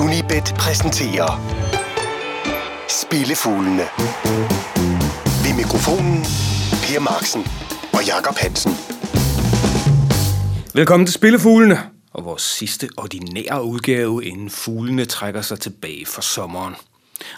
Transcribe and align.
Unibet 0.00 0.54
præsenterer 0.58 1.30
Spillefuglene. 2.88 3.86
Ved 5.44 5.56
mikrofonen 5.56 6.22
Per 6.82 7.00
Marksen 7.00 7.42
og 7.92 8.06
Jakob 8.06 8.36
Hansen. 8.36 8.72
Velkommen 10.74 11.06
til 11.06 11.14
Spillefuglene, 11.14 11.78
og 12.12 12.24
vores 12.24 12.42
sidste 12.42 12.88
ordinære 12.96 13.64
udgave, 13.64 14.24
inden 14.24 14.50
fuglene 14.50 15.04
trækker 15.04 15.42
sig 15.42 15.60
tilbage 15.60 16.06
for 16.06 16.20
sommeren. 16.20 16.74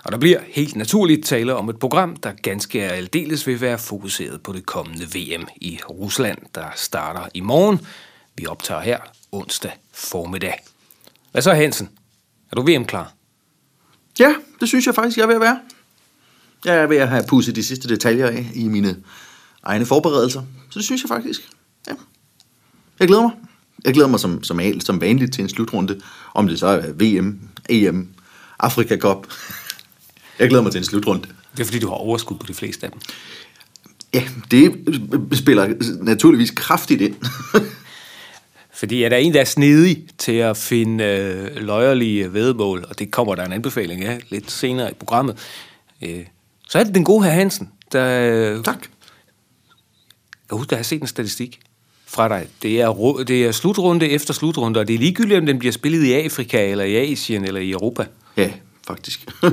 Og 0.04 0.12
der 0.12 0.18
bliver 0.18 0.40
helt 0.48 0.76
naturligt 0.76 1.26
tale 1.26 1.54
om 1.54 1.68
et 1.68 1.78
program, 1.78 2.16
der 2.16 2.32
ganske 2.42 2.80
er 2.80 2.90
aldeles 2.92 3.46
vil 3.46 3.60
være 3.60 3.78
fokuseret 3.78 4.42
på 4.42 4.52
det 4.52 4.66
kommende 4.66 5.04
VM 5.04 5.48
i 5.56 5.80
Rusland, 5.90 6.38
der 6.54 6.66
starter 6.76 7.28
i 7.34 7.40
morgen. 7.40 7.80
Vi 8.36 8.46
optager 8.46 8.80
her 8.80 8.98
onsdag 9.32 9.72
formiddag. 9.92 10.64
Hvad 11.32 11.42
så, 11.42 11.54
Hansen? 11.54 11.88
Er 12.52 12.56
du 12.56 12.62
VM-klar? 12.62 13.12
Ja, 14.18 14.34
det 14.60 14.68
synes 14.68 14.86
jeg 14.86 14.94
faktisk, 14.94 15.16
jeg 15.16 15.22
er 15.22 15.26
ved 15.26 15.34
at 15.34 15.40
være. 15.40 15.60
Jeg 16.64 16.76
er 16.76 16.86
ved 16.86 16.96
at 16.96 17.08
have 17.08 17.24
pudset 17.28 17.56
de 17.56 17.64
sidste 17.64 17.88
detaljer 17.88 18.26
af 18.26 18.50
i 18.54 18.68
mine 18.68 18.96
egne 19.62 19.86
forberedelser. 19.86 20.42
Så 20.70 20.78
det 20.78 20.84
synes 20.84 21.02
jeg 21.02 21.08
faktisk. 21.08 21.40
Ja. 21.88 21.92
Jeg 23.00 23.08
glæder 23.08 23.22
mig. 23.22 23.32
Jeg 23.84 23.94
glæder 23.94 24.08
mig 24.08 24.20
som, 24.20 24.42
som, 24.42 24.60
al, 24.60 24.80
som 24.80 25.00
vanligt 25.00 25.32
til 25.32 25.42
en 25.42 25.48
slutrunde. 25.48 26.00
Om 26.34 26.48
det 26.48 26.58
så 26.58 26.66
er 26.66 26.92
VM, 26.92 27.40
EM, 27.68 28.08
Afrika 28.58 28.96
Cup. 28.96 29.26
Jeg 30.38 30.48
glæder 30.48 30.62
mig 30.62 30.72
til 30.72 30.78
en 30.78 30.84
slutrunde. 30.84 31.28
Det 31.52 31.60
er 31.60 31.64
fordi, 31.64 31.78
du 31.78 31.88
har 31.88 31.94
overskud 31.94 32.38
på 32.38 32.46
de 32.46 32.54
fleste 32.54 32.86
af 32.86 32.92
dem. 32.92 33.00
Ja, 34.14 34.28
det 34.50 34.72
spiller 35.32 35.74
naturligvis 36.02 36.50
kraftigt 36.50 37.00
ind. 37.00 37.14
Fordi 38.80 39.02
er 39.02 39.08
der 39.08 39.16
en, 39.16 39.34
der 39.34 39.40
er 39.40 39.44
snedig 39.44 40.04
til 40.18 40.32
at 40.32 40.56
finde 40.56 41.04
øh, 41.04 41.56
løjerlige 41.56 42.32
vedmål, 42.32 42.84
og 42.88 42.98
det 42.98 43.10
kommer 43.10 43.34
der 43.34 43.44
en 43.44 43.52
anbefaling 43.52 44.04
af 44.04 44.20
lidt 44.28 44.50
senere 44.50 44.90
i 44.90 44.94
programmet, 44.94 45.38
øh, 46.02 46.24
så 46.68 46.78
er 46.78 46.84
det 46.84 46.94
den 46.94 47.04
gode 47.04 47.24
her 47.24 47.30
Hansen, 47.30 47.70
der... 47.92 48.62
tak. 48.62 48.86
Jeg 50.50 50.58
husker, 50.58 50.66
at 50.66 50.70
jeg 50.72 50.78
har 50.78 50.84
set 50.84 51.00
en 51.00 51.06
statistik 51.06 51.60
fra 52.06 52.28
dig. 52.28 52.46
Det 52.62 52.80
er, 52.80 53.22
det 53.28 53.46
er 53.46 53.52
slutrunde 53.52 54.08
efter 54.08 54.34
slutrunde, 54.34 54.80
og 54.80 54.88
det 54.88 54.94
er 54.94 54.98
ligegyldigt, 54.98 55.40
om 55.40 55.46
den 55.46 55.58
bliver 55.58 55.72
spillet 55.72 56.04
i 56.04 56.12
Afrika, 56.12 56.70
eller 56.70 56.84
i 56.84 57.12
Asien, 57.12 57.44
eller 57.44 57.60
i 57.60 57.70
Europa. 57.70 58.06
Ja, 58.36 58.50
faktisk. 58.86 59.28
ja. 59.42 59.48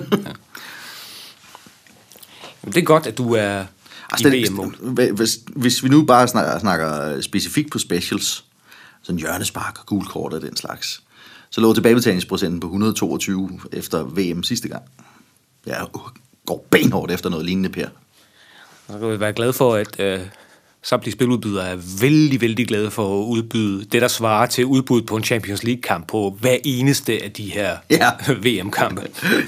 Det 2.66 2.78
er 2.78 2.82
godt, 2.82 3.08
at 3.08 3.18
du 3.18 3.34
er 3.34 3.66
altså, 4.10 4.30
i 4.30 4.44
VM-mål. 4.44 4.76
Hvis, 5.14 5.40
hvis 5.56 5.84
vi 5.84 5.90
nu 5.90 6.04
bare 6.04 6.28
snakker, 6.28 6.60
snakker 6.60 7.22
specifikt 7.22 7.72
på 7.72 7.80
specials, 7.80 8.44
sådan 9.08 9.20
hjørnespark 9.20 9.80
og 9.80 9.86
gul 9.86 10.06
kort 10.06 10.34
og 10.34 10.42
den 10.42 10.58
slags, 10.58 11.02
så 11.50 11.62
lå 11.62 11.74
tilbagebetalingsprocenten 11.74 12.60
på 12.60 12.68
122 12.68 13.60
efter 13.72 14.04
VM 14.04 14.44
sidste 14.44 14.68
gang. 14.68 14.84
Jeg 15.66 15.86
går 16.46 16.66
benhårdt 16.70 17.12
efter 17.12 17.30
noget 17.30 17.46
lignende, 17.46 17.70
Per. 17.70 17.88
Jeg 18.90 19.00
kan 19.00 19.20
være 19.20 19.34
glad 19.34 19.54
for, 19.54 19.76
at 19.76 20.00
øh, 20.00 20.20
samtlige 20.84 21.14
spiludbydere 21.14 21.68
er 21.68 21.78
vældig, 22.02 22.42
vældig 22.42 22.68
glade 22.68 22.92
for 22.92 23.22
at 23.22 23.26
udbyde 23.26 23.86
det, 23.86 24.02
der 24.02 24.08
svarer 24.08 24.46
til 24.46 24.66
udbud 24.66 25.02
på 25.02 25.16
en 25.16 25.24
Champions 25.24 25.64
League-kamp 25.64 26.08
på 26.08 26.38
hver 26.40 26.58
eneste 26.64 27.24
af 27.24 27.32
de 27.32 27.52
her 27.52 27.78
ja. 27.90 28.12
VM-kampe. 28.46 29.02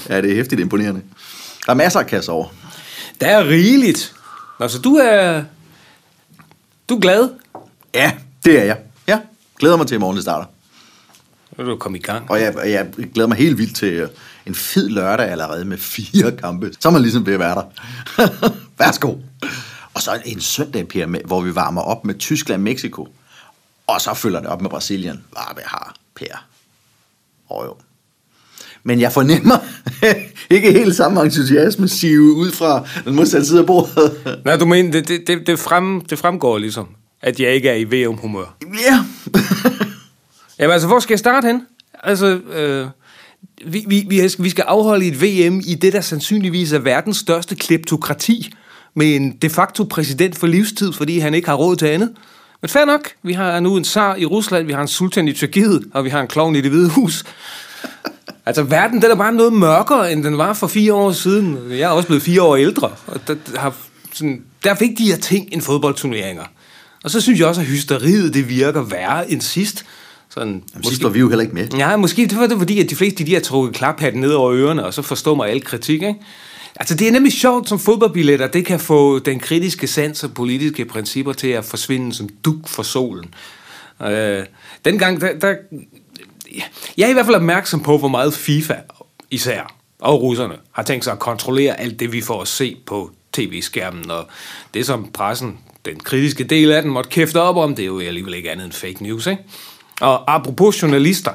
ja, 0.10 0.22
det 0.22 0.32
er 0.32 0.36
hæftigt 0.36 0.62
imponerende. 0.62 1.02
Der 1.66 1.72
er 1.72 1.76
masser 1.76 2.00
af 2.00 2.08
kasser 2.08 2.32
over. 2.32 2.48
Der 3.22 3.28
er 3.28 3.48
rigeligt. 3.48 4.16
Altså, 4.60 4.80
du 4.80 4.96
er... 4.96 5.44
Du 6.90 6.96
er 6.96 7.00
glad? 7.00 7.30
Ja, 7.94 8.12
det 8.46 8.60
er 8.60 8.64
jeg. 8.64 8.78
Glæder 9.60 9.78
mig 9.78 9.88
til, 9.88 9.96
at 9.96 10.02
morgen 10.02 10.16
det 10.16 10.24
starter. 10.24 10.46
Nu 11.58 11.64
er 11.64 11.70
du 11.70 11.76
komme 11.76 11.98
i 11.98 12.02
gang. 12.02 12.32
Og 12.32 12.42
jeg, 12.42 12.56
jeg 12.66 12.88
glæder 13.14 13.28
mig 13.28 13.38
helt 13.38 13.58
vildt 13.58 13.76
til 13.76 13.94
øh, 13.94 14.10
en 14.46 14.56
fed 14.56 14.90
lørdag 14.90 15.30
allerede 15.30 15.66
med 15.66 15.78
fire 15.78 16.32
kampe. 16.32 16.72
Så 16.80 16.90
er 16.90 16.94
man 16.94 17.02
ligesom 17.02 17.26
ved 17.26 17.34
at 17.34 17.40
være 17.40 17.56
der. 17.56 17.64
Værsgo. 18.80 19.16
Og 19.94 20.02
så 20.02 20.22
en 20.25 20.42
søndag, 20.42 20.88
Per, 20.88 21.25
hvor 21.25 21.42
vi 21.42 21.56
varmer 21.56 21.81
op 21.81 22.06
med 22.06 22.16
Tyskland 22.16 22.62
Mexico. 22.62 23.08
Og 23.88 24.02
så 24.02 24.14
følger 24.14 24.40
det 24.40 24.50
op 24.50 24.62
med 24.62 24.69
Brasilien. 24.69 25.24
Hvad 25.31 25.64
har, 25.66 25.96
Per. 26.16 26.46
Og 27.50 27.66
jo. 27.66 27.75
Men 28.84 29.00
jeg 29.00 29.12
fornemmer 29.12 29.58
ikke 30.56 30.72
helt 30.72 30.96
samme 30.96 31.22
entusiasme 31.22 31.88
sive 31.88 32.34
ud 32.34 32.52
fra 32.52 32.88
den 33.06 33.16
modsatte 33.16 33.48
side 33.48 33.59
af 33.59 33.66
bordet. 33.66 34.42
Nej, 34.46 34.56
du 34.56 34.66
mener, 34.66 34.92
det, 34.92 35.08
det, 35.08 35.28
det, 35.28 35.48
det, 35.48 35.59
frem, 35.59 36.02
det 36.02 36.19
fremgår 36.19 36.58
ligesom, 36.58 36.88
at 37.22 37.40
jeg 37.40 37.53
ikke 37.53 37.69
er 37.69 37.75
i 37.75 37.84
VM-humør. 37.84 38.56
Ja. 38.62 39.06
Jamen 40.59 40.74
altså, 40.74 40.88
hvor 40.88 41.00
skal 41.00 41.13
jeg 41.13 41.19
starte 41.19 41.47
hen? 41.47 41.62
Altså, 42.03 42.25
øh, 42.25 42.88
vi, 43.66 43.85
vi, 44.07 44.30
vi 44.40 44.50
skal 44.50 44.63
afholde 44.68 45.06
et 45.06 45.22
VM 45.22 45.62
i 45.66 45.75
det, 45.75 45.94
der 45.94 46.02
sandsynligvis 46.02 46.72
er 46.72 46.80
verdens 46.80 47.18
største 47.18 47.56
kleptokrati, 47.56 48.53
med 48.94 49.16
en 49.16 49.31
de 49.31 49.50
facto 49.50 49.84
præsident 49.84 50.38
for 50.38 50.47
livstid, 50.47 50.94
fordi 50.94 51.19
han 51.19 51.34
ikke 51.34 51.47
har 51.47 51.56
råd 51.56 51.75
til 51.75 51.85
andet. 51.85 52.12
Men 52.62 52.69
fair 52.69 52.85
nok, 52.85 53.09
vi 53.24 53.34
har 53.34 53.59
nu 53.59 53.78
en 53.78 53.86
zar 53.86 54.16
i 54.16 54.25
Rusland, 54.25 54.68
vi 54.68 54.74
har 54.74 54.81
en 54.81 54.88
sultan 54.88 55.28
i 55.28 55.34
Tyrkiet, 55.34 55.84
og 55.94 56.06
vi 56.06 56.09
har 56.09 56.22
en 56.22 56.28
klovn 56.28 56.56
i 56.56 56.62
det 56.62 56.72
hvide 56.72 56.90
hus. 56.90 57.24
Altså, 58.46 58.63
verden 58.63 59.01
den 59.01 59.12
er 59.12 59.16
bare 59.16 59.34
noget 59.34 59.53
mørkere, 59.53 60.12
end 60.12 60.24
den 60.24 60.38
var 60.38 60.53
for 60.53 60.68
fire 60.68 60.94
år 60.94 61.12
siden. 61.12 61.57
Jeg 61.69 61.80
er 61.80 61.88
også 61.88 62.07
blevet 62.07 62.24
fire 62.24 62.41
år 62.41 62.56
ældre, 62.56 62.91
og 63.07 63.28
der, 63.28 63.36
har 63.56 63.75
sådan, 64.13 64.44
der 64.63 64.69
er 64.69 64.75
vigtigere 64.80 65.18
ting 65.18 65.50
end 65.51 65.62
fodboldturneringer. 65.62 66.44
Og 67.04 67.12
så 67.12 67.22
synes 67.22 67.40
jeg 67.40 67.48
også, 67.48 67.62
at 67.62 67.68
hysteriet 67.68 68.34
det 68.34 68.50
virker 68.50 68.82
værre 68.82 69.32
end 69.32 69.42
sidst. 69.42 69.86
Sådan, 70.30 70.48
Jamen, 70.48 70.64
måske, 70.76 70.90
sidst 70.90 71.04
var 71.04 71.10
vi 71.10 71.20
jo 71.20 71.30
heller 71.30 71.42
ikke 71.42 71.56
med. 71.56 71.68
Ja, 71.78 71.98
måske 71.98 72.28
det 72.28 72.38
var 72.38 72.48
det, 72.48 72.58
fordi, 72.58 72.80
at 72.80 72.90
de 72.90 72.96
fleste 72.96 73.26
de 73.26 73.34
har 73.34 73.42
trukket 73.42 73.76
klaphatten 73.76 74.22
ned 74.22 74.32
over 74.32 74.54
ørerne, 74.54 74.86
og 74.86 74.94
så 74.94 75.02
forstår 75.02 75.36
man 75.36 75.50
al 75.50 75.64
kritik, 75.64 76.02
ikke? 76.02 76.16
Altså, 76.76 76.96
det 76.96 77.08
er 77.08 77.12
nemlig 77.12 77.34
sjovt 77.34 77.70
som 77.70 77.80
fodboldbilletter. 77.80 78.48
Det 78.48 78.66
kan 78.66 78.80
få 78.80 79.20
den 79.20 79.40
kritiske 79.40 79.88
sans 79.88 80.24
og 80.24 80.34
politiske 80.34 80.86
principper 80.86 81.34
til 81.34 81.48
at 81.48 81.66
forsvinde 81.66 82.14
som 82.14 82.30
duk 82.46 82.68
for 82.68 82.84
solen. 82.84 83.34
Øh, 84.04 84.46
dengang, 84.86 85.22
der, 85.22 85.40
der, 85.40 85.56
jeg 86.98 87.06
er 87.06 87.10
i 87.10 87.14
hvert 87.14 87.26
fald 87.26 87.36
opmærksom 87.36 87.80
på, 87.80 87.98
hvor 87.98 88.08
meget 88.08 88.34
FIFA 88.34 88.76
især 89.31 89.76
og 90.00 90.22
russerne 90.22 90.56
har 90.72 90.84
tænkt 90.84 91.04
sig 91.04 91.14
at 91.14 91.20
kontrollere 91.20 91.80
alt 91.80 92.00
det, 92.00 92.12
vi 92.12 92.22
får 92.22 92.42
at 92.42 92.48
se 92.48 92.78
på 92.86 93.12
tv-skærmen. 93.34 94.12
Og 94.12 94.28
det, 94.74 94.86
som 94.86 95.12
pressen, 95.14 95.58
den 95.85 96.00
kritiske 96.00 96.44
del 96.44 96.72
af 96.72 96.81
den, 96.81 96.91
måtte 96.91 97.09
kæfte 97.09 97.41
op 97.41 97.56
om, 97.56 97.75
det 97.75 97.84
er 97.84 97.88
jo 97.88 98.00
alligevel 98.00 98.34
ikke 98.34 98.51
andet 98.51 98.66
end 98.66 98.73
fake 98.73 99.03
news. 99.03 99.28
Ikke? 99.28 99.44
Og 100.01 100.35
apropos 100.35 100.81
journalister, 100.81 101.31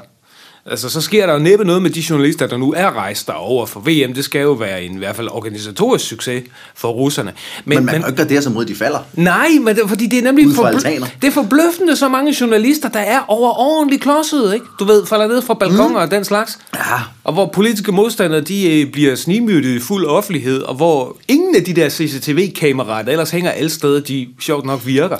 Altså, 0.69 0.89
så 0.89 1.01
sker 1.01 1.25
der 1.25 1.33
jo 1.33 1.39
næppe 1.39 1.65
noget 1.65 1.81
med 1.81 1.89
de 1.89 2.03
journalister, 2.09 2.47
der 2.47 2.57
nu 2.57 2.73
er 2.77 2.91
rejst 2.91 3.27
derover 3.27 3.65
for 3.65 3.79
VM. 3.79 4.13
Det 4.13 4.25
skal 4.25 4.41
jo 4.41 4.51
være 4.51 4.83
en 4.83 4.95
i 4.95 4.97
hvert 4.97 5.15
fald 5.15 5.27
organisatorisk 5.31 6.05
succes 6.05 6.43
for 6.75 6.89
russerne. 6.89 7.33
Men, 7.65 7.75
men 7.77 7.85
man 7.85 8.01
kan 8.01 8.09
ikke 8.09 8.35
det 8.35 8.43
som 8.43 8.53
mod, 8.53 8.65
de 8.65 8.75
falder. 8.75 8.99
Nej, 9.13 9.47
men 9.61 9.75
det, 9.75 9.83
fordi 9.89 10.05
det 10.05 10.19
er 10.19 10.23
nemlig 10.23 10.45
forbl- 10.45 11.07
det 11.21 11.27
er 11.27 11.31
forbløffende 11.31 11.95
så 11.95 12.09
mange 12.09 12.35
journalister, 12.41 12.89
der 12.89 12.99
er 12.99 13.19
overordentligt 13.27 14.01
klodset, 14.01 14.53
ikke? 14.53 14.65
Du 14.79 14.85
ved, 14.85 15.05
falder 15.05 15.27
ned 15.27 15.41
fra 15.41 15.53
balkoner 15.53 15.89
mm. 15.89 15.95
og 15.95 16.11
den 16.11 16.23
slags. 16.23 16.59
Ja. 16.75 16.79
Og 17.23 17.33
hvor 17.33 17.45
politiske 17.53 17.91
modstandere, 17.91 18.41
de 18.41 18.81
øh, 18.81 18.91
bliver 18.91 19.15
snimyttet 19.15 19.69
i 19.69 19.79
fuld 19.79 20.05
offentlighed, 20.05 20.61
og 20.61 20.75
hvor 20.75 21.17
ingen 21.27 21.55
af 21.55 21.63
de 21.63 21.73
der 21.73 21.89
CCTV-kameraer, 21.89 23.03
der 23.03 23.11
ellers 23.11 23.31
hænger 23.31 23.51
alle 23.51 23.69
steder, 23.69 23.99
de 23.99 24.27
sjovt 24.39 24.65
nok 24.65 24.85
virker. 24.85 25.17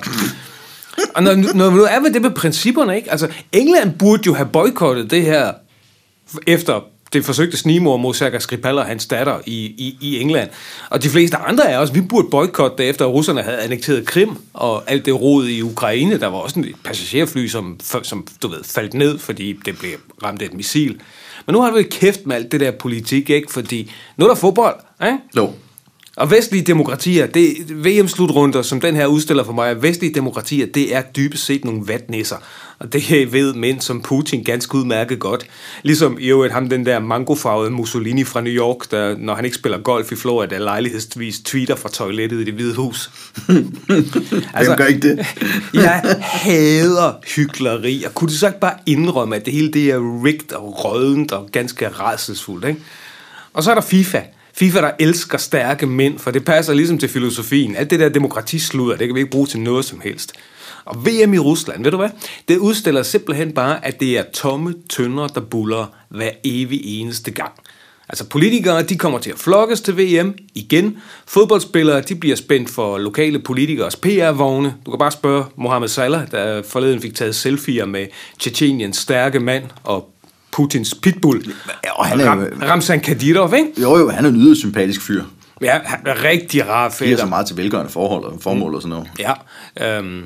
Og 1.14 1.24
når, 1.24 1.54
når 1.56 1.70
nu 1.70 1.84
er 1.84 2.00
ved 2.00 2.14
det 2.14 2.22
med 2.22 2.32
principperne, 2.32 2.96
ikke? 2.96 3.12
Altså, 3.12 3.28
England 3.52 3.94
burde 4.00 4.24
jo 4.26 4.34
have 4.34 4.48
boykottet 4.48 5.12
det 5.12 5.22
her 5.22 5.54
efter 6.48 6.82
det 7.14 7.26
forsøgte 7.26 7.58
snimor 7.58 7.98
mod 7.98 8.14
Sergej 8.14 8.40
Skripal 8.40 8.78
og 8.78 8.86
hans 8.86 9.08
datter 9.08 9.40
i, 9.46 9.56
i, 9.66 9.98
i 10.02 10.20
England. 10.20 10.50
Og 10.90 11.04
de 11.04 11.10
fleste 11.10 11.38
andre 11.38 11.70
af 11.70 11.78
os, 11.78 11.94
vi 11.94 12.02
burde 12.02 12.28
boykotte 12.32 12.78
det, 12.78 12.90
efter 12.90 13.06
at 13.06 13.12
russerne 13.12 13.42
havde 13.42 13.58
annekteret 13.58 14.06
Krim 14.06 14.30
og 14.54 14.84
alt 14.92 15.06
det 15.06 15.22
rod 15.22 15.48
i 15.48 15.62
Ukraine. 15.62 16.20
Der 16.20 16.28
var 16.28 16.38
også 16.38 16.60
en 16.60 16.66
passagerfly, 16.84 17.48
som, 17.48 17.80
som 18.04 18.28
du 18.42 18.48
ved, 18.48 18.64
faldt 18.64 18.94
ned, 18.94 19.20
fordi 19.20 19.60
det 19.66 19.80
blev 19.80 19.92
ramt 20.24 20.42
af 20.42 20.46
et 20.46 20.54
missil. 20.54 21.00
Men 21.46 21.54
nu 21.54 21.62
har 21.62 21.72
vi 21.72 21.84
kæft 21.84 22.26
med 22.26 22.36
alt 22.36 22.52
det 22.52 22.60
der 22.60 22.72
politik, 22.72 23.30
ikke? 23.30 23.54
Fordi 23.54 23.92
nu 24.18 24.26
er 24.26 24.30
der 24.30 24.36
fodbold, 24.36 24.76
ikke? 25.04 25.18
Jo. 25.38 25.54
Og 26.16 26.32
vestlige 26.32 26.64
demokratier, 26.64 27.28
det 27.28 27.56
VM-slutrunder, 27.86 28.62
som 28.62 28.82
den 28.82 28.96
her 28.96 29.06
udstiller 29.06 29.44
for 29.44 29.54
mig, 29.54 29.82
vestlige 29.84 30.14
demokratier, 30.14 30.66
det 30.66 30.96
er 30.96 31.02
dybest 31.02 31.46
set 31.46 31.66
nogle 31.66 31.88
vatnisser. 31.88 32.36
Og 32.80 32.94
det 32.94 33.34
ved 33.34 33.54
mænd 33.54 33.82
som 33.82 34.02
Putin 34.02 34.44
ganske 34.44 34.76
udmærket 34.76 35.20
godt. 35.20 35.46
Ligesom 35.84 36.18
i 36.20 36.28
øvrigt 36.28 36.54
ham, 36.54 36.70
den 36.70 36.86
der 36.86 37.00
mangofarvede 37.00 37.72
Mussolini 37.72 38.24
fra 38.24 38.42
New 38.42 38.54
York, 38.54 38.92
der, 38.92 39.18
når 39.18 39.36
han 39.36 39.46
ikke 39.46 39.58
spiller 39.58 39.78
golf 39.78 40.12
i 40.12 40.16
Florida, 40.16 40.58
lejlighedsvis 40.58 41.40
tweeter 41.40 41.76
fra 41.76 41.90
toilettet 41.90 42.42
i 42.42 42.44
det 42.44 42.54
hvide 42.54 42.76
hus. 42.76 43.12
altså, 44.54 44.76
Hvem 44.76 44.78
gør 44.78 44.86
ikke 44.86 45.10
det? 45.10 45.26
jeg 45.74 46.16
hader 46.20 47.14
hykleri, 47.36 48.04
og 48.04 48.16
kunne 48.16 48.28
du 48.28 48.34
så 48.34 48.48
ikke 48.48 48.60
bare 48.60 48.78
indrømme, 48.86 49.36
at 49.36 49.46
det 49.46 49.54
hele 49.54 49.72
det 49.72 49.90
er 49.90 50.24
rigt 50.26 50.52
og 50.52 50.86
rødent 50.86 51.32
og 51.32 51.50
ganske 51.52 51.88
rædselsfuldt, 51.88 52.66
ikke? 52.66 52.80
Og 53.54 53.64
så 53.64 53.72
er 53.72 53.76
der 53.76 53.82
FIFA. 53.82 54.22
FIFA, 54.58 54.82
der 54.82 54.92
elsker 55.00 55.38
stærke 55.38 55.86
mænd, 55.86 56.20
for 56.20 56.32
det 56.32 56.46
passer 56.46 56.74
ligesom 56.74 56.98
til 56.98 57.10
filosofien. 57.10 57.76
Alt 57.76 57.90
det 57.90 58.00
der 58.00 58.10
demokratisludder, 58.10 58.98
det 58.98 59.08
kan 59.08 59.16
vi 59.16 59.20
ikke 59.20 59.32
bruge 59.32 59.48
til 59.48 59.60
noget 59.60 59.86
som 59.86 60.02
helst. 60.02 60.34
Og 60.86 61.06
VM 61.06 61.34
i 61.34 61.40
Rusland, 61.40 61.84
ved 61.84 61.92
du 61.92 61.98
hvad? 61.98 62.10
Det 62.48 62.58
udstiller 62.58 63.04
simpelthen 63.04 63.52
bare, 63.52 63.86
at 63.86 64.00
det 64.00 64.18
er 64.18 64.24
tomme 64.34 64.74
tønder, 64.90 65.28
der 65.28 65.42
buller 65.42 65.86
hver 66.10 66.32
evig 66.44 66.82
eneste 66.84 67.32
gang. 67.32 67.52
Altså 68.10 68.26
politikere, 68.26 68.84
de 68.84 68.98
kommer 68.98 69.20
til 69.20 69.32
at 69.32 69.40
flokkes 69.40 69.82
til 69.82 69.98
VM 69.98 70.34
igen. 70.56 70.98
Fodboldspillere, 71.28 72.02
de 72.02 72.16
bliver 72.16 72.36
spændt 72.36 72.70
for 72.70 72.98
lokale 72.98 73.40
politikers 73.40 73.96
PR-vogne. 73.96 74.76
Du 74.86 74.92
kan 74.92 75.00
bare 75.00 75.12
spørge 75.12 75.46
Mohamed 75.56 75.88
Salah, 75.88 76.32
der 76.32 76.64
forleden 76.64 77.02
fik 77.02 77.16
taget 77.16 77.36
selfies 77.36 77.86
med 77.88 78.08
Tjetjeniens 78.40 78.98
stærke 78.98 79.40
mand 79.40 79.64
og 79.84 80.10
Putins 80.56 80.96
pitbull. 81.02 81.54
Og 81.92 82.06
han 82.06 82.20
er, 82.20 82.30
Ram, 82.30 82.48
Ramzan 82.64 83.00
Kadyrov, 83.00 83.54
ikke? 83.54 83.82
jo, 83.82 83.98
jo, 83.98 84.10
han 84.10 84.26
er 84.26 84.30
en 84.30 84.36
yderst 84.36 84.60
sympatisk 84.60 85.02
fyr. 85.02 85.24
Ja, 85.62 85.80
han 85.86 86.00
er 86.06 86.24
rigtig 86.24 86.68
rar 86.70 86.90
Giver 86.90 86.98
fætter. 86.98 87.18
så 87.18 87.26
meget 87.26 87.48
til 87.48 87.58
velgørende 87.58 87.92
forhold 87.92 88.24
og 88.24 88.38
formål 88.42 88.76
og 88.76 88.82
sådan 88.82 88.90
noget. 88.90 89.08
Ja, 89.20 89.98
øhm, 89.98 90.24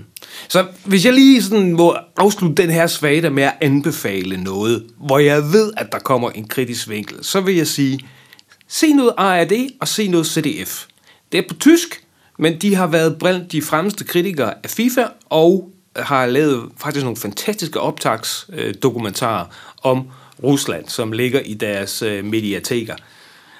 så 0.50 0.66
hvis 0.86 1.06
jeg 1.06 1.14
lige 1.14 1.44
sådan 1.44 1.74
må 1.74 1.96
afslutte 2.18 2.64
den 2.64 2.70
her 2.72 2.88
svagte 2.88 3.30
med 3.30 3.44
at 3.44 3.54
anbefale 3.62 4.44
noget, 4.44 4.84
hvor 4.98 5.20
jeg 5.20 5.44
ved, 5.44 5.72
at 5.78 5.92
der 5.92 6.00
kommer 6.00 6.30
en 6.30 6.48
kritisk 6.48 6.90
vinkel, 6.90 7.18
så 7.22 7.42
vil 7.42 7.56
jeg 7.56 7.68
sige, 7.68 8.00
se 8.68 8.94
noget 8.94 9.12
ARD 9.18 9.52
og 9.82 9.88
se 9.88 10.08
noget 10.08 10.28
CDF. 10.28 10.86
Det 11.32 11.38
er 11.38 11.44
på 11.50 11.54
tysk, 11.54 12.04
men 12.40 12.62
de 12.62 12.76
har 12.76 12.88
været 12.88 13.16
blandt 13.20 13.52
de 13.52 13.62
fremmeste 13.62 14.04
kritikere 14.04 14.54
af 14.64 14.70
FIFA 14.70 15.04
og 15.26 15.70
har 15.96 16.26
lavet 16.26 16.70
faktisk 16.78 17.04
nogle 17.04 17.18
fantastiske 17.18 17.80
optagsdokumentarer 17.80 19.46
om 19.84 20.08
Rusland, 20.44 20.88
som 20.88 21.12
ligger 21.12 21.40
i 21.40 21.54
deres 21.54 22.02
øh, 22.02 22.26
mediateker. 22.26 22.96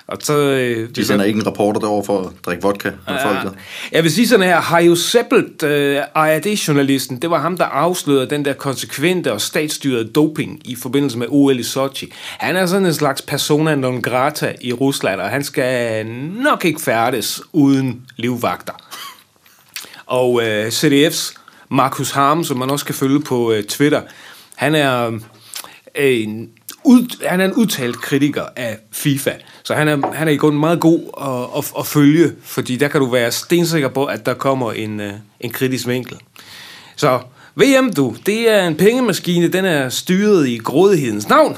Og 0.10 0.18
så, 0.22 0.38
øh, 0.38 0.90
De 0.96 1.06
sender 1.06 1.26
ikke 1.26 1.40
en 1.40 1.48
reporter 1.48 1.80
derover 1.80 2.04
for 2.04 2.22
at 2.22 2.32
drikke 2.46 2.64
vodka 2.64 2.90
med 2.90 3.18
folk. 3.24 3.44
Der. 3.44 3.52
Jeg 3.92 4.04
vil 4.04 4.12
sige 4.12 4.28
sådan 4.28 4.46
her, 4.46 4.62
Harjo 4.62 4.96
Seppelt, 4.96 5.64
uh, 5.64 5.70
ARD-journalisten, 6.16 7.18
det 7.22 7.30
var 7.30 7.40
ham, 7.40 7.58
der 7.58 7.66
afslørede 7.66 8.30
den 8.30 8.46
der 8.46 8.54
konsekvente 8.54 9.34
og 9.34 9.42
statsstyrede 9.42 10.10
doping 10.10 10.62
i 10.66 10.76
forbindelse 10.76 11.18
med 11.18 11.28
OL 11.30 11.60
i 11.60 11.64
Sochi. 11.64 12.14
Han 12.38 12.56
er 12.56 12.66
sådan 12.66 12.86
en 12.86 12.94
slags 12.94 13.22
persona 13.22 13.76
non 13.76 14.02
grata 14.02 14.54
i 14.62 14.74
Rusland, 14.74 15.22
og 15.22 15.30
han 15.30 15.44
skal 15.44 16.06
nok 16.44 16.66
ikke 16.66 16.82
færdes 16.82 17.42
uden 17.54 18.02
livvagter. 18.18 18.74
Og 20.06 20.34
uh, 20.34 20.68
CDF's 20.68 21.40
Markus 21.72 22.12
Harm, 22.12 22.44
som 22.44 22.58
man 22.58 22.70
også 22.70 22.86
kan 22.86 22.96
følge 22.96 23.20
på 23.20 23.52
øh, 23.52 23.64
Twitter, 23.64 24.02
han 24.56 24.76
er 24.76 25.08
øh, 25.08 25.20
en 25.96 26.50
ud, 26.84 27.28
han 27.28 27.42
er 27.42 27.46
en 27.46 27.54
udtalt 27.54 28.02
kritiker 28.02 28.46
af 28.56 28.78
FIFA, 28.92 29.32
så 29.64 29.74
han 29.74 29.88
er, 29.88 30.14
han 30.14 30.28
er 30.28 30.32
i 30.32 30.36
grunden 30.36 30.60
meget 30.60 30.80
god 30.80 31.00
at, 31.22 31.58
at, 31.58 31.80
at 31.80 31.88
følge, 31.88 32.32
fordi 32.44 32.76
der 32.76 32.88
kan 32.88 33.02
du 33.02 33.10
være 33.10 33.32
stensikker 33.32 33.88
på, 33.90 34.06
at 34.06 34.26
der 34.26 34.34
kommer 34.34 34.72
en, 34.72 35.00
øh, 35.00 35.14
en 35.40 35.50
kritisk 35.50 35.88
vinkel. 35.88 36.18
Så 36.96 37.20
VM, 37.56 37.94
du, 37.94 38.16
det 38.26 38.50
er 38.50 38.68
en 38.68 38.76
pengemaskine, 38.76 39.48
den 39.48 39.66
er 39.66 39.90
styret 39.90 40.48
i 40.48 40.58
grådighedens 40.58 41.30
navn. 41.30 41.58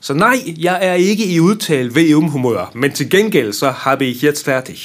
Så 0.00 0.14
nej, 0.14 0.54
jeg 0.58 0.78
er 0.82 0.94
ikke 0.94 1.26
i 1.26 1.40
udtalt 1.40 1.96
VM-humør, 1.96 2.70
men 2.74 2.92
til 2.92 3.10
gengæld 3.10 3.52
så 3.52 3.70
har 3.70 3.96
vi 3.96 4.18
jetzt 4.22 4.44
fertig. 4.44 4.78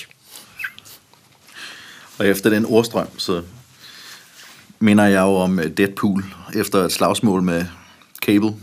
Og 2.17 2.27
efter 2.27 2.49
den 2.49 2.65
ordstrøm, 2.65 3.07
så 3.17 3.41
minder 4.83 5.03
jeg 5.05 5.21
jo 5.21 5.35
om 5.35 5.59
øh, 5.59 5.69
Deadpool 5.77 6.23
efter 6.55 6.79
et 6.83 6.91
slagsmål 6.91 7.41
med 7.43 7.65
Cable. 8.25 8.53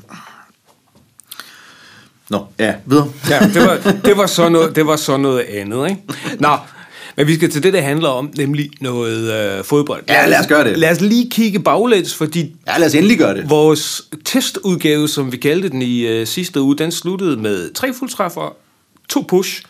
Nå, 2.30 2.46
ja, 2.58 2.74
videre. 2.86 3.08
Ja, 3.30 3.38
det 3.54 3.62
var, 3.62 3.92
det 4.04 4.16
var, 4.16 4.26
så, 4.26 4.48
noget, 4.48 4.76
det 4.76 4.86
var 4.86 4.96
så 4.96 5.16
noget 5.16 5.40
andet, 5.40 5.90
ikke? 5.90 6.02
Nå, 6.40 6.56
men 7.16 7.26
vi 7.26 7.34
skal 7.34 7.50
til 7.50 7.62
det, 7.62 7.72
det 7.72 7.82
handler 7.82 8.08
om, 8.08 8.30
nemlig 8.36 8.70
noget 8.80 9.32
øh, 9.58 9.64
fodbold. 9.64 10.02
Ja, 10.08 10.26
lad 10.28 10.40
os 10.40 10.46
gøre 10.46 10.64
det. 10.64 10.78
Lad 10.78 10.90
os 10.90 11.00
lige 11.00 11.30
kigge 11.30 11.60
baglæns, 11.60 12.14
fordi 12.14 12.56
Ja, 12.66 12.78
lad 12.78 12.86
os 12.86 12.94
endelig 12.94 13.18
gøre 13.18 13.34
det. 13.36 13.50
vores 13.50 14.02
testudgave, 14.24 15.08
som 15.08 15.32
vi 15.32 15.36
kaldte 15.36 15.68
den 15.68 15.82
i 15.82 16.00
øh, 16.06 16.26
sidste 16.26 16.60
uge, 16.60 16.76
den 16.78 16.92
sluttede 16.92 17.36
med 17.36 17.72
tre 17.74 17.94
fuldtræffere, 17.94 18.52
to 19.08 19.24
push 19.28 19.62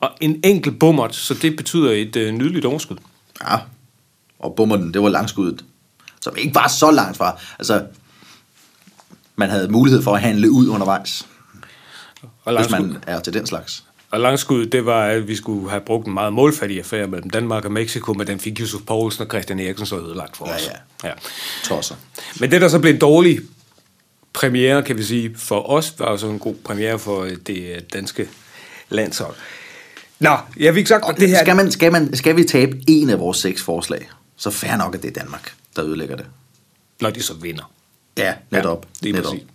og 0.00 0.10
en 0.20 0.40
enkelt 0.44 0.78
bummert, 0.78 1.14
så 1.14 1.34
det 1.34 1.56
betyder 1.56 1.90
et 1.92 2.16
øh, 2.16 2.32
nydeligt 2.32 2.64
overskud. 2.64 2.96
Ja, 3.50 3.56
og 4.38 4.54
bummerden, 4.56 4.94
det 4.94 5.02
var 5.02 5.08
langskuddet. 5.08 5.64
Som 6.22 6.36
ikke 6.36 6.54
var 6.54 6.68
så 6.68 6.90
langt 6.90 7.16
fra. 7.16 7.38
Altså, 7.58 7.84
man 9.36 9.50
havde 9.50 9.68
mulighed 9.68 10.02
for 10.02 10.14
at 10.14 10.20
handle 10.20 10.50
ud 10.50 10.68
undervejs, 10.68 11.26
Og 12.44 12.60
hvis 12.60 12.70
man 12.70 12.96
er 13.06 13.20
til 13.20 13.32
den 13.32 13.46
slags. 13.46 13.84
og 14.10 14.20
langskud, 14.20 14.66
det 14.66 14.86
var, 14.86 15.04
at 15.06 15.28
vi 15.28 15.36
skulle 15.36 15.70
have 15.70 15.80
brugt 15.86 16.06
en 16.06 16.14
meget 16.14 16.32
målfattig 16.32 16.78
affære 16.78 17.06
mellem 17.06 17.30
Danmark 17.30 17.64
og 17.64 17.72
Mexico, 17.72 18.12
men 18.12 18.26
den 18.26 18.40
fik 18.40 18.60
Yusuf 18.60 18.80
Poulsen 18.86 19.22
og 19.22 19.28
Christian 19.30 19.58
Eriksen 19.60 19.86
så 19.86 19.96
ødelagt 19.98 20.36
for 20.36 20.48
Ja, 20.48 20.54
os. 20.54 20.68
ja. 21.02 21.08
ja. 21.08 21.14
Tosser. 21.64 21.94
Men 22.40 22.50
det, 22.50 22.60
der 22.60 22.68
så 22.68 22.78
blev 22.78 22.92
en 22.94 23.00
dårlig 23.00 23.40
premiere, 24.32 24.82
kan 24.82 24.98
vi 24.98 25.02
sige, 25.02 25.34
for 25.36 25.70
os, 25.70 25.94
var 25.98 26.10
jo 26.10 26.16
så 26.16 26.26
en 26.26 26.38
god 26.38 26.54
premiere 26.54 26.98
for 26.98 27.22
øh, 27.22 27.36
det 27.46 27.74
øh, 27.74 27.80
danske 27.92 28.28
landshold. 28.88 29.34
Nå, 30.18 30.36
jeg 30.56 30.74
fik 30.74 30.86
sagt, 30.86 31.04
at 31.08 31.16
det 31.16 31.28
her... 31.28 31.38
Skal, 31.44 31.56
man, 31.56 31.70
skal, 31.72 31.92
man, 31.92 32.16
skal 32.16 32.36
vi 32.36 32.44
tabe 32.44 32.80
en 32.88 33.10
af 33.10 33.18
vores 33.18 33.38
seks 33.38 33.62
forslag, 33.62 34.10
så 34.36 34.50
fair 34.50 34.76
nok, 34.76 34.94
at 34.94 35.02
det 35.02 35.08
er 35.16 35.20
Danmark, 35.20 35.54
der 35.76 35.84
ødelægger 35.84 36.16
det. 36.16 36.26
Når 37.00 37.10
de 37.10 37.22
så 37.22 37.34
vinder. 37.34 37.72
Ja, 38.18 38.34
netop. 38.50 38.86
Ja, 38.86 39.04
lige 39.04 39.12
netop. 39.12 39.32
præcis. 39.32 39.46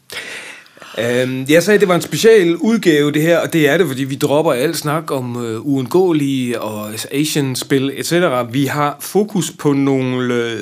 Øhm, 1.00 1.46
jeg 1.50 1.64
sagde, 1.64 1.76
at 1.76 1.82
det 1.82 1.90
var 1.90 1.96
en 1.96 2.02
special 2.02 2.56
udgave, 2.56 3.12
det 3.12 3.22
her, 3.22 3.40
og 3.40 3.54
det 3.54 3.70
er 3.70 3.78
det, 3.78 3.88
fordi 3.88 4.04
vi 4.04 4.16
dropper 4.16 4.54
alt 4.54 4.78
snak 4.78 5.12
om 5.12 5.46
øh, 5.46 5.68
uundgåelige 5.68 6.62
og 6.62 6.90
Asian-spil, 7.12 7.92
etc. 7.96 8.14
Vi 8.52 8.66
har 8.66 8.98
fokus 9.00 9.52
på 9.60 9.74
nogle 9.74 10.34
øh, 10.34 10.60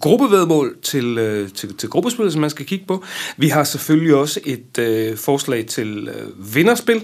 gruppevedmål 0.00 0.76
til, 0.82 1.18
øh, 1.18 1.50
til, 1.50 1.76
til 1.76 1.88
gruppespil, 1.88 2.32
som 2.32 2.40
man 2.40 2.50
skal 2.50 2.66
kigge 2.66 2.84
på. 2.86 3.04
Vi 3.36 3.48
har 3.48 3.64
selvfølgelig 3.64 4.14
også 4.14 4.40
et 4.44 4.78
øh, 4.78 5.16
forslag 5.16 5.66
til 5.66 6.08
øh, 6.08 6.54
vinderspil. 6.54 7.02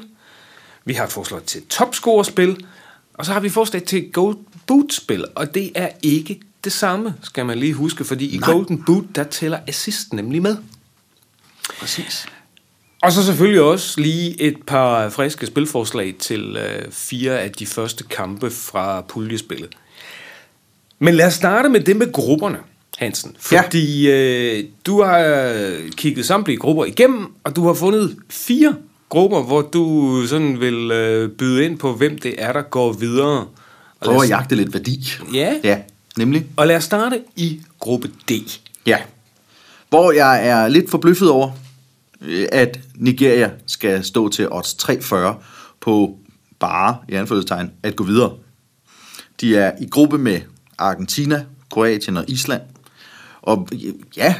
Vi 0.84 0.93
har 0.93 1.05
et 1.05 1.12
forslag 1.12 1.43
til 1.43 1.62
topscorerspil. 1.67 2.64
Og 3.14 3.26
så 3.26 3.32
har 3.32 3.41
vi 3.41 3.49
forslag 3.49 3.82
til 3.82 4.12
Gold 4.12 4.37
Boot-spil, 4.67 5.25
og 5.34 5.55
det 5.55 5.73
er 5.75 5.88
ikke 6.02 6.41
det 6.64 6.72
samme, 6.72 7.14
skal 7.22 7.46
man 7.46 7.58
lige 7.58 7.75
huske, 7.75 8.05
fordi 8.05 8.34
i 8.34 8.38
Nej. 8.38 8.52
Golden 8.52 8.82
Boot, 8.87 9.05
der 9.14 9.25
tæller 9.25 9.58
assist 9.66 10.12
nemlig 10.12 10.43
med. 10.43 10.56
Præcis. 11.81 12.26
Og 13.02 13.12
så 13.12 13.25
selvfølgelig 13.25 13.62
også 13.62 14.00
lige 14.00 14.43
et 14.43 14.56
par 14.66 15.08
friske 15.08 15.46
spilforslag 15.46 16.14
til 16.19 16.56
øh, 16.56 16.93
fire 16.93 17.40
af 17.40 17.52
de 17.52 17.66
første 17.66 18.05
kampe 18.05 18.50
fra 18.50 19.00
puljespillet. 19.00 19.69
Men 20.99 21.14
lad 21.14 21.26
os 21.26 21.34
starte 21.34 21.69
med 21.69 21.81
det 21.81 21.96
med 21.96 22.12
grupperne, 22.12 22.58
Hansen. 22.99 23.37
Ja. 23.52 23.60
Fordi 23.60 24.10
øh, 24.10 24.64
du 24.87 25.02
har 25.02 25.55
kigget 25.96 26.26
samtlige 26.26 26.56
grupper 26.56 26.84
igennem, 26.84 27.26
og 27.44 27.56
du 27.56 27.66
har 27.66 27.75
fundet 27.75 28.16
fire 28.31 28.76
grupper, 29.08 29.43
hvor 29.43 29.62
du 29.62 30.22
sådan 30.27 30.60
vil 30.60 30.91
øh, 30.91 31.31
byde 31.31 31.65
ind 31.65 31.79
på, 31.79 31.93
hvem 31.94 32.19
det 32.19 32.34
er, 32.38 32.53
der 32.53 32.62
går 32.62 32.93
videre. 32.93 33.46
Prøv 34.05 34.22
at 34.22 34.29
jagte 34.29 34.56
lidt 34.56 34.74
værdi. 34.74 35.12
Ja. 35.34 35.55
Ja, 35.65 35.79
nemlig. 36.19 36.46
Og 36.56 36.67
lad 36.67 36.77
os 36.77 36.84
starte 36.84 37.22
i 37.37 37.60
gruppe 37.79 38.10
D. 38.29 38.32
Ja. 38.87 38.98
Hvor 39.89 40.13
jeg 40.13 40.46
er 40.46 40.69
lidt 40.69 40.91
forbløffet 40.91 41.31
over, 41.31 41.51
øh, 42.20 42.46
at 42.53 42.81
Nigeria 42.94 43.51
skal 43.67 44.05
stå 44.05 44.29
til 44.29 44.53
odds 44.53 44.75
340 44.75 45.39
på 45.81 46.19
bare, 46.58 46.96
i 47.08 47.15
anførselstegn, 47.15 47.70
at 47.82 47.96
gå 47.96 48.05
videre. 48.05 48.32
De 49.41 49.56
er 49.56 49.72
i 49.81 49.87
gruppe 49.87 50.19
med 50.19 50.41
Argentina, 50.79 51.44
Kroatien 51.70 52.17
og 52.17 52.25
Island. 52.29 52.63
Og 53.43 53.69
ja, 54.17 54.34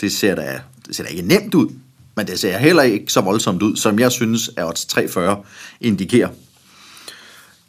det 0.00 0.12
ser 0.12 0.34
da, 0.34 0.60
det 0.86 0.96
ser 0.96 1.04
da 1.04 1.10
ikke 1.10 1.22
nemt 1.22 1.54
ud, 1.54 1.68
men 2.16 2.26
det 2.26 2.40
ser 2.40 2.58
heller 2.58 2.82
ikke 2.82 3.12
så 3.12 3.20
voldsomt 3.20 3.62
ud, 3.62 3.76
som 3.76 3.98
jeg 3.98 4.12
synes, 4.12 4.50
at 4.56 4.64
odds 4.64 4.84
340 4.84 5.42
indikerer. 5.80 6.28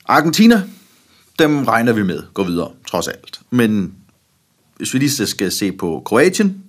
Argentina, 0.06 0.64
dem 1.40 1.64
regner 1.64 1.94
vi 1.94 2.04
med 2.04 2.24
går 2.34 2.44
videre, 2.44 2.72
trods 2.88 3.08
alt. 3.08 3.40
Men 3.50 3.94
hvis 4.78 4.94
vi 4.94 5.00
lige 5.00 5.28
skal 5.28 5.52
se 5.52 5.72
på 5.72 6.02
Kroatien, 6.06 6.64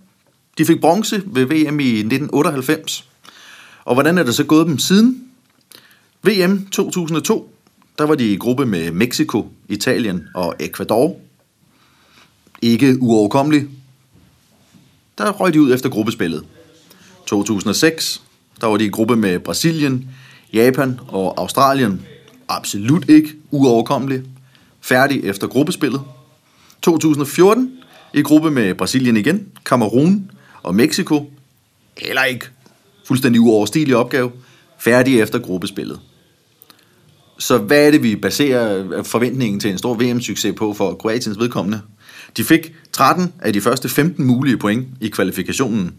de 0.58 0.64
fik 0.64 0.80
bronze 0.80 1.22
ved 1.26 1.44
VM 1.44 1.80
i 1.80 1.98
1998. 1.98 3.04
Og 3.84 3.94
hvordan 3.94 4.18
er 4.18 4.22
det 4.22 4.34
så 4.34 4.44
gået 4.44 4.66
dem 4.66 4.78
siden? 4.78 5.24
VM 6.22 6.66
2002, 6.66 7.54
der 7.98 8.04
var 8.04 8.14
de 8.14 8.32
i 8.32 8.36
gruppe 8.36 8.66
med 8.66 8.90
Mexico, 8.90 9.48
Italien 9.68 10.28
og 10.34 10.54
Ecuador. 10.60 11.16
Ikke 12.62 12.96
uoverkommelig. 13.00 13.68
Der 15.18 15.32
røg 15.32 15.54
de 15.54 15.62
ud 15.62 15.74
efter 15.74 15.88
gruppespillet. 15.88 16.44
2006, 17.26 18.22
der 18.60 18.66
var 18.66 18.76
de 18.76 18.84
i 18.84 18.90
gruppe 18.90 19.16
med 19.16 19.38
Brasilien, 19.38 20.10
Japan 20.52 21.00
og 21.08 21.40
Australien. 21.40 22.02
Absolut 22.48 23.08
ikke 23.08 23.34
uoverkommelig. 23.50 24.22
Færdig 24.80 25.24
efter 25.24 25.46
gruppespillet. 25.46 26.00
2014 26.82 27.72
i 28.14 28.22
gruppe 28.22 28.50
med 28.50 28.74
Brasilien 28.74 29.16
igen, 29.16 29.48
Kamerun 29.64 30.30
og 30.62 30.74
Mexico. 30.74 31.30
Heller 31.98 32.24
ikke 32.24 32.46
fuldstændig 33.06 33.40
uoverstigelig 33.40 33.96
opgave. 33.96 34.32
Færdig 34.78 35.20
efter 35.20 35.38
gruppespillet. 35.38 36.00
Så 37.38 37.58
hvad 37.58 37.86
er 37.86 37.90
det, 37.90 38.02
vi 38.02 38.16
baserer 38.16 38.84
øh, 38.90 39.04
forventningen 39.04 39.60
til 39.60 39.70
en 39.70 39.78
stor 39.78 39.94
VM-succes 39.94 40.54
på 40.56 40.74
for 40.74 40.94
Kroatiens 40.94 41.38
vedkommende? 41.38 41.80
De 42.36 42.44
fik 42.44 42.72
13 42.92 43.32
af 43.40 43.52
de 43.52 43.60
første 43.60 43.88
15 43.88 44.24
mulige 44.24 44.56
point 44.56 44.88
i 45.00 45.08
kvalifikationen, 45.08 45.94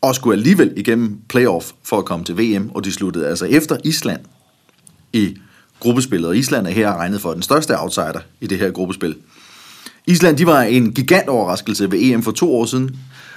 og 0.00 0.14
skulle 0.14 0.36
alligevel 0.36 0.72
igennem 0.76 1.18
playoff 1.28 1.72
for 1.82 1.98
at 1.98 2.04
komme 2.04 2.24
til 2.24 2.38
VM, 2.38 2.70
og 2.70 2.84
de 2.84 2.92
sluttede 2.92 3.28
altså 3.28 3.44
efter 3.44 3.76
Island 3.84 4.20
i 5.12 5.36
gruppespillet, 5.80 6.28
og 6.28 6.36
Island 6.36 6.66
er 6.66 6.70
her 6.70 6.94
regnet 6.94 7.20
for 7.20 7.32
den 7.32 7.42
største 7.42 7.80
outsider 7.80 8.20
i 8.40 8.46
det 8.46 8.58
her 8.58 8.70
gruppespil. 8.70 9.16
Island 10.06 10.36
de 10.36 10.46
var 10.46 10.62
en 10.62 10.92
gigant 10.92 11.28
overraskelse 11.28 11.90
ved 11.90 11.98
EM 12.00 12.22
for 12.22 12.30
to 12.30 12.56
år 12.56 12.64
siden, 12.64 12.96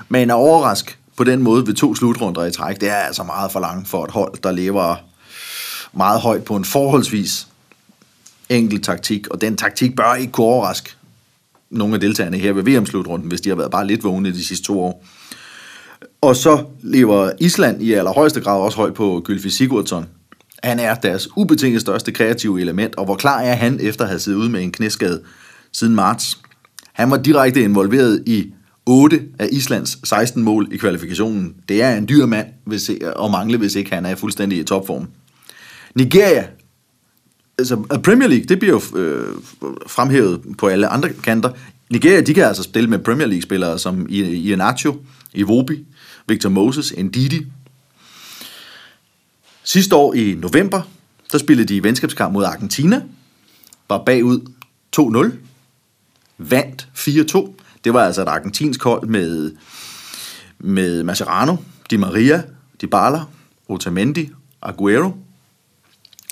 men 0.09 0.29
at 0.29 0.35
overrask 0.35 1.00
på 1.17 1.23
den 1.23 1.43
måde 1.43 1.67
ved 1.67 1.73
to 1.73 1.95
slutrunder 1.95 2.45
i 2.45 2.51
træk, 2.51 2.81
det 2.81 2.89
er 2.89 2.95
altså 2.95 3.23
meget 3.23 3.51
for 3.51 3.59
langt 3.59 3.88
for 3.88 4.05
et 4.05 4.12
hold, 4.12 4.33
der 4.43 4.51
lever 4.51 4.95
meget 5.93 6.21
højt 6.21 6.43
på 6.43 6.55
en 6.55 6.65
forholdsvis 6.65 7.47
enkel 8.50 8.81
taktik, 8.81 9.27
og 9.27 9.41
den 9.41 9.57
taktik 9.57 9.95
bør 9.95 10.13
ikke 10.13 10.31
kunne 10.31 10.47
overraske 10.47 10.89
nogle 11.69 11.93
af 11.93 12.00
deltagerne 12.00 12.38
her 12.38 12.53
ved 12.53 12.63
VM-slutrunden, 12.63 13.29
hvis 13.29 13.41
de 13.41 13.50
har 13.50 13.55
været 13.55 13.71
bare 13.71 13.88
lidt 13.88 14.03
vågne 14.03 14.33
de 14.33 14.45
sidste 14.45 14.65
to 14.65 14.81
år. 14.83 15.05
Og 16.21 16.35
så 16.35 16.63
lever 16.81 17.31
Island 17.39 17.81
i 17.81 17.93
allerhøjeste 17.93 18.41
grad 18.41 18.59
også 18.59 18.77
højt 18.77 18.93
på 18.93 19.21
Gylfi 19.25 19.50
Sigurdsson. 19.50 20.05
Han 20.63 20.79
er 20.79 20.96
deres 20.96 21.29
ubetinget 21.38 21.82
største 21.82 22.12
kreative 22.12 22.62
element, 22.62 22.96
og 22.96 23.05
hvor 23.05 23.15
klar 23.15 23.41
er 23.41 23.55
han 23.55 23.79
efter 23.82 24.03
at 24.03 24.10
have 24.10 24.20
siddet 24.20 24.39
ude 24.39 24.50
med 24.50 24.63
en 24.63 24.72
knæskade 24.72 25.22
siden 25.72 25.96
marts. 25.96 26.39
Han 26.93 27.12
var 27.12 27.17
direkte 27.17 27.62
involveret 27.62 28.24
i 28.25 28.53
8 28.86 29.22
af 29.39 29.50
Islands 29.51 29.98
16 30.03 30.43
mål 30.43 30.67
i 30.72 30.77
kvalifikationen. 30.77 31.55
Det 31.70 31.82
er 31.82 31.96
en 31.96 32.10
dyr 32.10 32.25
mand 32.25 32.48
hvis, 32.65 32.91
og 33.15 33.32
mangle, 33.32 33.58
hvis 33.58 33.75
ikke 33.75 33.93
han 33.93 34.05
er 34.05 34.15
fuldstændig 34.15 34.60
i 34.60 34.63
topform. 34.63 35.08
Nigeria, 35.96 36.48
altså 37.58 37.75
Premier 38.03 38.27
League, 38.27 38.46
det 38.46 38.60
bliver 38.60 38.74
jo 38.74 39.00
øh, 39.00 39.36
fremhævet 39.88 40.41
på 40.58 40.67
alle 40.67 40.88
andre 40.88 41.10
kanter. 41.24 41.50
Nigeria, 41.89 42.22
de 42.22 42.34
kan 42.34 42.43
altså 42.43 42.63
spille 42.63 42.89
med 42.89 43.00
Premier 43.00 43.27
League-spillere 43.27 43.79
som 43.79 44.05
Iheanacho, 44.10 44.96
Iwobi, 45.34 45.86
Victor 46.27 46.50
Moses, 46.50 46.93
Ndidi. 46.98 47.48
Sidste 49.63 49.96
år 49.96 50.13
i 50.13 50.36
november, 50.36 50.82
der 51.32 51.38
spillede 51.38 51.74
de 51.74 51.84
venskabskamp 51.84 52.34
mod 52.34 52.43
Argentina, 52.43 53.01
var 53.89 54.03
bagud 54.05 54.39
2-0, 55.00 55.32
vandt 56.38 56.88
4-2. 56.98 57.53
Det 57.84 57.93
var 57.93 58.05
altså 58.05 58.22
et 58.22 58.27
argentinsk 58.27 58.84
hold 58.84 59.08
med, 59.08 59.51
med 60.60 61.03
Mascherano, 61.03 61.55
Di 61.89 61.98
Maria, 61.98 62.43
Dybala, 62.82 63.22
Otamendi, 63.67 64.29
Aguero. 64.62 65.12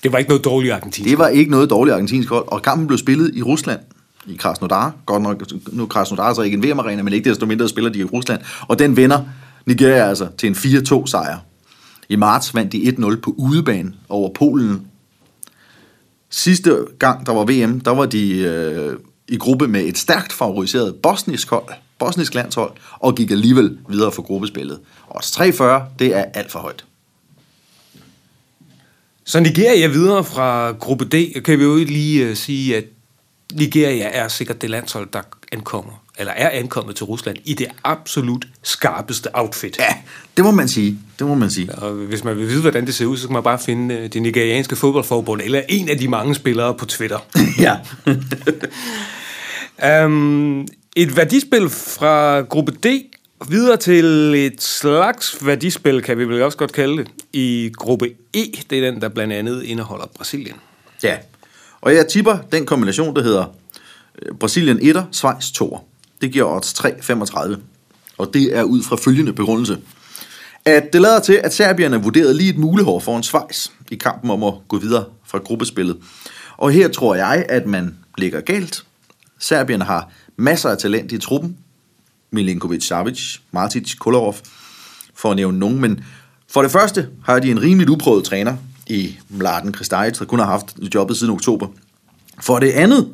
Det 0.03 0.11
var 0.11 0.17
ikke 0.17 0.29
noget 0.29 0.45
dårligt 0.45 0.73
argentinsk 0.73 1.09
Det 1.09 1.17
var 1.17 1.27
ikke 1.27 1.51
noget 1.51 1.69
dårligt 1.69 1.93
argentinsk 1.93 2.29
hold, 2.29 2.45
og 2.47 2.61
kampen 2.61 2.87
blev 2.87 2.97
spillet 2.97 3.35
i 3.35 3.41
Rusland 3.41 3.79
i 4.27 4.35
Krasnodar. 4.35 4.93
Godt 5.05 5.23
nok, 5.23 5.43
nu 5.71 5.85
Krasnodar 5.85 6.29
er 6.29 6.33
så 6.33 6.41
ikke 6.41 6.55
en 6.55 6.63
VM-arena, 6.63 7.01
men 7.01 7.13
ikke 7.13 7.29
desto 7.29 7.45
mindre 7.45 7.69
spiller 7.69 7.89
de 7.91 7.99
i 7.99 8.03
Rusland. 8.03 8.41
Og 8.67 8.79
den 8.79 8.97
vinder 8.97 9.23
Nigeria 9.65 10.09
altså 10.09 10.27
til 10.37 10.49
en 10.49 10.55
4-2 10.55 11.07
sejr. 11.07 11.37
I 12.11 12.15
marts 12.15 12.55
vandt 12.55 12.71
de 12.71 12.95
1-0 12.97 13.19
på 13.19 13.35
udebane 13.37 13.93
over 14.09 14.33
Polen. 14.33 14.87
Sidste 16.29 16.85
gang, 16.99 17.25
der 17.25 17.33
var 17.33 17.45
VM, 17.45 17.79
der 17.79 17.91
var 17.91 18.05
de 18.05 18.37
øh, 18.37 18.97
i 19.27 19.37
gruppe 19.37 19.67
med 19.67 19.81
et 19.81 19.97
stærkt 19.97 20.33
favoriseret 20.33 20.95
bosnisk 20.95 21.49
hold, 21.49 21.73
bosnisk 21.99 22.33
landshold, 22.33 22.71
og 22.99 23.15
gik 23.15 23.31
alligevel 23.31 23.77
videre 23.89 24.11
for 24.11 24.21
gruppespillet. 24.21 24.79
Og 25.07 25.23
340, 25.23 25.87
det 25.99 26.15
er 26.15 26.23
alt 26.33 26.51
for 26.51 26.59
højt. 26.59 26.85
Så 29.23 29.39
Nigeria 29.39 29.87
videre 29.87 30.23
fra 30.23 30.71
gruppe 30.71 31.05
D, 31.05 31.41
kan 31.41 31.59
vi 31.59 31.63
jo 31.63 31.75
lige 31.75 32.29
uh, 32.29 32.35
sige, 32.35 32.77
at 32.77 32.85
Nigeria 33.53 34.05
er 34.05 34.27
sikkert 34.27 34.61
det 34.61 34.69
landshold, 34.69 35.09
der 35.13 35.21
ankommer, 35.51 36.03
eller 36.21 36.33
er 36.33 36.49
ankommet 36.49 36.95
til 36.95 37.05
Rusland 37.05 37.37
i 37.45 37.53
det 37.53 37.67
absolut 37.83 38.45
skarpeste 38.63 39.29
outfit. 39.33 39.77
Ja, 39.79 39.95
det 40.37 40.45
må 40.45 40.51
man 40.51 40.67
sige. 40.67 40.99
Det 41.19 41.27
må 41.27 41.35
man 41.35 41.49
sige. 41.49 41.75
Og 41.75 41.93
hvis 41.93 42.23
man 42.23 42.37
vil 42.37 42.47
vide, 42.47 42.61
hvordan 42.61 42.85
det 42.85 42.95
ser 42.95 43.05
ud, 43.05 43.17
så 43.17 43.27
kan 43.27 43.33
man 43.33 43.43
bare 43.43 43.59
finde 43.59 43.95
uh, 43.95 44.01
det 44.01 44.21
nigerianske 44.21 44.75
fodboldforbund, 44.75 45.41
eller 45.41 45.61
en 45.69 45.89
af 45.89 45.97
de 45.97 46.07
mange 46.07 46.35
spillere 46.35 46.73
på 46.73 46.85
Twitter. 46.85 47.19
ja. 47.65 47.75
um, 50.05 50.67
et 50.95 51.17
værdispil 51.17 51.69
fra 51.69 52.41
gruppe 52.41 52.71
D 52.71 52.85
videre 53.49 53.77
til 53.77 54.05
et 54.35 54.63
slags 54.63 55.45
værdispil, 55.45 56.01
kan 56.01 56.17
vi 56.17 56.25
vel 56.25 56.41
også 56.41 56.57
godt 56.57 56.71
kalde 56.71 56.97
det, 56.97 57.07
i 57.33 57.71
gruppe 57.77 58.09
E. 58.33 58.43
Det 58.69 58.77
er 58.77 58.91
den, 58.91 59.01
der 59.01 59.09
blandt 59.09 59.33
andet 59.33 59.63
indeholder 59.63 60.05
Brasilien. 60.15 60.55
Ja, 61.03 61.17
og 61.81 61.95
jeg 61.95 62.07
tipper 62.07 62.37
den 62.51 62.65
kombination, 62.65 63.15
der 63.15 63.23
hedder 63.23 63.45
øh, 64.21 64.35
Brasilien 64.35 64.79
1'er, 64.79 65.01
Schweiz 65.11 65.45
2'er. 65.45 65.90
Det 66.21 66.31
giver 66.31 66.55
odds 66.55 66.73
3,35. 66.73 67.59
Og 68.17 68.33
det 68.33 68.57
er 68.57 68.63
ud 68.63 68.83
fra 68.83 68.95
følgende 68.95 69.33
begrundelse. 69.33 69.77
At 70.65 70.93
det 70.93 71.01
lader 71.01 71.19
til, 71.19 71.33
at 71.33 71.53
serbierne 71.53 72.03
vurderede 72.03 72.33
lige 72.33 72.49
et 72.49 72.57
mulehår 72.57 72.99
foran 72.99 73.23
Schweiz 73.23 73.67
i 73.91 73.95
kampen 73.95 74.31
om 74.31 74.43
at 74.43 74.53
gå 74.67 74.77
videre 74.77 75.05
fra 75.25 75.37
gruppespillet. 75.37 75.97
Og 76.57 76.71
her 76.71 76.87
tror 76.87 77.15
jeg, 77.15 77.45
at 77.49 77.65
man 77.65 77.97
ligger 78.17 78.41
galt. 78.41 78.85
Serbien 79.39 79.81
har 79.81 80.11
masser 80.37 80.69
af 80.69 80.77
talent 80.77 81.11
i 81.11 81.17
truppen, 81.17 81.57
Milinkovic 82.31 82.87
Savic, 82.87 83.37
Martic, 83.51 83.95
Kolarov, 83.99 84.35
for 85.15 85.29
at 85.29 85.35
nævne 85.35 85.59
nogen. 85.59 85.81
Men 85.81 86.03
for 86.49 86.61
det 86.61 86.71
første 86.71 87.09
har 87.25 87.39
de 87.39 87.51
en 87.51 87.61
rimelig 87.61 87.89
uprøvet 87.89 88.23
træner 88.23 88.57
i 88.87 89.17
Mladen 89.29 89.71
Kristajic, 89.71 90.17
der 90.17 90.25
kun 90.25 90.39
har 90.39 90.45
haft 90.45 90.75
jobbet 90.95 91.17
siden 91.17 91.33
oktober. 91.33 91.67
For 92.41 92.59
det 92.59 92.71
andet, 92.71 93.09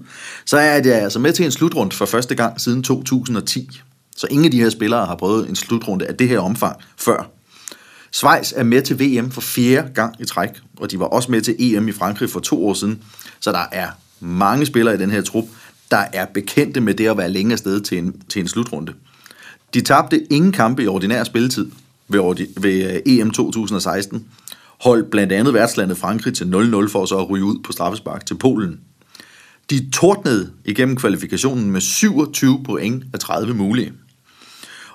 så 0.46 0.58
er 0.58 0.82
jeg 0.86 0.86
altså 0.86 1.20
med 1.20 1.34
til 1.34 1.46
en 1.46 1.52
slutrunde 1.52 1.96
for 1.96 2.06
første 2.06 2.36
gang 2.36 2.62
siden 2.62 2.84
2010. 2.84 3.82
Så 4.18 4.28
ingen 4.30 4.46
af 4.46 4.52
de 4.52 4.62
her 4.62 4.70
spillere 4.70 5.06
har 5.06 5.16
prøvet 5.16 5.50
en 5.50 5.56
slutrunde 5.56 6.06
af 6.06 6.16
det 6.16 6.28
her 6.30 6.40
omfang 6.40 6.78
før. 6.98 7.32
Schweiz 8.12 8.54
er 8.56 8.64
med 8.64 8.82
til 8.82 9.00
VM 9.00 9.32
for 9.32 9.42
fjerde 9.42 9.90
gang 9.94 10.16
i 10.20 10.26
træk, 10.26 10.50
og 10.78 10.92
de 10.92 11.00
var 11.00 11.06
også 11.06 11.32
med 11.32 11.42
til 11.42 11.56
EM 11.60 11.88
i 11.88 11.92
Frankrig 11.92 12.30
for 12.30 12.40
to 12.40 12.68
år 12.68 12.74
siden. 12.74 13.04
Så 13.40 13.52
der 13.52 13.66
er 13.72 13.88
mange 14.20 14.66
spillere 14.66 14.96
i 14.96 14.98
den 14.98 15.12
her 15.12 15.22
trup, 15.22 15.46
der 15.92 16.06
er 16.14 16.26
bekendte 16.26 16.82
med 16.82 16.94
det 16.94 17.08
at 17.08 17.18
være 17.18 17.30
længe 17.30 17.54
afsted 17.54 17.82
til 17.82 17.98
en, 17.98 18.22
til 18.30 18.40
en 18.40 18.48
slutrunde. 18.48 18.94
De 19.74 19.82
tabte 19.82 20.34
ingen 20.34 20.52
kampe 20.52 20.84
i 20.84 20.88
ordinær 20.88 21.24
spilletid 21.24 21.72
ved, 22.08 22.62
ved 22.62 22.94
øh, 22.94 23.02
EM 23.06 23.32
2016. 23.32 24.26
Holdt 24.82 25.12
blandt 25.12 25.34
andet 25.34 25.54
værtslandet 25.54 25.98
Frankrig 25.98 26.34
til 26.34 26.46
0-0 26.46 26.92
for 26.92 27.06
så 27.06 27.18
at 27.18 27.30
ryge 27.30 27.46
ud 27.46 27.60
på 27.64 27.72
straffespark 27.72 28.26
til 28.26 28.38
Polen. 28.38 28.80
De 29.70 29.90
tordnede 29.90 30.54
igennem 30.66 30.96
kvalifikationen 30.96 31.72
med 31.72 31.82
27 31.82 32.64
point 32.64 33.04
af 33.14 33.20
30 33.20 33.54
mulige. 33.54 33.94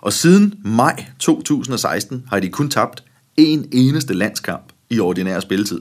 Og 0.00 0.12
siden 0.12 0.54
maj 0.64 1.06
2016 1.18 2.24
har 2.28 2.40
de 2.40 2.48
kun 2.48 2.70
tabt 2.70 3.04
en 3.36 3.68
eneste 3.72 4.14
landskamp 4.14 4.72
i 4.90 5.00
ordinær 5.00 5.40
spilletid. 5.40 5.80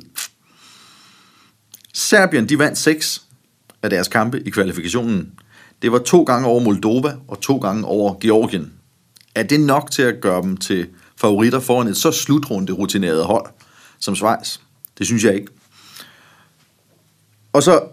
Serbien 1.94 2.50
de 2.50 2.60
vandt 2.60 2.78
6 2.78 3.26
af 3.84 3.90
deres 3.90 4.08
kampe 4.08 4.42
i 4.46 4.50
kvalifikationen. 4.50 5.32
Det 5.82 5.92
var 5.92 6.00
to 6.00 6.24
gange 6.24 6.48
over 6.48 6.60
Moldova 6.60 7.16
og 7.28 7.42
to 7.42 7.58
gange 7.58 7.86
over 7.86 8.20
Georgien. 8.20 8.74
Er 9.36 9.44
det 9.44 9.60
nok 9.60 9.92
til 9.92 10.02
at 10.02 10.22
gøre 10.22 10.42
dem 10.42 10.58
til 10.58 10.88
favoritter 11.18 11.60
foran 11.60 11.88
et 11.88 11.98
så 11.98 12.12
slutrunde 12.12 12.74
rutineret 12.74 13.26
hold 13.26 13.46
som 14.00 14.16
Schweiz? 14.16 14.58
Det 14.98 15.06
synes 15.06 15.24
jeg 15.24 15.36
ikke. 15.36 15.52
Og 17.54 17.64
så, 17.64 17.84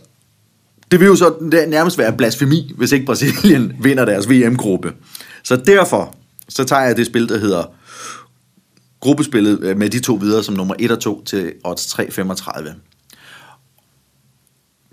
det 0.90 1.00
vil 1.00 1.06
jo 1.06 1.16
så 1.16 1.34
nærmest 1.68 1.98
være 1.98 2.12
blasfemi, 2.12 2.72
hvis 2.76 2.92
ikke 2.92 3.06
Brasilien 3.06 3.72
vinder 3.84 4.04
deres 4.04 4.30
VM-gruppe. 4.30 4.92
Så 5.42 5.56
derfor, 5.56 6.16
så 6.48 6.64
tager 6.64 6.82
jeg 6.82 6.96
det 6.96 7.06
spil, 7.06 7.28
der 7.28 7.38
hedder 7.38 7.64
gruppespillet 9.00 9.60
øh, 9.62 9.76
med 9.76 9.90
de 9.90 10.00
to 10.00 10.14
videre 10.14 10.44
som 10.44 10.54
nummer 10.54 10.74
1 10.78 10.90
og 10.90 11.00
2 11.00 11.24
til 11.24 11.52
odds 11.64 11.94
3,35. 11.94 12.70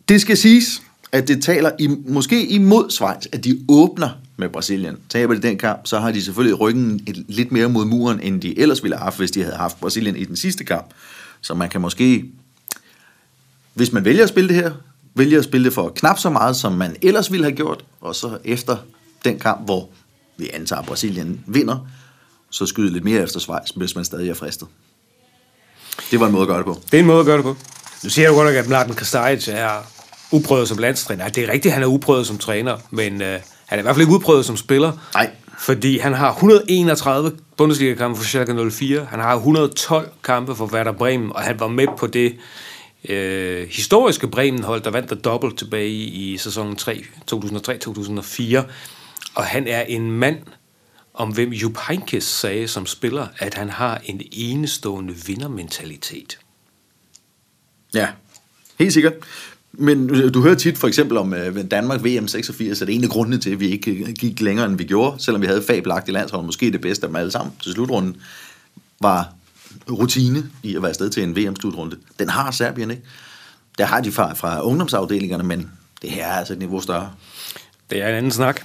Det 0.10 0.22
skal 0.22 0.38
siges, 0.38 0.82
at 1.12 1.28
det 1.28 1.44
taler 1.44 1.72
i, 1.80 1.88
måske 2.08 2.48
imod 2.48 2.90
Schweiz, 2.90 3.26
at 3.32 3.44
de 3.44 3.60
åbner 3.70 4.10
med 4.38 4.50
Brasilien. 4.50 4.98
Taber 5.10 5.34
de 5.34 5.42
den 5.42 5.58
kamp, 5.58 5.80
så 5.86 6.00
har 6.00 6.12
de 6.12 6.22
selvfølgelig 6.22 6.60
ryggen 6.60 7.00
et, 7.08 7.26
lidt 7.28 7.52
mere 7.52 7.70
mod 7.70 7.86
muren, 7.86 8.20
end 8.20 8.42
de 8.42 8.60
ellers 8.60 8.84
ville 8.84 8.98
have 8.98 9.04
haft, 9.04 9.18
hvis 9.18 9.32
de 9.32 9.44
havde 9.44 9.56
haft 9.56 9.80
Brasilien 9.80 10.16
i 10.16 10.24
den 10.24 10.36
sidste 10.36 10.64
kamp. 10.64 10.86
Så 11.42 11.54
man 11.54 11.70
kan 11.70 11.82
måske, 11.82 12.26
hvis 13.74 13.92
man 13.92 14.06
vælger 14.06 14.24
at 14.24 14.30
spille 14.30 14.48
det 14.48 14.56
her, 14.56 14.72
vælger 15.16 15.40
at 15.40 15.44
spille 15.44 15.66
det 15.66 15.74
for 15.74 15.90
knap 15.90 16.20
så 16.20 16.30
meget, 16.30 16.56
som 16.56 16.72
man 16.74 16.96
ellers 17.02 17.32
ville 17.32 17.46
have 17.46 17.56
gjort, 17.56 17.86
og 18.02 18.16
så 18.16 18.38
efter 18.44 18.78
den 19.26 19.40
kamp, 19.40 19.66
hvor 19.66 19.90
vi 20.38 20.50
antager, 20.54 20.80
at 20.80 20.88
Brasilien 20.88 21.44
vinder, 21.48 21.88
så 22.50 22.66
skyde 22.66 22.94
lidt 22.94 23.04
mere 23.04 23.22
efter 23.22 23.40
Schweiz, 23.40 23.70
hvis 23.76 23.96
man 23.96 24.06
stadig 24.06 24.30
er 24.30 24.34
fristet. 24.34 24.68
Det 26.12 26.20
var 26.20 26.26
en 26.26 26.32
måde 26.32 26.42
at 26.42 26.48
gøre 26.48 26.58
det 26.58 26.66
på. 26.66 26.82
Det 26.92 26.94
er 26.94 27.00
en 27.00 27.06
måde 27.06 27.20
at 27.20 27.26
gøre 27.26 27.38
det 27.38 27.44
på. 27.44 27.56
Nu 28.04 28.10
siger 28.10 28.30
du 28.30 28.36
godt 28.36 28.48
nok, 28.48 28.56
at 28.56 28.68
Mladen 28.68 28.94
Kastajic 28.94 29.48
er 29.48 29.72
uprøvet 30.32 30.68
som 30.68 30.78
landstræner. 30.78 31.30
Det 31.30 31.44
er 31.44 31.52
rigtigt, 31.52 31.74
han 31.74 31.84
er 31.84 31.88
uprøvet 31.88 32.28
som 32.28 32.38
træner, 32.38 32.78
men 32.92 33.22
øh, 33.22 33.40
han 33.66 33.78
er 33.78 33.78
i 33.78 33.82
hvert 33.82 33.96
fald 33.96 34.02
ikke 34.02 34.16
uprøvet 34.16 34.46
som 34.46 34.58
spiller. 34.58 34.92
Nej. 35.14 35.30
Fordi 35.60 35.98
han 35.98 36.14
har 36.14 36.32
131 36.34 37.32
Bundesliga-kampe 37.58 38.18
for 38.18 38.26
Schalke 38.26 38.72
04, 38.72 39.08
han 39.10 39.20
har 39.20 39.36
112 39.36 40.10
kampe 40.24 40.56
for 40.56 40.66
Werder 40.66 40.92
Bremen, 40.92 41.32
og 41.36 41.42
han 41.42 41.60
var 41.60 41.68
med 41.68 41.88
på 41.98 42.08
det 42.08 42.36
øh, 43.10 43.68
historiske 43.68 44.28
Bremen-hold, 44.28 44.82
der 44.82 44.92
vandt 44.92 45.10
der 45.10 45.16
dobbelt 45.16 45.58
tilbage 45.58 45.90
i, 45.90 46.34
i 46.34 46.38
sæsonen 46.38 46.76
3, 46.76 47.04
2003-2004. 47.32 48.58
Og 49.36 49.44
han 49.44 49.68
er 49.68 49.82
en 49.82 50.12
mand, 50.12 50.38
om 51.14 51.34
hvem 51.34 51.50
Jupp 51.50 51.78
Heynckes 51.88 52.24
sagde 52.24 52.68
som 52.68 52.86
spiller, 52.86 53.28
at 53.40 53.54
han 53.54 53.70
har 53.70 54.02
en 54.06 54.22
enestående 54.32 55.14
vindermentalitet. 55.28 56.40
Ja, 57.94 58.08
helt 58.80 58.94
sikkert. 58.94 59.14
Men 59.72 60.32
du 60.32 60.42
hører 60.42 60.56
tit 60.56 60.78
for 60.78 60.88
eksempel 60.88 61.18
om 61.18 61.34
øh, 61.34 61.72
Danmark 61.72 62.04
VM 62.04 62.28
86, 62.28 62.82
at 62.82 62.88
det 62.88 62.94
er 62.94 62.98
en 62.98 63.04
af 63.04 63.10
grundene 63.10 63.38
til, 63.38 63.50
at 63.50 63.60
vi 63.60 63.70
ikke 63.70 64.14
gik 64.14 64.42
længere, 64.42 64.66
end 64.66 64.78
vi 64.78 64.84
gjorde, 64.84 65.24
selvom 65.24 65.42
vi 65.42 65.48
havde 65.48 65.64
fabelagt 65.64 66.10
i 66.10 66.12
landsholdet, 66.12 66.46
måske 66.46 66.72
det 66.72 66.82
bedste 66.82 67.04
af 67.04 67.10
dem 67.10 67.16
alle 67.16 67.32
sammen 67.32 67.54
til 67.64 67.74
slutrunden, 67.74 68.18
var 69.02 69.34
rutine 69.92 70.44
i 70.64 70.76
at 70.76 70.82
være 70.82 70.90
afsted 70.90 71.10
til 71.10 71.24
en 71.24 71.36
VM-slutrunde. 71.36 71.98
Den 72.20 72.30
har 72.30 72.52
Serbien 72.52 72.92
ikke. 72.92 73.04
Der 73.78 73.86
har 73.86 74.02
de 74.02 74.12
fra, 74.12 74.34
fra 74.34 74.62
ungdomsafdelingerne, 74.62 75.44
men 75.44 75.72
det 76.02 76.12
her 76.12 76.26
er 76.26 76.34
altså 76.34 76.54
et 76.54 76.60
niveau 76.60 76.82
større. 76.82 77.12
Det 77.90 78.02
er 78.02 78.10
en 78.10 78.16
anden 78.16 78.32
snak. 78.32 78.62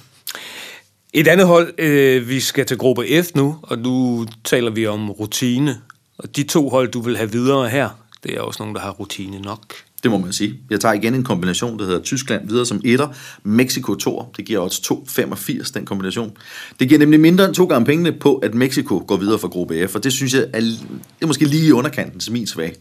Et 1.13 1.27
andet 1.27 1.47
hold, 1.47 1.73
øh, 1.77 2.29
vi 2.29 2.39
skal 2.39 2.65
til 2.65 2.77
gruppe 2.77 3.23
F 3.23 3.35
nu, 3.35 3.57
og 3.63 3.77
nu 3.77 4.25
taler 4.43 4.71
vi 4.71 4.87
om 4.87 5.11
rutine. 5.11 5.81
Og 6.17 6.35
de 6.35 6.43
to 6.43 6.69
hold, 6.69 6.91
du 6.91 7.01
vil 7.01 7.17
have 7.17 7.31
videre 7.31 7.69
her, 7.69 7.89
det 8.23 8.37
er 8.37 8.41
også 8.41 8.63
nogen, 8.63 8.75
der 8.75 8.81
har 8.81 8.91
rutine 8.91 9.39
nok. 9.39 9.73
Det 10.03 10.11
må 10.11 10.17
man 10.17 10.33
sige. 10.33 10.59
Jeg 10.69 10.79
tager 10.79 10.93
igen 10.93 11.15
en 11.15 11.23
kombination, 11.23 11.79
der 11.79 11.85
hedder 11.85 12.01
Tyskland 12.01 12.47
videre 12.47 12.65
som 12.65 12.81
etter, 12.85 13.07
Mexico 13.43 13.95
2, 13.95 14.25
det 14.37 14.45
giver 14.45 14.59
også 14.59 15.03
2,85 15.09 15.71
den 15.73 15.85
kombination. 15.85 16.31
Det 16.79 16.87
giver 16.87 16.99
nemlig 16.99 17.19
mindre 17.19 17.45
end 17.45 17.55
to 17.55 17.65
gange 17.65 17.85
pengene 17.85 18.11
på, 18.11 18.35
at 18.35 18.53
Mexico 18.53 19.03
går 19.07 19.17
videre 19.17 19.39
fra 19.39 19.47
gruppe 19.47 19.87
F, 19.87 19.95
og 19.95 20.03
det 20.03 20.13
synes 20.13 20.33
jeg 20.33 20.45
er, 20.53 20.59
det 20.59 20.79
er 21.21 21.25
måske 21.25 21.45
lige 21.45 21.67
i 21.67 21.71
underkanten 21.71 22.19
til 22.19 22.31
min 22.31 22.47
svag. 22.47 22.75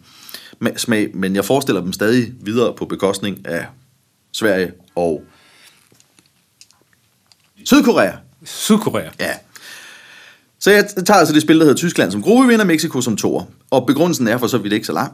smag, 0.77 1.11
men 1.15 1.37
jeg 1.37 1.45
forestiller 1.45 1.81
dem 1.81 1.93
stadig 1.93 2.33
videre 2.41 2.75
på 2.79 2.85
bekostning 2.85 3.47
af 3.47 3.67
Sverige 4.33 4.73
og 4.95 5.25
Sydkorea. 7.65 8.13
Sydkorea. 8.45 9.11
Ja. 9.21 9.33
Så 10.59 10.71
jeg 10.71 10.89
tager 11.07 11.19
altså 11.19 11.35
det 11.35 11.43
spil, 11.43 11.57
der 11.57 11.65
hedder 11.65 11.77
Tyskland 11.77 12.13
som 12.13 12.23
gruppevinder, 12.23 12.65
Mexico 12.65 13.01
som 13.01 13.17
toer. 13.17 13.45
Og 13.71 13.87
begrundelsen 13.87 14.29
er 14.29 14.39
for 14.39 14.47
så 14.47 14.59
vidt 14.59 14.73
ikke 14.73 14.87
så 14.87 14.93
lang. 14.93 15.13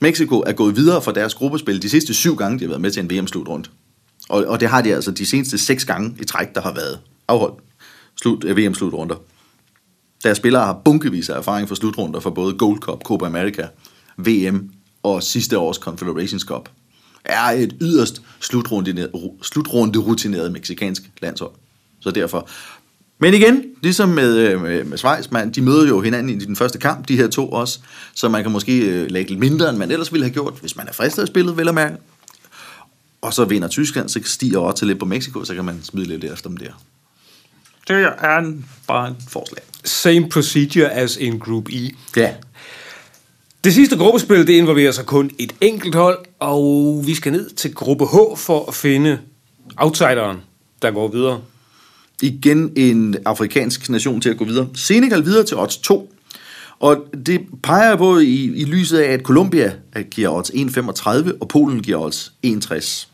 Mexico 0.00 0.42
er 0.46 0.52
gået 0.52 0.76
videre 0.76 1.02
fra 1.02 1.12
deres 1.12 1.34
gruppespil 1.34 1.82
de 1.82 1.88
sidste 1.88 2.14
syv 2.14 2.36
gange, 2.36 2.58
de 2.58 2.64
har 2.64 2.68
været 2.68 2.80
med 2.80 2.90
til 2.90 3.02
en 3.02 3.10
VM-slutrunde. 3.10 3.68
Og, 4.28 4.44
og 4.44 4.60
det 4.60 4.68
har 4.68 4.82
de 4.82 4.94
altså 4.94 5.10
de 5.10 5.26
seneste 5.26 5.58
seks 5.58 5.84
gange 5.84 6.16
i 6.20 6.24
træk, 6.24 6.54
der 6.54 6.60
har 6.60 6.74
været 6.74 7.00
afholdt 7.28 7.54
slut, 8.22 8.44
øh, 8.44 8.50
eh, 8.50 8.56
VM-slutrunder. 8.56 9.16
Deres 10.22 10.36
spillere 10.36 10.64
har 10.64 10.80
bunkevis 10.84 11.28
af 11.28 11.38
erfaring 11.38 11.68
fra 11.68 11.74
slutrunder 11.74 12.20
for 12.20 12.30
både 12.30 12.54
Gold 12.54 12.78
Cup, 12.78 13.02
Copa 13.02 13.26
America, 13.26 13.68
VM 14.16 14.70
og 15.02 15.22
sidste 15.22 15.58
års 15.58 15.76
Confederations 15.76 16.42
Cup. 16.42 16.68
Er 17.24 17.50
et 17.50 17.76
yderst 17.80 18.22
slutrunde 19.42 19.98
rutineret 19.98 20.52
meksikansk 20.52 21.02
landshold. 21.22 21.52
Så 22.00 22.10
derfor 22.10 22.48
men 23.20 23.34
igen, 23.34 23.64
ligesom 23.82 24.08
med, 24.08 24.36
øh, 24.36 24.62
med, 24.62 24.84
med 24.84 24.98
Schweiz, 24.98 25.30
man, 25.30 25.50
de 25.50 25.62
møder 25.62 25.88
jo 25.88 26.00
hinanden 26.00 26.40
i 26.40 26.44
den 26.44 26.56
første 26.56 26.78
kamp, 26.78 27.08
de 27.08 27.16
her 27.16 27.28
to 27.28 27.48
også, 27.48 27.78
så 28.14 28.28
man 28.28 28.42
kan 28.42 28.52
måske 28.52 28.78
øh, 28.78 29.10
lægge 29.10 29.30
lidt 29.30 29.40
mindre, 29.40 29.70
end 29.70 29.78
man 29.78 29.90
ellers 29.90 30.12
ville 30.12 30.24
have 30.24 30.32
gjort, 30.32 30.54
hvis 30.60 30.76
man 30.76 30.88
er 30.88 30.92
fristet 30.92 31.22
af 31.22 31.28
spillet, 31.28 31.56
vel 31.56 31.68
at 31.68 31.74
mærke. 31.74 31.96
Og 33.22 33.34
så 33.34 33.44
vinder 33.44 33.68
Tyskland, 33.68 34.08
så 34.08 34.20
stiger 34.24 34.58
også 34.58 34.78
til 34.78 34.86
lidt 34.86 34.98
på 34.98 35.04
Mexico, 35.04 35.44
så 35.44 35.54
kan 35.54 35.64
man 35.64 35.82
smide 35.82 36.06
lidt 36.06 36.24
efter 36.24 36.48
dem 36.48 36.56
der. 36.56 36.72
Det 37.88 37.96
er 38.18 38.38
en, 38.38 38.66
bare 38.86 39.10
et 39.10 39.16
forslag. 39.28 39.62
Same 39.84 40.28
procedure 40.28 40.92
as 40.92 41.16
in 41.16 41.38
Group 41.38 41.68
E. 41.68 41.90
Ja. 42.16 42.34
Det 43.64 43.74
sidste 43.74 43.96
gruppespil, 43.96 44.46
det 44.46 44.52
involverer 44.52 44.92
sig 44.92 45.06
kun 45.06 45.30
et 45.38 45.54
enkelt 45.60 45.94
hold, 45.94 46.18
og 46.38 47.02
vi 47.06 47.14
skal 47.14 47.32
ned 47.32 47.50
til 47.50 47.74
gruppe 47.74 48.04
H 48.06 48.36
for 48.36 48.68
at 48.68 48.74
finde 48.74 49.18
outsideren, 49.76 50.36
der 50.82 50.90
går 50.90 51.08
videre 51.08 51.40
igen 52.22 52.72
en 52.76 53.16
afrikansk 53.24 53.90
nation 53.90 54.20
til 54.20 54.28
at 54.28 54.36
gå 54.36 54.44
videre. 54.44 54.68
Senegal 54.74 55.24
videre 55.24 55.44
til 55.44 55.56
odds 55.56 55.76
2. 55.76 56.14
Og 56.80 57.04
det 57.26 57.40
peger 57.62 57.96
på 57.96 58.18
i, 58.18 58.52
i 58.56 58.64
lyset 58.64 58.98
af, 58.98 59.12
at 59.12 59.22
Colombia 59.22 59.72
giver 60.10 60.28
odds 60.28 60.50
1,35, 60.50 61.38
og 61.40 61.48
Polen 61.48 61.82
giver 61.82 61.98
odds 61.98 62.32
1,60. 62.46 63.08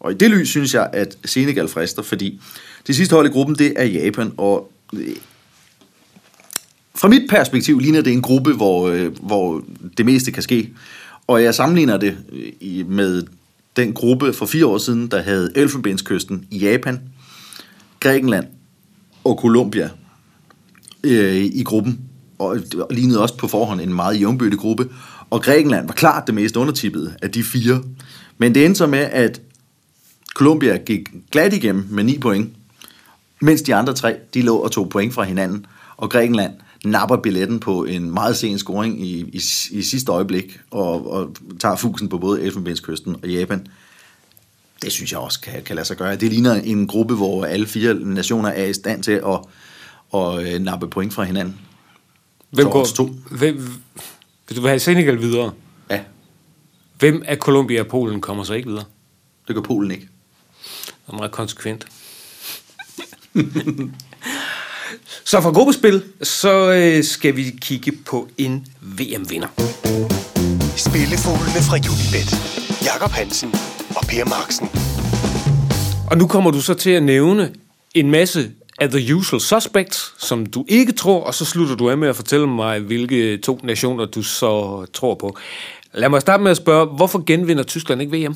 Og 0.00 0.12
i 0.12 0.14
det 0.14 0.30
lys 0.30 0.48
synes 0.48 0.74
jeg, 0.74 0.90
at 0.92 1.18
Senegal 1.24 1.68
frister, 1.68 2.02
fordi 2.02 2.40
det 2.86 2.96
sidste 2.96 3.14
hold 3.14 3.26
i 3.26 3.30
gruppen, 3.30 3.56
det 3.56 3.72
er 3.76 3.84
Japan, 3.84 4.32
og 4.36 4.72
øh, 4.92 5.16
fra 6.94 7.08
mit 7.08 7.30
perspektiv 7.30 7.78
ligner 7.78 8.00
det 8.00 8.12
en 8.12 8.22
gruppe, 8.22 8.52
hvor, 8.52 8.88
øh, 8.88 9.12
hvor 9.20 9.64
det 9.96 10.06
meste 10.06 10.32
kan 10.32 10.42
ske. 10.42 10.72
Og 11.26 11.42
jeg 11.42 11.54
sammenligner 11.54 11.96
det 11.96 12.16
øh, 12.62 12.88
med 12.88 13.22
den 13.76 13.92
gruppe 13.92 14.32
for 14.32 14.46
fire 14.46 14.66
år 14.66 14.78
siden, 14.78 15.08
der 15.08 15.22
havde 15.22 15.52
Elfenbenskysten 15.54 16.46
i 16.50 16.58
Japan, 16.58 17.00
Grækenland 18.00 18.46
og 19.26 19.38
Colombia 19.40 19.90
øh, 21.04 21.36
i 21.36 21.62
gruppen, 21.62 22.00
og 22.38 22.58
lignede 22.90 23.22
også 23.22 23.36
på 23.36 23.48
forhånd 23.48 23.80
en 23.80 23.94
meget 23.94 24.20
jævnbødig 24.20 24.58
gruppe, 24.58 24.88
og 25.30 25.42
Grækenland 25.42 25.86
var 25.86 25.94
klart 25.94 26.26
det 26.26 26.34
mest 26.34 26.56
undertippede 26.56 27.14
af 27.22 27.30
de 27.30 27.42
fire. 27.42 27.82
Men 28.38 28.54
det 28.54 28.64
endte 28.64 28.78
så 28.78 28.86
med, 28.86 28.98
at 28.98 29.40
Colombia 30.34 30.76
gik 30.76 31.08
glat 31.30 31.54
igennem 31.54 31.86
med 31.90 32.04
9 32.04 32.18
point, 32.18 32.52
mens 33.40 33.62
de 33.62 33.74
andre 33.74 33.94
tre, 33.94 34.16
de 34.34 34.42
lå 34.42 34.56
og 34.56 34.70
tog 34.70 34.88
point 34.88 35.14
fra 35.14 35.22
hinanden, 35.22 35.66
og 35.96 36.10
Grækenland 36.10 36.52
napper 36.84 37.16
billetten 37.16 37.60
på 37.60 37.84
en 37.84 38.10
meget 38.10 38.36
sen 38.36 38.58
scoring 38.58 39.06
i, 39.06 39.20
i, 39.20 39.40
i 39.70 39.82
sidste 39.82 40.12
øjeblik, 40.12 40.60
og, 40.70 41.12
og 41.12 41.36
tager 41.60 41.76
fusen 41.76 42.08
på 42.08 42.18
både 42.18 42.42
Elfenbenskysten 42.42 43.16
og 43.22 43.28
Japan. 43.28 43.66
Det 44.82 44.92
synes 44.92 45.12
jeg 45.12 45.20
også 45.20 45.40
kan, 45.40 45.62
kan 45.62 45.76
lade 45.76 45.86
sig 45.86 45.96
gøre. 45.96 46.16
Det 46.16 46.30
ligner 46.30 46.54
en 46.54 46.86
gruppe, 46.86 47.14
hvor 47.14 47.44
alle 47.44 47.66
fire 47.66 47.94
nationer 47.94 48.48
er 48.48 48.64
i 48.64 48.74
stand 48.74 49.02
til 49.02 49.12
at, 49.12 49.40
at, 50.14 50.38
at 50.38 50.54
øh, 50.54 50.60
nappe 50.60 50.88
point 50.88 51.14
fra 51.14 51.24
hinanden. 51.24 51.60
Hvem 52.50 52.70
går, 52.70 52.84
to. 52.84 53.10
Hvem, 53.30 53.56
hvis 54.46 54.56
du 54.56 54.60
vil 54.60 54.68
have 54.68 54.78
Senegal 54.78 55.20
videre, 55.20 55.52
ja. 55.90 56.00
hvem 56.98 57.22
af 57.26 57.36
Colombia 57.36 57.80
og 57.80 57.86
Polen 57.86 58.20
kommer 58.20 58.44
så 58.44 58.52
ikke 58.52 58.68
videre? 58.68 58.84
Det 59.48 59.54
gør 59.54 59.62
Polen 59.62 59.90
ikke. 59.90 60.08
Det 60.86 61.12
er 61.12 61.16
meget 61.16 61.32
konsekvent. 61.32 61.86
så 65.24 65.40
fra 65.40 65.50
gruppespil, 65.50 66.02
så 66.22 66.72
øh, 66.72 67.04
skal 67.04 67.36
vi 67.36 67.58
kigge 67.60 67.92
på 67.92 68.28
en 68.38 68.66
VM-vinder. 68.80 69.48
Spillefuglene 70.76 71.60
fra 71.68 71.76
Unibet. 71.76 72.30
Jakob 72.84 73.10
Hansen 73.10 73.54
og 73.96 74.06
Per 74.08 74.24
Marksen. 74.24 74.68
Og 76.10 76.18
nu 76.18 76.26
kommer 76.26 76.50
du 76.50 76.60
så 76.60 76.74
til 76.74 76.90
at 76.90 77.02
nævne 77.02 77.52
en 77.94 78.10
masse 78.10 78.50
af 78.78 78.90
the 78.90 79.14
usual 79.14 79.40
suspects, 79.40 80.14
som 80.18 80.46
du 80.46 80.64
ikke 80.68 80.92
tror, 80.92 81.24
og 81.24 81.34
så 81.34 81.44
slutter 81.44 81.74
du 81.74 81.90
af 81.90 81.98
med 81.98 82.08
at 82.08 82.16
fortælle 82.16 82.46
mig, 82.46 82.80
hvilke 82.80 83.38
to 83.38 83.60
nationer 83.64 84.04
du 84.04 84.22
så 84.22 84.86
tror 84.92 85.14
på. 85.14 85.36
Lad 85.94 86.08
mig 86.08 86.20
starte 86.20 86.42
med 86.42 86.50
at 86.50 86.56
spørge, 86.56 86.86
hvorfor 86.86 87.24
genvinder 87.26 87.62
Tyskland 87.62 88.00
ikke 88.02 88.16
VM? 88.16 88.34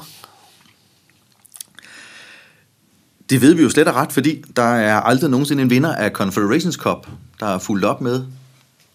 Det 3.31 3.42
ved 3.42 3.55
vi 3.55 3.62
jo 3.62 3.70
slet 3.70 3.88
og 3.88 3.94
ret, 3.94 4.12
fordi 4.12 4.44
der 4.57 4.62
er 4.62 5.01
aldrig 5.01 5.31
nogensinde 5.31 5.62
en 5.62 5.70
vinder 5.70 5.94
af 5.94 6.11
Confederations 6.11 6.77
Cup, 6.77 7.07
der 7.40 7.46
er 7.46 7.59
fuldt 7.59 7.85
op 7.85 8.01
med 8.01 8.25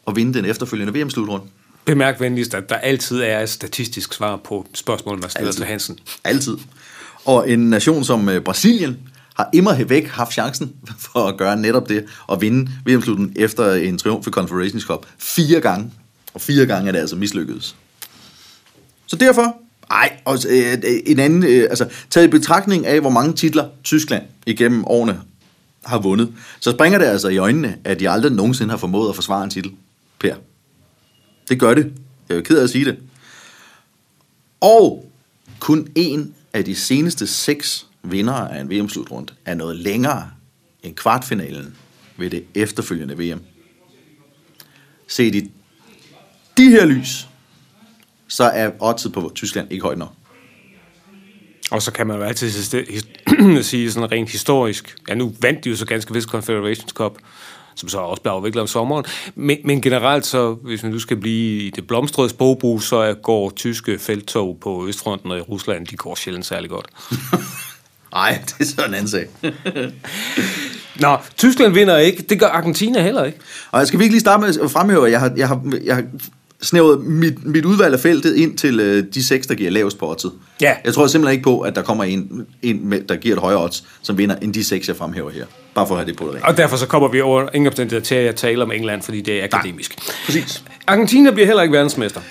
at 0.08 0.15
vinde 0.15 0.34
den 0.34 0.45
efterfølgende 0.45 0.99
VM-slutrunde. 0.99 1.45
Bemærk 1.86 2.19
venligst, 2.19 2.54
at 2.54 2.69
der 2.69 2.76
altid 2.76 3.21
er 3.21 3.39
et 3.39 3.50
statistisk 3.50 4.13
svar 4.13 4.36
på 4.36 4.65
spørgsmål, 4.74 5.19
man 5.21 5.30
stiller 5.30 5.52
til 5.52 5.65
Hansen. 5.65 6.00
Altid. 6.24 6.58
Og 7.26 7.50
en 7.50 7.69
nation 7.69 8.04
som 8.04 8.30
øh, 8.30 8.41
Brasilien 8.41 8.98
har 9.36 9.50
immer 9.54 9.84
væk 9.84 10.08
haft 10.08 10.34
chancen 10.34 10.74
for 11.13 11.28
at 11.28 11.38
gøre 11.38 11.58
netop 11.58 11.89
det, 11.89 12.06
og 12.28 12.41
vinde 12.41 12.71
VM-slutten 12.86 13.34
efter 13.36 13.74
en 13.74 13.98
triumf 13.98 14.28
i 14.28 14.30
Confederations 14.30 14.84
Cup 14.84 15.06
fire 15.17 15.62
gange. 15.62 15.91
Og 16.34 16.41
fire 16.41 16.65
gange 16.65 16.88
er 16.88 16.91
det 16.91 17.00
altså 17.00 17.15
mislykkedes. 17.15 17.76
Så 19.08 19.15
derfor, 19.15 19.56
ej, 19.91 20.17
og 20.26 20.38
øh, 20.50 20.78
en 21.06 21.19
anden, 21.19 21.43
øh, 21.43 21.67
altså 21.69 21.88
taget 22.10 22.28
i 22.28 22.30
betragtning 22.30 22.86
af, 22.86 23.02
hvor 23.02 23.10
mange 23.10 23.34
titler 23.34 23.69
Tyskland 23.84 24.24
igennem 24.45 24.86
årene 24.86 25.21
har 25.86 26.00
vundet, 26.00 26.34
så 26.60 26.71
springer 26.71 27.00
det 27.00 27.06
altså 27.06 27.28
i 27.28 27.38
øjnene, 27.38 27.78
at 27.84 28.00
de 28.00 28.10
aldrig 28.10 28.32
nogensinde 28.32 28.71
har 28.71 28.78
formået 28.78 29.10
at 29.10 29.15
forsvare 29.15 29.43
en 29.43 29.50
titel. 29.50 29.71
Per. 30.19 30.36
Det 31.49 31.60
gør 31.60 31.73
det. 31.73 31.93
Jeg 32.29 32.38
er 32.38 32.41
ked 32.41 32.58
af 32.58 32.63
at 32.63 32.69
sige 32.69 32.86
det. 32.86 32.99
Og 34.62 35.12
kun 35.60 35.88
en 35.95 36.36
af 36.53 36.65
de 36.65 36.75
seneste 36.75 37.27
seks 37.27 37.86
vinder 38.03 38.34
af 38.34 38.62
en 38.62 38.69
VM-slutrunde 38.69 39.34
er 39.45 39.55
noget 39.55 39.75
længere 39.75 40.31
end 40.84 40.95
kvartfinalen 40.95 41.75
ved 42.17 42.29
det 42.29 42.45
efterfølgende 42.55 43.17
VM. 43.17 43.41
Se 45.08 45.27
i 45.27 45.51
de 46.58 46.69
her 46.69 46.86
lys, 46.86 47.27
så 48.27 48.43
er 48.43 48.71
oddset 48.79 49.13
på 49.13 49.31
Tyskland 49.36 49.71
ikke 49.71 49.84
højt 49.84 49.97
nok. 49.97 50.13
Og 51.71 51.81
så 51.81 51.91
kan 51.91 52.08
man 52.08 52.17
jo 52.17 52.23
altid 52.23 52.51
sige 53.63 53.91
sådan 53.91 54.12
rent 54.12 54.29
historisk. 54.29 54.95
Ja, 55.08 55.13
nu 55.13 55.36
vandt 55.39 55.63
de 55.63 55.69
jo 55.69 55.75
så 55.75 55.86
ganske 55.86 56.13
vist 56.13 56.27
Confederations 56.27 56.91
Cup 56.91 57.17
som 57.75 57.89
så 57.89 57.97
også 57.97 58.21
bliver 58.21 58.33
afviklet 58.33 58.61
om 58.61 58.67
sommeren. 58.67 59.05
Men, 59.35 59.57
men 59.63 59.81
generelt 59.81 60.25
så, 60.25 60.53
hvis 60.53 60.83
man 60.83 60.91
nu 60.91 60.99
skal 60.99 61.17
blive 61.17 61.61
i 61.61 61.69
det 61.69 61.88
blomstrede 61.88 62.29
sprogbrug, 62.29 62.81
så 62.81 63.15
går 63.23 63.49
tyske 63.49 63.99
feltog 63.99 64.57
på 64.61 64.88
Østfronten 64.88 65.31
og 65.31 65.38
i 65.38 65.41
Rusland, 65.41 65.88
de 65.88 65.95
går 65.95 66.15
sjældent 66.15 66.45
særlig 66.45 66.69
godt. 66.69 66.85
Nej, 68.13 68.41
det 68.45 68.53
er 68.59 68.65
så 68.65 68.85
en 68.88 68.93
anden 68.93 69.07
sag. 69.07 69.27
Nå, 71.01 71.17
Tyskland 71.38 71.73
vinder 71.73 71.97
ikke. 71.97 72.23
Det 72.23 72.39
gør 72.39 72.47
Argentina 72.47 73.01
heller 73.01 73.23
ikke. 73.23 73.39
Og 73.71 73.79
jeg 73.79 73.88
skal 73.88 73.99
virkelig 73.99 74.21
starte 74.21 74.41
med 74.41 74.59
at 74.63 74.71
fremhæve, 74.71 75.05
at 75.05 75.11
jeg 75.11 75.19
har, 75.19 75.33
jeg 75.38 75.47
har, 75.47 75.61
jeg 75.83 75.95
har 75.95 76.03
snævret 76.62 77.02
mit, 77.02 77.46
mit 77.46 77.65
udvalg 77.65 77.94
af 77.94 78.00
feltet 78.00 78.36
ind 78.36 78.58
til 78.58 78.80
øh, 78.80 79.04
de 79.13 79.24
seks, 79.24 79.48
der 79.48 79.56
giver 79.56 79.72
lavest 79.72 79.98
på 79.98 80.10
oddset. 80.10 80.32
Ja. 80.62 80.76
Jeg 80.86 80.94
tror 80.94 81.08
simpelthen 81.08 81.34
ikke 81.34 81.44
på, 81.44 81.60
at 81.60 81.76
der 81.76 81.82
kommer 81.82 82.04
en, 82.04 82.46
en 82.62 82.94
der 83.10 83.15
giver 83.15 83.36
et 83.36 83.41
højere 83.41 83.63
odds, 83.63 83.84
som 84.02 84.18
vinder, 84.18 84.36
end 84.41 84.54
de 84.54 84.63
seks, 84.63 84.88
jeg 84.88 84.96
fremhæver 84.96 85.32
her. 85.32 85.46
Bare 85.76 85.88
for 85.88 85.96
at 85.96 86.00
have 86.00 86.08
det 86.08 86.18
på 86.18 86.32
det. 86.34 86.41
Og 86.44 86.58
derfor 86.58 86.78
så 86.78 86.88
kommer 86.88 87.08
vi 87.08 87.22
over 87.22 87.50
ingen 87.54 87.68
omstændighed 87.68 88.02
til 88.02 88.15
at 88.15 88.36
tale 88.36 88.63
om 88.63 88.72
England, 88.72 89.02
fordi 89.02 89.22
det 89.22 89.39
er 89.39 89.44
akademisk. 89.44 89.96
Præcis. 90.26 90.63
Argentina 90.88 91.32
bliver 91.32 91.46
heller 91.46 91.63
ikke 91.63 91.74
verdensmester. 91.74 92.22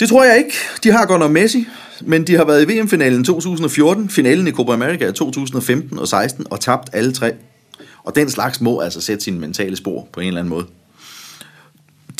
Det 0.00 0.08
tror 0.08 0.24
jeg 0.24 0.38
ikke. 0.38 0.52
De 0.84 0.90
har 0.90 1.06
godt 1.06 1.20
nok 1.20 1.30
Messi, 1.30 1.66
men 2.00 2.26
de 2.26 2.36
har 2.36 2.44
været 2.44 2.70
i 2.70 2.78
VM-finalen 2.78 3.24
2014, 3.24 4.10
finalen 4.10 4.48
i 4.48 4.50
Copa 4.50 4.72
America 4.72 5.08
i 5.08 5.12
2015 5.12 5.98
og 5.98 6.08
16 6.08 6.46
og 6.50 6.60
tabt 6.60 6.90
alle 6.92 7.12
tre. 7.12 7.32
Og 8.04 8.16
den 8.16 8.30
slags 8.30 8.60
må 8.60 8.80
altså 8.80 9.00
sætte 9.00 9.24
sine 9.24 9.40
mentale 9.40 9.76
spor 9.76 10.08
på 10.12 10.20
en 10.20 10.26
eller 10.26 10.40
anden 10.40 10.50
måde. 10.50 10.66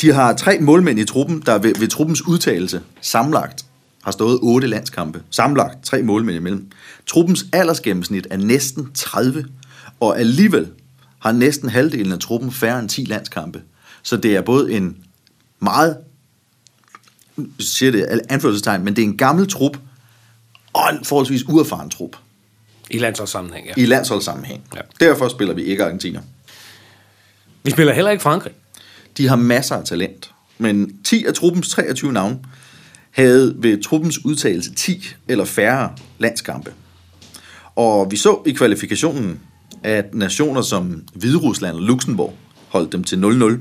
De 0.01 0.13
har 0.13 0.33
tre 0.33 0.59
målmænd 0.59 0.99
i 0.99 1.05
truppen, 1.05 1.43
der 1.45 1.57
ved, 1.57 1.75
ved 1.75 1.87
truppens 1.87 2.27
udtalelse 2.27 2.81
samlagt 3.01 3.65
har 4.03 4.11
stået 4.11 4.39
otte 4.41 4.67
landskampe. 4.67 5.23
Samlagt 5.29 5.85
tre 5.85 6.01
målmænd 6.01 6.35
imellem. 6.35 6.71
Truppens 7.07 7.45
aldersgennemsnit 7.53 8.27
er 8.29 8.37
næsten 8.37 8.91
30, 8.93 9.45
og 9.99 10.19
alligevel 10.19 10.71
har 11.19 11.31
næsten 11.31 11.69
halvdelen 11.69 12.11
af 12.11 12.19
truppen 12.19 12.51
færre 12.51 12.79
end 12.79 12.89
10 12.89 13.01
landskampe. 13.01 13.61
Så 14.03 14.17
det 14.17 14.35
er 14.35 14.41
både 14.41 14.73
en 14.73 14.97
meget 15.59 15.97
siger 17.59 17.91
det 17.91 18.21
anførselstegn, 18.29 18.83
men 18.83 18.95
det 18.95 19.01
er 19.01 19.05
en 19.05 19.17
gammel 19.17 19.49
trup, 19.49 19.77
og 20.73 20.81
en 20.93 21.05
forholdsvis 21.05 21.43
uerfaren 21.47 21.89
trup 21.89 22.15
I 22.89 22.97
landsholdssammenhæng, 22.97 23.67
ja. 23.67 23.73
i 23.77 23.85
landsholdssammenhæng. 23.85 24.63
Ja. 24.75 24.81
Derfor 24.99 25.29
spiller 25.29 25.53
vi 25.53 25.63
ikke 25.63 25.83
Argentina. 25.83 26.21
Vi 27.63 27.71
spiller 27.71 27.93
heller 27.93 28.11
ikke 28.11 28.23
Frankrig. 28.23 28.53
De 29.17 29.27
har 29.27 29.35
masser 29.35 29.75
af 29.75 29.85
talent, 29.85 30.31
men 30.57 30.95
10 31.03 31.25
af 31.25 31.33
truppens 31.33 31.69
23 31.69 32.13
navne 32.13 32.39
havde 33.11 33.55
ved 33.57 33.83
truppens 33.83 34.25
udtalelse 34.25 34.73
10 34.73 35.09
eller 35.27 35.45
færre 35.45 35.91
landskampe. 36.19 36.73
Og 37.75 38.11
vi 38.11 38.17
så 38.17 38.41
i 38.45 38.51
kvalifikationen, 38.51 39.39
at 39.83 40.13
nationer 40.13 40.61
som 40.61 41.03
Hviderusland 41.13 41.75
og 41.75 41.81
Luxembourg 41.81 42.33
holdt 42.67 42.91
dem 42.91 43.03
til 43.03 43.15
0-0. 43.15 43.57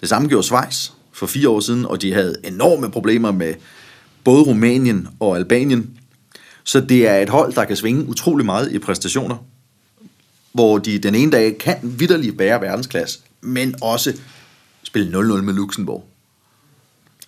Det 0.00 0.08
samme 0.08 0.28
gjorde 0.28 0.46
Schweiz 0.46 0.90
for 1.12 1.26
fire 1.26 1.48
år 1.48 1.60
siden, 1.60 1.86
og 1.86 2.02
de 2.02 2.12
havde 2.12 2.36
enorme 2.44 2.90
problemer 2.90 3.32
med 3.32 3.54
både 4.24 4.42
Rumænien 4.42 5.08
og 5.20 5.36
Albanien. 5.36 5.90
Så 6.64 6.80
det 6.80 7.08
er 7.08 7.18
et 7.18 7.28
hold, 7.28 7.52
der 7.52 7.64
kan 7.64 7.76
svinge 7.76 8.08
utrolig 8.08 8.46
meget 8.46 8.72
i 8.72 8.78
præstationer, 8.78 9.36
hvor 10.52 10.78
de 10.78 10.98
den 10.98 11.14
ene 11.14 11.32
dag 11.32 11.58
kan 11.58 11.76
vidderligt 11.82 12.38
bære 12.38 12.60
verdensklasse, 12.60 13.18
men 13.40 13.74
også 13.82 14.14
spille 14.92 15.18
0-0 15.18 15.40
med 15.42 15.54
Luxembourg. 15.54 16.04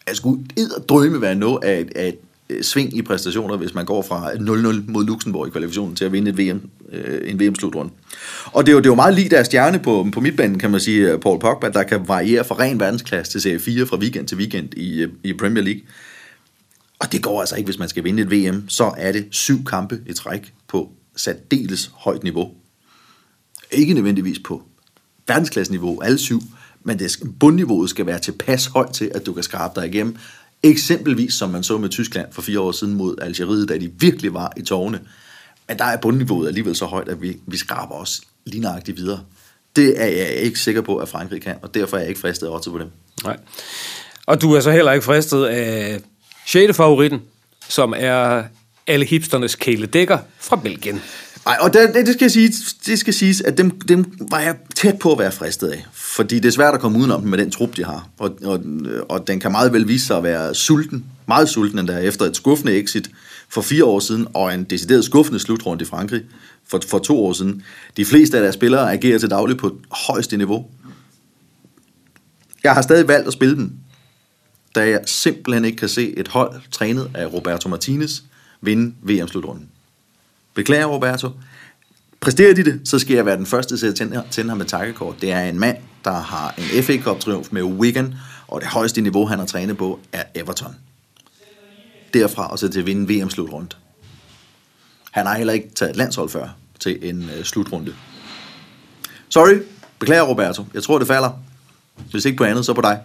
Jeg 0.06 0.16
skulle 0.16 0.44
drømme 0.88 1.20
være 1.20 1.34
noget 1.34 1.64
af 1.64 1.80
et, 1.80 1.92
af 1.96 2.08
et 2.08 2.18
øh, 2.50 2.62
sving 2.62 2.96
i 2.96 3.02
præstationer, 3.02 3.56
hvis 3.56 3.74
man 3.74 3.84
går 3.84 4.02
fra 4.02 4.32
0-0 4.32 4.90
mod 4.90 5.06
Luxembourg 5.06 5.46
i 5.46 5.50
kvalifikationen 5.50 5.96
til 5.96 6.04
at 6.04 6.12
vinde 6.12 6.30
et 6.30 6.38
VM, 6.38 6.70
øh, 6.92 7.30
en 7.30 7.40
VM-slutrunde. 7.40 7.92
Og 8.44 8.66
det 8.66 8.72
er, 8.72 8.74
jo, 8.74 8.78
det 8.78 8.86
er 8.86 8.90
jo 8.90 8.94
meget 8.94 9.14
lige 9.14 9.28
deres 9.28 9.46
stjerne 9.46 9.78
på, 9.78 10.06
på 10.12 10.20
midtbanen, 10.20 10.58
kan 10.58 10.70
man 10.70 10.80
sige, 10.80 11.12
øh, 11.12 11.20
Paul 11.20 11.40
Pogba, 11.40 11.68
der 11.68 11.82
kan 11.82 12.08
variere 12.08 12.44
fra 12.44 12.58
ren 12.58 12.80
verdensklasse 12.80 13.32
til 13.32 13.40
serie 13.40 13.58
4 13.58 13.86
fra 13.86 13.96
weekend 13.96 14.26
til 14.26 14.38
weekend 14.38 14.74
i, 14.74 15.02
øh, 15.02 15.08
i 15.24 15.32
Premier 15.32 15.64
League. 15.64 15.82
Og 16.98 17.12
det 17.12 17.22
går 17.22 17.40
altså 17.40 17.56
ikke, 17.56 17.66
hvis 17.66 17.78
man 17.78 17.88
skal 17.88 18.04
vinde 18.04 18.22
et 18.22 18.30
VM. 18.30 18.68
Så 18.68 18.92
er 18.96 19.12
det 19.12 19.26
syv 19.30 19.64
kampe 19.64 20.00
i 20.06 20.12
træk 20.12 20.52
på 20.68 20.90
særdeles 21.16 21.90
højt 21.94 22.22
niveau. 22.22 22.50
Ikke 23.72 23.94
nødvendigvis 23.94 24.38
på 24.38 24.62
verdensklasseniveau, 25.28 26.00
alle 26.00 26.18
syv, 26.18 26.40
men 26.84 26.98
det, 26.98 27.16
bundniveauet 27.40 27.90
skal 27.90 28.06
være 28.06 28.18
tilpas 28.18 28.66
højt 28.66 28.92
til, 28.92 29.10
at 29.14 29.26
du 29.26 29.32
kan 29.32 29.42
skrabe 29.42 29.80
dig 29.80 29.88
igennem. 29.88 30.16
Eksempelvis, 30.62 31.34
som 31.34 31.50
man 31.50 31.62
så 31.62 31.78
med 31.78 31.88
Tyskland 31.88 32.26
for 32.32 32.42
fire 32.42 32.60
år 32.60 32.72
siden 32.72 32.94
mod 32.94 33.16
Algeriet, 33.22 33.68
da 33.68 33.78
de 33.78 33.90
virkelig 33.98 34.34
var 34.34 34.52
i 34.56 34.62
tårne. 34.62 35.00
Men 35.68 35.78
der 35.78 35.84
er 35.84 35.96
bundniveauet 35.96 36.48
alligevel 36.48 36.76
så 36.76 36.84
højt, 36.84 37.08
at 37.08 37.22
vi, 37.22 37.36
vi 37.46 37.56
skraber 37.56 37.94
os 37.94 38.20
lige 38.44 38.60
nøjagtigt 38.60 38.96
videre. 38.96 39.20
Det 39.76 40.02
er 40.02 40.06
jeg 40.06 40.30
ikke 40.30 40.58
sikker 40.58 40.80
på, 40.80 40.96
at 40.96 41.08
Frankrig 41.08 41.42
kan, 41.42 41.54
og 41.62 41.74
derfor 41.74 41.96
er 41.96 42.00
jeg 42.00 42.08
ikke 42.08 42.20
fristet 42.20 42.48
over 42.48 42.58
til 42.58 42.70
på 42.70 42.78
dem. 42.78 42.90
Nej. 43.24 43.36
Og 44.26 44.42
du 44.42 44.52
er 44.52 44.60
så 44.60 44.70
heller 44.70 44.92
ikke 44.92 45.04
fristet 45.04 45.44
af 45.44 46.00
6. 46.46 46.76
favoritten, 46.76 47.22
som 47.68 47.94
er 47.96 48.44
alle 48.86 49.06
hipsternes 49.06 49.54
kæledækker 49.54 50.18
fra 50.38 50.56
Belgien. 50.56 51.00
Ej, 51.46 51.56
og 51.60 51.72
det, 51.72 51.94
det, 51.94 52.14
skal 52.14 52.30
sige, 52.30 52.52
det 52.86 52.98
skal 52.98 53.14
siges, 53.14 53.40
at 53.40 53.58
dem, 53.58 53.80
dem 53.80 54.18
var 54.30 54.40
jeg 54.40 54.56
tæt 54.74 54.98
på 54.98 55.12
at 55.12 55.18
være 55.18 55.32
fristet 55.32 55.68
af. 55.68 55.86
Fordi 55.92 56.38
det 56.38 56.48
er 56.48 56.52
svært 56.52 56.74
at 56.74 56.80
komme 56.80 56.98
udenom 56.98 57.20
dem 57.20 57.30
med 57.30 57.38
den 57.38 57.50
trup, 57.50 57.76
de 57.76 57.84
har. 57.84 58.08
Og, 58.18 58.38
og, 58.44 58.60
og 59.08 59.26
den 59.26 59.40
kan 59.40 59.52
meget 59.52 59.72
vel 59.72 59.88
vise 59.88 60.06
sig 60.06 60.16
at 60.16 60.22
være 60.22 60.54
sulten, 60.54 61.04
meget 61.26 61.48
sulten 61.48 61.78
endda, 61.78 61.98
efter 61.98 62.24
et 62.24 62.36
skuffende 62.36 62.72
exit 62.72 63.10
for 63.48 63.60
fire 63.60 63.84
år 63.84 64.00
siden, 64.00 64.26
og 64.34 64.54
en 64.54 64.64
decideret 64.64 65.04
skuffende 65.04 65.40
slutrunde 65.40 65.82
i 65.82 65.86
Frankrig 65.86 66.22
for, 66.66 66.80
for 66.88 66.98
to 66.98 67.24
år 67.24 67.32
siden. 67.32 67.62
De 67.96 68.04
fleste 68.04 68.36
af 68.36 68.42
deres 68.42 68.54
spillere 68.54 68.92
agerer 68.92 69.18
til 69.18 69.30
daglig 69.30 69.56
på 69.56 69.78
højeste 69.90 70.36
niveau. 70.36 70.66
Jeg 72.64 72.74
har 72.74 72.82
stadig 72.82 73.08
valgt 73.08 73.26
at 73.26 73.32
spille 73.32 73.56
dem, 73.56 73.72
da 74.74 74.88
jeg 74.88 75.00
simpelthen 75.06 75.64
ikke 75.64 75.76
kan 75.76 75.88
se 75.88 76.18
et 76.18 76.28
hold 76.28 76.60
trænet 76.70 77.10
af 77.14 77.32
Roberto 77.32 77.68
Martinez 77.68 78.20
vinde 78.60 78.94
VM-slutrunden. 79.02 79.68
Beklager, 80.54 80.86
Roberto. 80.86 81.30
Præsterer 82.20 82.54
de 82.54 82.64
det, 82.64 82.80
så 82.84 82.98
skal 82.98 83.16
jeg 83.16 83.26
være 83.26 83.36
den 83.36 83.46
første 83.46 83.76
til 83.76 83.86
at 83.86 83.94
tænde, 83.94 84.24
tænde 84.30 84.48
ham 84.50 84.58
med 84.58 84.66
takkekort. 84.66 85.20
Det 85.20 85.32
er 85.32 85.40
en 85.40 85.58
mand, 85.58 85.76
der 86.04 86.12
har 86.12 86.54
en 86.58 86.82
FA 86.82 86.92
Cup-triumf 86.92 87.48
med 87.50 87.62
Wigan, 87.62 88.14
og 88.48 88.60
det 88.60 88.68
højeste 88.68 89.00
niveau, 89.00 89.26
han 89.26 89.38
har 89.38 89.46
trænet 89.46 89.76
på, 89.76 90.00
er 90.12 90.22
Everton. 90.34 90.76
Derfra 92.14 92.50
og 92.50 92.58
så 92.58 92.68
til 92.68 92.80
at 92.80 92.86
vinde 92.86 93.14
VM-slutrunde. 93.14 93.76
Han 95.10 95.26
har 95.26 95.36
heller 95.36 95.52
ikke 95.52 95.70
taget 95.74 95.96
landshold 95.96 96.28
før 96.28 96.48
til 96.80 96.98
en 97.10 97.30
øh, 97.38 97.44
slutrunde. 97.44 97.94
Sorry, 99.28 99.62
beklager 99.98 100.22
Roberto. 100.22 100.64
Jeg 100.74 100.82
tror, 100.82 100.98
det 100.98 101.06
falder. 101.06 101.30
Hvis 102.10 102.24
ikke 102.24 102.36
på 102.36 102.44
andet, 102.44 102.66
så 102.66 102.74
på 102.74 102.80
dig. 102.80 103.00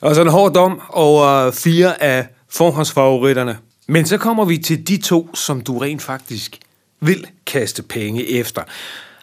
Og 0.00 0.14
så 0.14 0.22
en 0.22 0.28
hård 0.28 0.54
dom 0.54 0.80
over 0.88 1.46
øh, 1.46 1.52
fire 1.52 2.02
af 2.02 2.28
forhåndsfavoritterne. 2.48 3.58
Men 3.86 4.06
så 4.06 4.18
kommer 4.18 4.44
vi 4.44 4.58
til 4.58 4.88
de 4.88 4.96
to, 4.96 5.34
som 5.34 5.60
du 5.60 5.78
rent 5.78 6.02
faktisk 6.02 6.58
vil 7.00 7.26
kaste 7.46 7.82
penge 7.82 8.30
efter. 8.30 8.62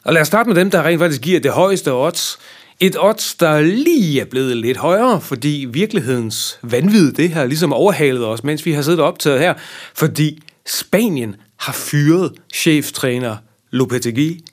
Og 0.04 0.13
lad 0.13 0.21
os 0.21 0.28
starte 0.28 0.49
med 0.49 0.56
dem, 0.56 0.71
der 0.71 0.84
rent 0.84 0.99
faktisk 0.99 1.21
giver 1.21 1.39
det 1.39 1.52
højeste 1.52 1.93
odds. 1.93 2.39
Et 2.80 2.95
odds, 2.99 3.36
der 3.36 3.62
lige 3.62 4.21
er 4.21 4.26
blevet 4.26 4.58
lidt 4.58 4.78
højere, 4.78 5.21
fordi 5.21 5.67
virkelighedens 5.69 6.60
vanvid, 6.62 7.12
det 7.12 7.30
har 7.30 7.45
ligesom 7.45 7.73
overhalet 7.73 8.26
os, 8.26 8.43
mens 8.43 8.65
vi 8.65 8.71
har 8.71 8.82
siddet 8.82 8.99
og 8.99 9.08
optaget 9.08 9.39
her. 9.39 9.54
Fordi 9.93 10.43
Spanien 10.65 11.36
har 11.58 11.73
fyret 11.73 12.34
cheftræner 12.54 13.38
Lopetegui 13.71 14.43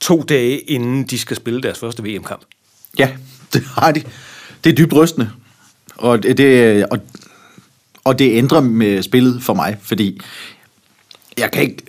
to 0.00 0.22
dage 0.22 0.58
inden 0.58 1.04
de 1.04 1.18
skal 1.18 1.36
spille 1.36 1.62
deres 1.62 1.78
første 1.78 2.02
VM-kamp. 2.02 2.42
Ja, 2.98 3.10
det 3.52 3.62
har 3.64 3.92
de. 3.92 4.02
Det 4.64 4.70
er 4.72 4.76
dybt 4.76 4.92
rystende. 4.92 5.30
Og 5.96 6.22
det, 6.22 6.38
det, 6.38 6.86
og, 6.86 6.98
og 8.04 8.18
det 8.18 8.36
ændrer 8.36 8.60
med 8.60 9.02
spillet 9.02 9.42
for 9.42 9.54
mig, 9.54 9.76
fordi 9.82 10.20
jeg 11.38 11.50
kan 11.50 11.62
ikke... 11.62 11.82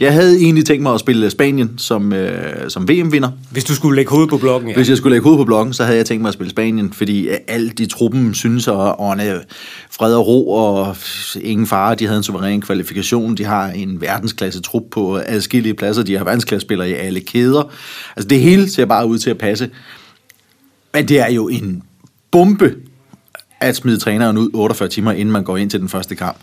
Jeg 0.00 0.12
havde 0.12 0.36
egentlig 0.36 0.66
tænkt 0.66 0.82
mig 0.82 0.94
at 0.94 1.00
spille 1.00 1.30
Spanien 1.30 1.78
som, 1.78 2.12
øh, 2.12 2.70
som 2.70 2.88
VM-vinder. 2.88 3.30
Hvis 3.50 3.64
du 3.64 3.74
skulle 3.74 3.96
lægge 3.96 4.10
hovedet 4.10 4.30
på 4.30 4.38
blokken, 4.38 4.70
ja. 4.70 4.76
Hvis 4.76 4.88
jeg 4.88 4.96
skulle 4.96 5.14
lægge 5.14 5.24
hovedet 5.24 5.40
på 5.40 5.44
blokken, 5.44 5.74
så 5.74 5.84
havde 5.84 5.96
jeg 5.96 6.06
tænkt 6.06 6.22
mig 6.22 6.28
at 6.28 6.34
spille 6.34 6.50
Spanien, 6.50 6.92
fordi 6.92 7.28
alt 7.48 7.80
i 7.80 7.86
truppen 7.86 8.34
synes 8.34 8.68
at 8.68 8.94
ånde 8.98 9.42
fred 9.90 10.14
og 10.14 10.26
ro 10.26 10.50
og 10.50 10.96
ingen 11.40 11.66
fare. 11.66 11.94
De 11.94 12.06
havde 12.06 12.16
en 12.16 12.22
suveræn 12.22 12.60
kvalifikation. 12.60 13.34
De 13.34 13.44
har 13.44 13.68
en 13.68 14.00
verdensklasse 14.00 14.60
trup 14.60 14.82
på 14.90 15.20
adskillige 15.26 15.74
pladser. 15.74 16.02
De 16.02 16.16
har 16.16 16.24
verdensklassespillere 16.24 16.90
i 16.90 16.92
alle 16.92 17.20
kæder. 17.20 17.70
Altså 18.16 18.28
det 18.28 18.40
hele 18.40 18.70
ser 18.70 18.84
bare 18.84 19.06
ud 19.06 19.18
til 19.18 19.30
at 19.30 19.38
passe. 19.38 19.70
Men 20.94 21.08
det 21.08 21.20
er 21.20 21.30
jo 21.30 21.48
en 21.48 21.82
bombe 22.30 22.74
at 23.62 23.76
smide 23.76 23.98
træneren 23.98 24.38
ud 24.38 24.50
48 24.54 24.88
timer, 24.88 25.12
inden 25.12 25.32
man 25.32 25.44
går 25.44 25.56
ind 25.56 25.70
til 25.70 25.80
den 25.80 25.88
første 25.88 26.14
kamp. 26.14 26.36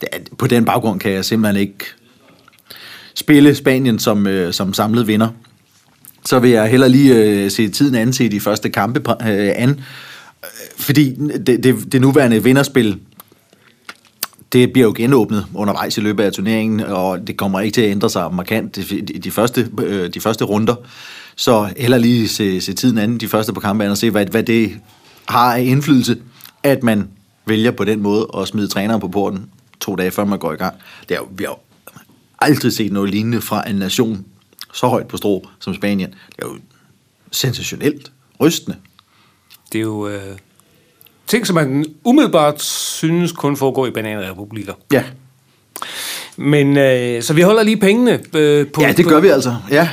Det 0.00 0.08
på 0.38 0.46
den 0.46 0.64
baggrund 0.64 1.00
kan 1.00 1.12
jeg 1.12 1.24
simpelthen 1.24 1.60
ikke 1.60 1.84
spille 3.14 3.54
Spanien 3.54 3.98
som, 3.98 4.26
øh, 4.26 4.52
som 4.52 4.74
samlet 4.74 5.06
vinder. 5.06 5.28
Så 6.24 6.38
vil 6.38 6.50
jeg 6.50 6.68
heller 6.68 6.88
lige 6.88 7.14
øh, 7.14 7.50
se 7.50 7.68
tiden 7.68 7.94
an 7.94 8.12
til 8.12 8.32
de 8.32 8.40
første 8.40 8.70
kampe 8.70 9.10
øh, 9.10 9.52
an. 9.56 9.80
Fordi 10.76 11.14
det, 11.46 11.64
det, 11.64 11.92
det 11.92 12.00
nuværende 12.00 12.42
vinderspil, 12.42 12.98
det 14.52 14.72
bliver 14.72 14.86
jo 14.86 14.94
genåbnet 14.96 15.46
undervejs 15.54 15.98
i 15.98 16.00
løbet 16.00 16.24
af 16.24 16.32
turneringen, 16.32 16.80
og 16.80 17.26
det 17.26 17.36
kommer 17.36 17.60
ikke 17.60 17.74
til 17.74 17.80
at 17.80 17.90
ændre 17.90 18.10
sig 18.10 18.34
markant 18.34 18.76
i 18.76 19.00
de, 19.00 19.18
de, 19.18 19.30
første, 19.30 19.68
øh, 19.82 20.14
de 20.14 20.20
første 20.20 20.44
runder. 20.44 20.74
Så 21.36 21.68
heller 21.76 21.98
lige 21.98 22.28
se, 22.28 22.60
se 22.60 22.72
tiden 22.72 22.98
anden 22.98 23.20
de 23.20 23.28
første 23.28 23.52
på 23.52 23.60
kampen 23.60 23.90
og 23.90 23.98
se, 23.98 24.10
hvad, 24.10 24.26
hvad 24.26 24.42
det 24.42 24.72
har 25.26 25.54
af 25.54 25.62
indflydelse, 25.62 26.16
at 26.64 26.82
man 26.82 27.08
vælger 27.46 27.70
på 27.70 27.84
den 27.84 28.02
måde 28.02 28.28
at 28.38 28.48
smide 28.48 28.68
træneren 28.68 29.00
på 29.00 29.08
porten 29.08 29.50
to 29.80 29.96
dage 29.96 30.10
før 30.10 30.24
man 30.24 30.38
går 30.38 30.52
i 30.52 30.56
gang. 30.56 30.74
Det 31.08 31.14
er 31.14 31.18
jo, 31.18 31.28
vi 31.30 31.44
har 31.44 31.50
jo 31.50 31.56
aldrig 32.38 32.72
set 32.72 32.92
noget 32.92 33.10
lignende 33.10 33.40
fra 33.40 33.70
en 33.70 33.76
nation 33.76 34.24
så 34.72 34.86
højt 34.86 35.08
på 35.08 35.16
strå 35.16 35.48
som 35.60 35.74
Spanien. 35.74 36.10
Det 36.10 36.44
er 36.44 36.46
jo 36.46 36.56
sensationelt, 37.30 38.12
rystende. 38.40 38.76
Det 39.72 39.78
er 39.78 39.82
jo 39.82 40.08
øh, 40.08 40.36
ting, 41.26 41.46
som 41.46 41.54
man 41.54 41.84
umiddelbart 42.04 42.62
synes 42.62 43.32
kun 43.32 43.56
foregår 43.56 43.86
i 43.86 43.90
bananrepublikker. 43.90 44.74
Ja, 44.92 45.04
Men 46.36 46.76
øh, 46.76 47.22
så 47.22 47.34
vi 47.34 47.40
holder 47.40 47.62
lige 47.62 47.76
pengene 47.76 48.12
øh, 48.34 48.66
på, 48.66 48.82
ja 48.82 48.92
det 48.92 49.04
gør 49.04 49.16
på, 49.16 49.20
vi 49.20 49.28
altså. 49.28 49.56
Ja, 49.70 49.88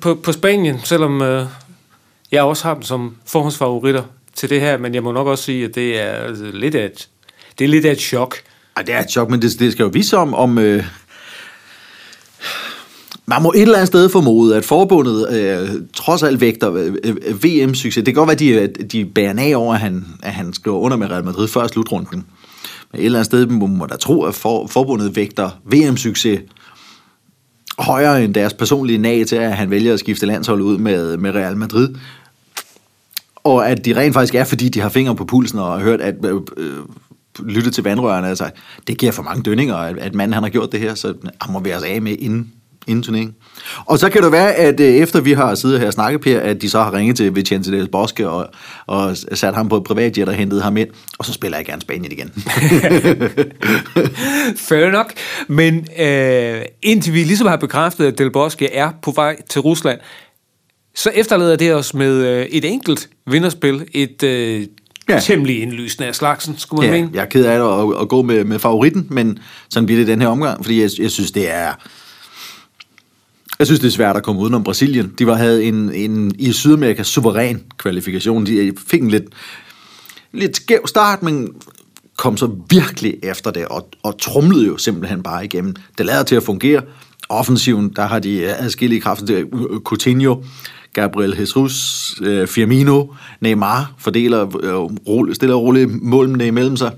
på, 0.00 0.14
på 0.14 0.32
Spanien, 0.32 0.80
selvom 0.84 1.22
øh, 1.22 1.46
jeg 2.32 2.42
også 2.42 2.64
har 2.64 2.74
dem 2.74 2.82
som 2.82 3.16
forhåndsfavoritter 3.26 4.02
til 4.34 4.50
det 4.50 4.60
her, 4.60 4.78
men 4.78 4.94
jeg 4.94 5.02
må 5.02 5.12
nok 5.12 5.26
også 5.26 5.44
sige, 5.44 5.64
at 5.64 5.74
det 5.74 6.00
er 6.00 6.12
altså, 6.12 6.50
lidt 6.52 6.74
af 6.74 6.84
et, 6.84 7.08
det 7.58 7.64
er 7.64 7.68
lidt 7.68 7.84
af 7.84 7.92
et 7.92 8.00
chok. 8.00 8.36
Ej, 8.76 8.82
det 8.82 8.94
er 8.94 9.00
et 9.00 9.10
chok, 9.10 9.30
men 9.30 9.42
det, 9.42 9.58
det 9.58 9.72
skal 9.72 9.82
jo 9.82 9.90
vise 9.92 10.16
om... 10.16 10.34
om 10.34 10.58
øh, 10.58 10.84
man 13.26 13.42
må 13.42 13.52
et 13.52 13.62
eller 13.62 13.74
andet 13.74 13.86
sted 13.86 14.08
formode, 14.08 14.56
at 14.56 14.64
forbundet 14.64 15.32
øh, 15.32 15.68
trods 15.94 16.22
alt 16.22 16.40
vægter 16.40 16.74
øh, 16.74 16.94
øh, 17.04 17.44
VM-succes. 17.44 17.94
Det 17.94 18.04
kan 18.04 18.14
godt 18.14 18.28
være, 18.28 18.36
de, 18.36 18.48
øh, 18.48 18.68
de 18.92 19.04
bærer 19.04 19.34
af 19.38 19.56
over, 19.56 19.74
at 19.74 19.80
han, 19.80 20.04
at 20.22 20.32
han 20.32 20.52
skriver 20.52 20.78
under 20.78 20.96
med 20.96 21.10
Real 21.10 21.24
Madrid 21.24 21.48
før 21.48 21.66
slutrunden. 21.66 22.24
Men 22.92 23.00
et 23.00 23.04
eller 23.04 23.18
andet 23.18 23.26
sted 23.26 23.46
må 23.46 23.66
man 23.66 23.88
da 23.88 23.96
tro, 23.96 24.22
at 24.22 24.34
for, 24.34 24.66
forbundet 24.66 25.16
vægter 25.16 25.50
VM-succes 25.64 26.40
højere 27.78 28.24
end 28.24 28.34
deres 28.34 28.54
personlige 28.54 28.98
nag 28.98 29.26
til, 29.26 29.36
at 29.36 29.56
han 29.56 29.70
vælger 29.70 29.92
at 29.92 29.98
skifte 29.98 30.26
landshold 30.26 30.60
ud 30.60 30.78
med, 30.78 31.16
med 31.16 31.34
Real 31.34 31.56
Madrid. 31.56 31.94
Og 33.44 33.70
at 33.70 33.84
de 33.84 33.96
rent 33.96 34.14
faktisk 34.14 34.34
er, 34.34 34.44
fordi 34.44 34.68
de 34.68 34.80
har 34.80 34.88
fingre 34.88 35.16
på 35.16 35.24
pulsen 35.24 35.58
og 35.58 35.72
har 35.72 35.78
hørt, 35.78 36.00
at 36.00 36.14
øh, 36.24 36.40
øh, 36.56 36.78
lyttet 37.44 37.74
til 37.74 37.84
vandrørene, 37.84 38.28
altså, 38.28 38.50
det 38.86 38.98
giver 38.98 39.12
for 39.12 39.22
mange 39.22 39.42
dønninger, 39.42 39.76
at, 39.76 39.98
at 39.98 40.14
manden 40.14 40.34
han 40.34 40.42
har 40.42 40.50
gjort 40.50 40.72
det 40.72 40.80
her, 40.80 40.94
så 40.94 41.14
han 41.40 41.52
må 41.52 41.60
være 41.60 41.76
os 41.76 41.82
altså 41.82 41.94
af 41.94 42.02
med 42.02 42.16
inden, 42.18 42.52
inden 42.86 43.02
turneringen. 43.02 43.34
Og 43.86 43.98
så 43.98 44.10
kan 44.10 44.22
det 44.22 44.32
være, 44.32 44.54
at 44.54 44.80
øh, 44.80 44.86
efter 44.86 45.20
vi 45.20 45.32
har 45.32 45.54
siddet 45.54 45.80
her 45.80 45.86
og 45.86 45.92
snakket, 45.92 46.20
Per, 46.20 46.40
at 46.40 46.62
de 46.62 46.70
så 46.70 46.82
har 46.82 46.94
ringet 46.94 47.16
til 47.16 47.36
Vicente 47.36 47.72
Del 47.72 47.88
Bosque 47.88 48.28
og, 48.28 48.48
og 48.86 49.16
sat 49.16 49.54
ham 49.54 49.68
på 49.68 49.76
et 49.76 49.84
privatjet 49.84 50.28
og 50.28 50.34
hentet 50.34 50.62
ham 50.62 50.76
ind, 50.76 50.88
og 51.18 51.24
så 51.24 51.32
spiller 51.32 51.58
jeg 51.58 51.66
gerne 51.66 51.80
Spanien 51.80 52.12
igen. 52.12 52.32
Fair 54.68 54.90
nok. 54.90 55.12
Men 55.48 55.86
øh, 55.98 56.62
indtil 56.82 57.14
vi 57.14 57.24
ligesom 57.24 57.46
har 57.46 57.56
bekræftet, 57.56 58.06
at 58.06 58.18
Del 58.18 58.30
Bosque 58.30 58.74
er 58.74 58.90
på 59.02 59.10
vej 59.10 59.42
til 59.48 59.60
Rusland, 59.60 60.00
så 60.94 61.10
efterlader 61.14 61.56
det 61.56 61.74
os 61.74 61.94
med 61.94 62.26
øh, 62.26 62.46
et 62.46 62.64
enkelt 62.64 63.08
vinderspil. 63.26 63.86
Et 63.92 64.22
øh, 64.22 64.66
Ja. 65.08 65.20
temmelig 65.20 65.62
indlysende 65.62 66.08
af 66.08 66.14
slagsen, 66.14 66.58
skulle 66.58 66.86
man 66.86 66.94
Ja, 66.96 67.00
mene. 67.02 67.10
jeg 67.14 67.20
er 67.22 67.28
ked 67.28 67.44
af 67.44 67.58
det 67.58 67.94
at, 67.96 68.00
at 68.02 68.08
gå 68.08 68.22
med, 68.22 68.44
med 68.44 68.58
favoritten, 68.58 69.06
men 69.10 69.38
sådan 69.70 69.86
bliver 69.86 70.00
det 70.00 70.06
den 70.06 70.20
her 70.20 70.28
omgang, 70.28 70.64
fordi 70.64 70.80
jeg, 70.82 70.90
jeg 70.98 71.10
synes, 71.10 71.30
det 71.30 71.50
er... 71.54 71.72
Jeg 73.58 73.66
synes, 73.66 73.80
det 73.80 73.86
er 73.86 73.92
svært 73.92 74.16
at 74.16 74.22
komme 74.22 74.40
udenom 74.40 74.64
Brasilien. 74.64 75.12
De 75.18 75.26
var, 75.26 75.34
havde 75.34 75.64
en, 75.64 75.92
en 75.94 76.32
i 76.38 76.52
Sydamerika 76.52 77.02
suveræn 77.02 77.62
kvalifikation. 77.78 78.46
De 78.46 78.72
fik 78.88 79.02
en 79.02 79.10
lidt, 79.10 79.24
lidt 80.32 80.56
skæv 80.56 80.86
start, 80.86 81.22
men 81.22 81.48
kom 82.16 82.36
så 82.36 82.50
virkelig 82.70 83.14
efter 83.22 83.50
det, 83.50 83.64
og, 83.64 83.88
og 84.02 84.18
trumlede 84.20 84.66
jo 84.66 84.76
simpelthen 84.78 85.22
bare 85.22 85.44
igennem. 85.44 85.74
Det 85.98 86.06
lader 86.06 86.22
til 86.22 86.34
at 86.36 86.42
fungere. 86.42 86.82
Offensiven, 87.28 87.92
der 87.96 88.06
har 88.06 88.18
de 88.18 88.46
adskillige 88.46 89.00
kræfter 89.00 89.26
til 89.26 89.46
Coutinho, 89.84 90.42
Gabriel 90.92 91.36
Jesus, 91.40 92.14
øh, 92.22 92.46
Firmino, 92.46 93.04
Neymar 93.40 93.92
fordeler 93.98 94.56
øh, 94.62 94.74
roligt, 95.08 95.36
stille 95.36 95.54
og 95.54 95.62
roligt 95.62 96.02
målene 96.02 96.46
imellem 96.46 96.76
sig 96.76 96.92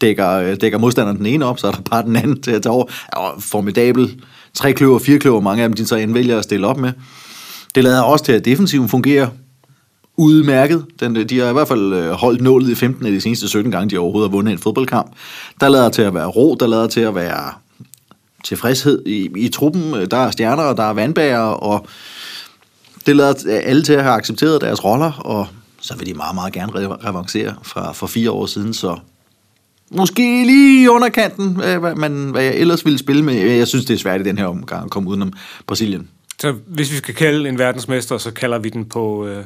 dækker, 0.00 0.30
øh, 0.30 0.56
dækker 0.60 0.78
modstanderen 0.78 1.18
den 1.18 1.26
ene 1.26 1.44
op, 1.44 1.58
så 1.58 1.66
er 1.66 1.70
der 1.70 1.80
bare 1.90 2.02
den 2.02 2.16
anden 2.16 2.42
til 2.42 2.50
at 2.50 2.62
tage 2.62 2.72
over. 2.72 2.84
Og 3.12 3.42
formidabel. 3.42 4.22
Tre 4.54 4.72
kløver, 4.72 4.98
fire 4.98 5.18
kløver, 5.18 5.40
mange 5.40 5.62
af 5.62 5.68
dem, 5.68 5.76
de 5.76 5.86
så 5.86 5.96
end 5.96 6.12
vælger 6.12 6.38
at 6.38 6.44
stille 6.44 6.66
op 6.66 6.76
med. 6.76 6.92
Det 7.74 7.84
lader 7.84 8.02
også 8.02 8.24
til, 8.24 8.32
at 8.32 8.44
defensiven 8.44 8.88
fungerer 8.88 9.28
udmærket. 10.16 10.84
Den, 11.00 11.16
øh, 11.16 11.28
de 11.28 11.38
har 11.38 11.50
i 11.50 11.52
hvert 11.52 11.68
fald 11.68 11.92
øh, 11.92 12.10
holdt 12.10 12.40
nålet 12.40 12.70
i 12.70 12.74
15 12.74 13.06
af 13.06 13.12
de 13.12 13.20
seneste 13.20 13.48
17 13.48 13.72
gange, 13.72 13.90
de 13.90 13.98
overhovedet 13.98 14.30
har 14.30 14.36
vundet 14.36 14.52
en 14.52 14.58
fodboldkamp. 14.58 15.12
Der 15.60 15.68
lader 15.68 15.88
til 15.88 16.02
at 16.02 16.14
være 16.14 16.26
ro, 16.26 16.56
der 16.60 16.66
lader 16.66 16.86
til 16.86 17.00
at 17.00 17.14
være 17.14 17.52
tilfredshed 18.44 19.02
i, 19.06 19.30
i 19.36 19.48
truppen. 19.48 19.94
Øh, 19.94 20.06
der 20.10 20.16
er 20.16 20.30
stjerner, 20.30 20.62
og 20.62 20.76
der 20.76 20.82
er 20.82 20.92
vandbærer, 20.92 21.40
og 21.40 21.86
det 23.06 23.16
lader 23.16 23.60
alle 23.64 23.82
til 23.82 23.92
at 23.92 24.02
have 24.02 24.14
accepteret 24.14 24.60
deres 24.60 24.84
roller, 24.84 25.12
og 25.12 25.46
så 25.80 25.96
vil 25.96 26.06
de 26.06 26.14
meget, 26.14 26.34
meget 26.34 26.52
gerne 26.52 26.72
re- 26.72 27.06
revancere 27.08 27.54
fra 27.62 27.92
for 27.92 28.06
fire 28.06 28.30
år 28.30 28.46
siden, 28.46 28.74
så 28.74 28.98
måske 29.90 30.44
lige 30.44 30.82
i 30.82 30.88
underkanten, 30.88 31.60
øh, 31.64 31.78
hvad, 31.78 31.94
man, 31.94 32.30
hvad 32.30 32.42
jeg 32.42 32.54
ellers 32.54 32.84
ville 32.84 32.98
spille 32.98 33.24
med. 33.24 33.34
Jeg 33.34 33.68
synes, 33.68 33.84
det 33.84 33.94
er 33.94 33.98
svært 33.98 34.20
i 34.20 34.24
den 34.24 34.38
her 34.38 34.46
omgang 34.46 34.84
at 34.84 34.90
komme 34.90 35.08
udenom 35.08 35.32
Brasilien. 35.66 36.08
Så 36.40 36.54
hvis 36.66 36.92
vi 36.92 36.96
skal 36.96 37.14
kalde 37.14 37.48
en 37.48 37.58
verdensmester, 37.58 38.18
så 38.18 38.30
kalder 38.30 38.58
vi 38.58 38.68
den 38.68 38.84
på... 38.84 39.26
Øh, 39.26 39.44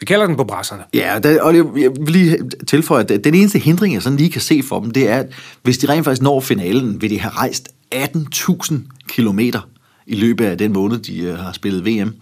vi 0.00 0.06
kalder 0.06 0.26
den 0.26 0.36
på 0.36 0.44
brasserne. 0.44 0.82
Ja, 0.94 1.18
der, 1.22 1.42
og 1.42 1.56
jeg 1.56 1.64
jeg 1.76 1.90
vil 2.00 2.12
lige 2.12 2.38
tilføje, 2.68 3.04
at 3.08 3.24
den 3.24 3.34
eneste 3.34 3.58
hindring, 3.58 3.94
jeg 3.94 4.02
sådan 4.02 4.16
lige 4.16 4.30
kan 4.30 4.40
se 4.40 4.62
for 4.62 4.80
dem, 4.80 4.90
det 4.90 5.08
er, 5.08 5.16
at 5.16 5.26
hvis 5.62 5.78
de 5.78 5.88
rent 5.88 6.04
faktisk 6.04 6.22
når 6.22 6.40
finalen, 6.40 7.02
vil 7.02 7.10
de 7.10 7.20
have 7.20 7.32
rejst 7.32 7.68
18.000 7.94 8.74
kilometer 9.08 9.60
i 10.06 10.14
løbet 10.14 10.44
af 10.44 10.58
den 10.58 10.72
måned, 10.72 10.98
de 10.98 11.18
øh, 11.18 11.38
har 11.38 11.52
spillet 11.52 11.86
VM. 11.86 12.14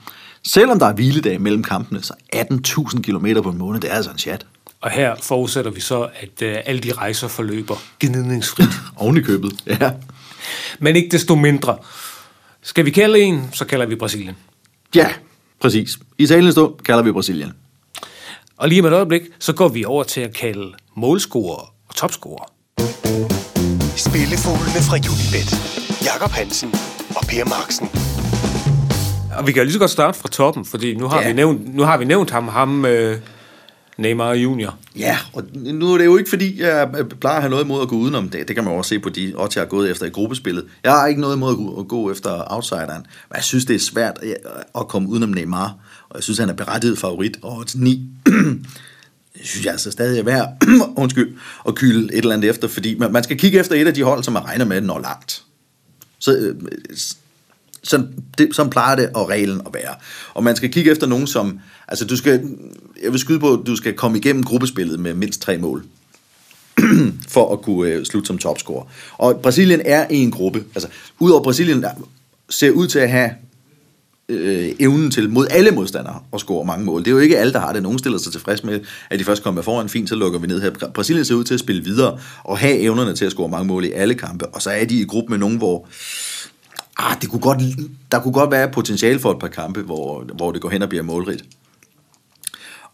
Selvom 0.46 0.78
der 0.78 0.86
er 0.86 0.92
hviledag 0.92 1.40
mellem 1.40 1.62
kampene, 1.62 2.02
så 2.02 2.14
18.000 2.36 3.00
kilometer 3.00 3.42
på 3.42 3.50
en 3.50 3.58
måned, 3.58 3.80
det 3.80 3.90
er 3.90 3.94
altså 3.94 4.10
en 4.10 4.18
chat. 4.18 4.46
Og 4.80 4.90
her 4.90 5.14
forudsætter 5.22 5.70
vi 5.70 5.80
så, 5.80 6.08
at 6.20 6.42
øh, 6.42 6.56
alle 6.64 6.80
de 6.80 6.92
rejser 6.92 7.28
forløber 7.28 7.76
gnidningsfrit. 8.00 8.68
Oven 8.96 9.16
i 9.16 9.20
købet, 9.20 9.52
ja. 9.66 9.90
Men 10.78 10.96
ikke 10.96 11.08
desto 11.08 11.34
mindre. 11.34 11.76
Skal 12.62 12.84
vi 12.84 12.90
kalde 12.90 13.20
en, 13.20 13.48
så 13.52 13.64
kalder 13.64 13.86
vi 13.86 13.94
Brasilien. 13.94 14.36
Ja, 14.94 15.08
præcis. 15.60 15.98
I 16.18 16.26
talende 16.26 16.52
stund 16.52 16.74
kalder 16.84 17.02
vi 17.02 17.12
Brasilien. 17.12 17.52
Og 18.56 18.68
lige 18.68 18.82
med 18.82 18.90
et 18.90 18.94
øjeblik, 18.94 19.22
så 19.38 19.52
går 19.52 19.68
vi 19.68 19.84
over 19.84 20.04
til 20.04 20.20
at 20.20 20.34
kalde 20.34 20.72
målscorer 20.96 21.74
og 21.88 21.94
topscorer. 21.96 22.52
Spillefuglene 23.96 24.80
fra 24.88 24.96
Unibet. 24.96 25.50
Jakob 26.04 26.30
Hansen 26.30 26.74
og 27.18 27.26
Per 27.28 27.44
Marksen. 27.44 27.88
Og 29.38 29.46
vi 29.46 29.52
kan 29.52 29.60
jo 29.60 29.64
lige 29.64 29.72
så 29.72 29.78
godt 29.78 29.90
starte 29.90 30.18
fra 30.18 30.28
toppen, 30.28 30.64
fordi 30.64 30.94
nu 30.94 31.08
har, 31.08 31.20
Ja. 31.20 31.26
vi, 31.28 31.32
nævnt, 31.32 31.74
nu 31.74 31.82
har 31.82 31.96
vi 31.98 32.04
nævnt 32.04 32.30
ham, 32.30 32.48
ham 32.48 32.84
øh, 32.84 33.16
Neymar 33.98 34.32
Junior. 34.32 34.74
Ja, 34.96 35.18
og 35.32 35.42
nu 35.54 35.92
er 35.94 35.98
det 35.98 36.04
jo 36.04 36.16
ikke 36.16 36.30
fordi, 36.30 36.62
jeg 36.62 36.88
plejer 37.20 37.36
at 37.36 37.42
have 37.42 37.50
noget 37.50 37.64
imod 37.64 37.82
at 37.82 37.88
gå 37.88 37.96
udenom 37.96 38.28
det. 38.28 38.48
Det 38.48 38.56
kan 38.56 38.64
man 38.64 38.72
jo 38.72 38.78
også 38.78 38.88
se 38.88 38.98
på 38.98 39.08
de 39.08 39.32
odds, 39.36 39.56
jeg 39.56 39.62
har 39.62 39.68
gået 39.68 39.90
efter 39.90 40.06
i 40.06 40.08
gruppespillet. 40.08 40.64
Jeg 40.84 40.92
har 40.92 41.06
ikke 41.06 41.20
noget 41.20 41.36
imod 41.36 41.76
at 41.80 41.88
gå- 41.88 42.10
efter 42.12 42.44
outsideren, 42.54 43.06
men 43.30 43.36
jeg 43.36 43.44
synes, 43.44 43.64
det 43.64 43.76
er 43.76 43.80
svært 43.80 44.16
at 44.78 44.88
komme 44.88 45.08
udenom 45.08 45.28
Neymar. 45.30 45.74
Og 46.08 46.16
jeg 46.16 46.22
synes, 46.22 46.38
han 46.38 46.48
er 46.48 46.52
berettiget 46.54 46.98
favorit, 46.98 47.36
og 47.42 47.56
odds 47.58 47.76
9. 47.76 48.10
Jeg 48.26 49.46
synes 49.46 49.64
jeg 49.64 49.72
altså 49.72 49.90
stadig 49.90 50.18
er 50.18 50.22
værd 50.24 50.48
undskyld, 51.02 51.36
at 51.68 51.74
kylde 51.74 52.12
et 52.14 52.18
eller 52.18 52.34
andet 52.34 52.50
efter, 52.50 52.68
fordi 52.68 52.98
man, 52.98 53.12
man 53.12 53.24
skal 53.24 53.38
kigge 53.38 53.58
efter 53.58 53.74
et 53.74 53.86
af 53.86 53.94
de 53.94 54.02
hold, 54.02 54.22
som 54.24 54.32
man 54.32 54.44
regner 54.44 54.64
med, 54.64 54.80
når 54.80 54.98
langt. 55.00 55.42
Så, 56.18 56.36
øh, 56.36 56.54
sådan, 57.82 58.14
det, 58.38 58.56
sådan 58.56 58.70
plejer 58.70 58.96
det 58.96 59.10
og 59.14 59.28
reglen 59.28 59.60
at 59.66 59.74
være. 59.74 59.94
Og 60.34 60.44
man 60.44 60.56
skal 60.56 60.72
kigge 60.72 60.90
efter 60.90 61.06
nogen, 61.06 61.26
som... 61.26 61.60
Altså, 61.88 62.04
du 62.04 62.16
skal... 62.16 62.56
Jeg 63.02 63.12
vil 63.12 63.20
skyde 63.20 63.40
på, 63.40 63.52
at 63.52 63.66
du 63.66 63.76
skal 63.76 63.94
komme 63.94 64.18
igennem 64.18 64.44
gruppespillet 64.44 65.00
med 65.00 65.14
mindst 65.14 65.40
tre 65.42 65.58
mål 65.58 65.84
for 67.28 67.52
at 67.52 67.62
kunne 67.62 67.90
øh, 67.90 68.04
slutte 68.04 68.26
som 68.26 68.38
topscorer. 68.38 68.84
Og 69.18 69.40
Brasilien 69.42 69.82
er 69.84 70.06
i 70.10 70.16
en 70.16 70.30
gruppe. 70.30 70.64
Altså, 70.74 70.88
udover 71.18 71.42
Brasilien 71.42 71.82
der 71.82 71.90
ser 72.50 72.70
ud 72.70 72.88
til 72.88 72.98
at 72.98 73.10
have 73.10 73.30
øh, 74.28 74.70
evnen 74.78 75.10
til 75.10 75.30
mod 75.30 75.46
alle 75.50 75.70
modstandere 75.70 76.20
at 76.32 76.40
score 76.40 76.64
mange 76.64 76.84
mål. 76.84 77.00
Det 77.00 77.06
er 77.06 77.12
jo 77.12 77.18
ikke 77.18 77.38
alle, 77.38 77.52
der 77.52 77.58
har 77.58 77.72
det. 77.72 77.82
Nogen 77.82 77.98
stiller 77.98 78.18
sig 78.18 78.32
tilfreds 78.32 78.64
med, 78.64 78.80
at 79.10 79.18
de 79.18 79.24
først 79.24 79.42
kommer 79.42 79.62
foran 79.62 79.88
fint, 79.88 80.08
så 80.08 80.14
lukker 80.14 80.38
vi 80.38 80.46
ned 80.46 80.60
her. 80.60 80.90
Brasilien 80.94 81.24
ser 81.24 81.34
ud 81.34 81.44
til 81.44 81.54
at 81.54 81.60
spille 81.60 81.84
videre 81.84 82.18
og 82.44 82.58
have 82.58 82.78
evnerne 82.78 83.14
til 83.14 83.24
at 83.24 83.32
score 83.32 83.48
mange 83.48 83.66
mål 83.66 83.84
i 83.84 83.92
alle 83.92 84.14
kampe. 84.14 84.46
Og 84.46 84.62
så 84.62 84.70
er 84.70 84.84
de 84.84 85.00
i 85.00 85.04
gruppe 85.04 85.30
med 85.30 85.38
nogen, 85.38 85.56
hvor 85.56 85.88
ah, 86.96 87.20
det 87.20 87.30
kunne 87.30 87.40
godt, 87.40 87.58
der 88.12 88.20
kunne 88.20 88.32
godt 88.32 88.50
være 88.50 88.70
potentiale 88.70 89.18
for 89.18 89.32
et 89.32 89.38
par 89.38 89.48
kampe, 89.48 89.82
hvor, 89.82 90.24
hvor 90.34 90.52
det 90.52 90.60
går 90.60 90.68
hen 90.68 90.82
og 90.82 90.88
bliver 90.88 91.04
målrigt. 91.04 91.44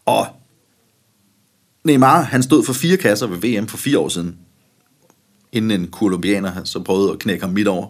Og 0.05 0.27
Neymar, 1.83 2.21
han 2.21 2.43
stod 2.43 2.63
for 2.63 2.73
fire 2.73 2.97
kasser 2.97 3.27
ved 3.27 3.37
VM 3.37 3.67
for 3.67 3.77
fire 3.77 3.99
år 3.99 4.09
siden, 4.09 4.37
inden 5.51 5.81
en 5.81 5.87
kolumbianer 5.87 6.63
så 6.63 6.79
prøvede 6.79 7.11
at 7.11 7.19
knække 7.19 7.45
ham 7.45 7.53
midt 7.53 7.67
over. 7.67 7.87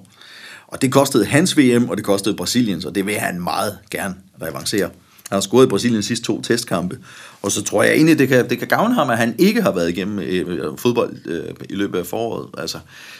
Og 0.75 0.81
det 0.81 0.91
kostede 0.91 1.25
hans 1.25 1.57
VM, 1.57 1.89
og 1.89 1.97
det 1.97 2.05
kostede 2.05 2.35
Brasiliens, 2.35 2.85
og 2.85 2.95
det 2.95 3.05
vil 3.05 3.15
han 3.15 3.41
meget 3.41 3.77
gerne 3.91 4.15
revancere. 4.41 4.83
Han 5.29 5.35
har 5.35 5.39
scoret 5.39 5.65
i 5.65 5.69
Brasiliens 5.69 6.05
sidste 6.05 6.25
to 6.25 6.41
testkampe, 6.41 6.97
og 7.41 7.51
så 7.51 7.63
tror 7.63 7.83
jeg 7.83 7.93
egentlig, 7.93 8.19
det 8.19 8.27
kan, 8.27 8.49
det 8.49 8.59
kan 8.59 8.67
gavne 8.67 8.93
ham, 8.93 9.09
at 9.09 9.17
han 9.17 9.35
ikke 9.37 9.61
har 9.61 9.71
været 9.71 9.89
igennem 9.89 10.19
øh, 10.19 10.47
øh 10.47 10.77
fodbold 10.77 11.15
øh, 11.25 11.43
i 11.69 11.75
løbet 11.75 11.99
af 11.99 12.05
foråret. 12.05 12.49
Altså, 12.57 12.79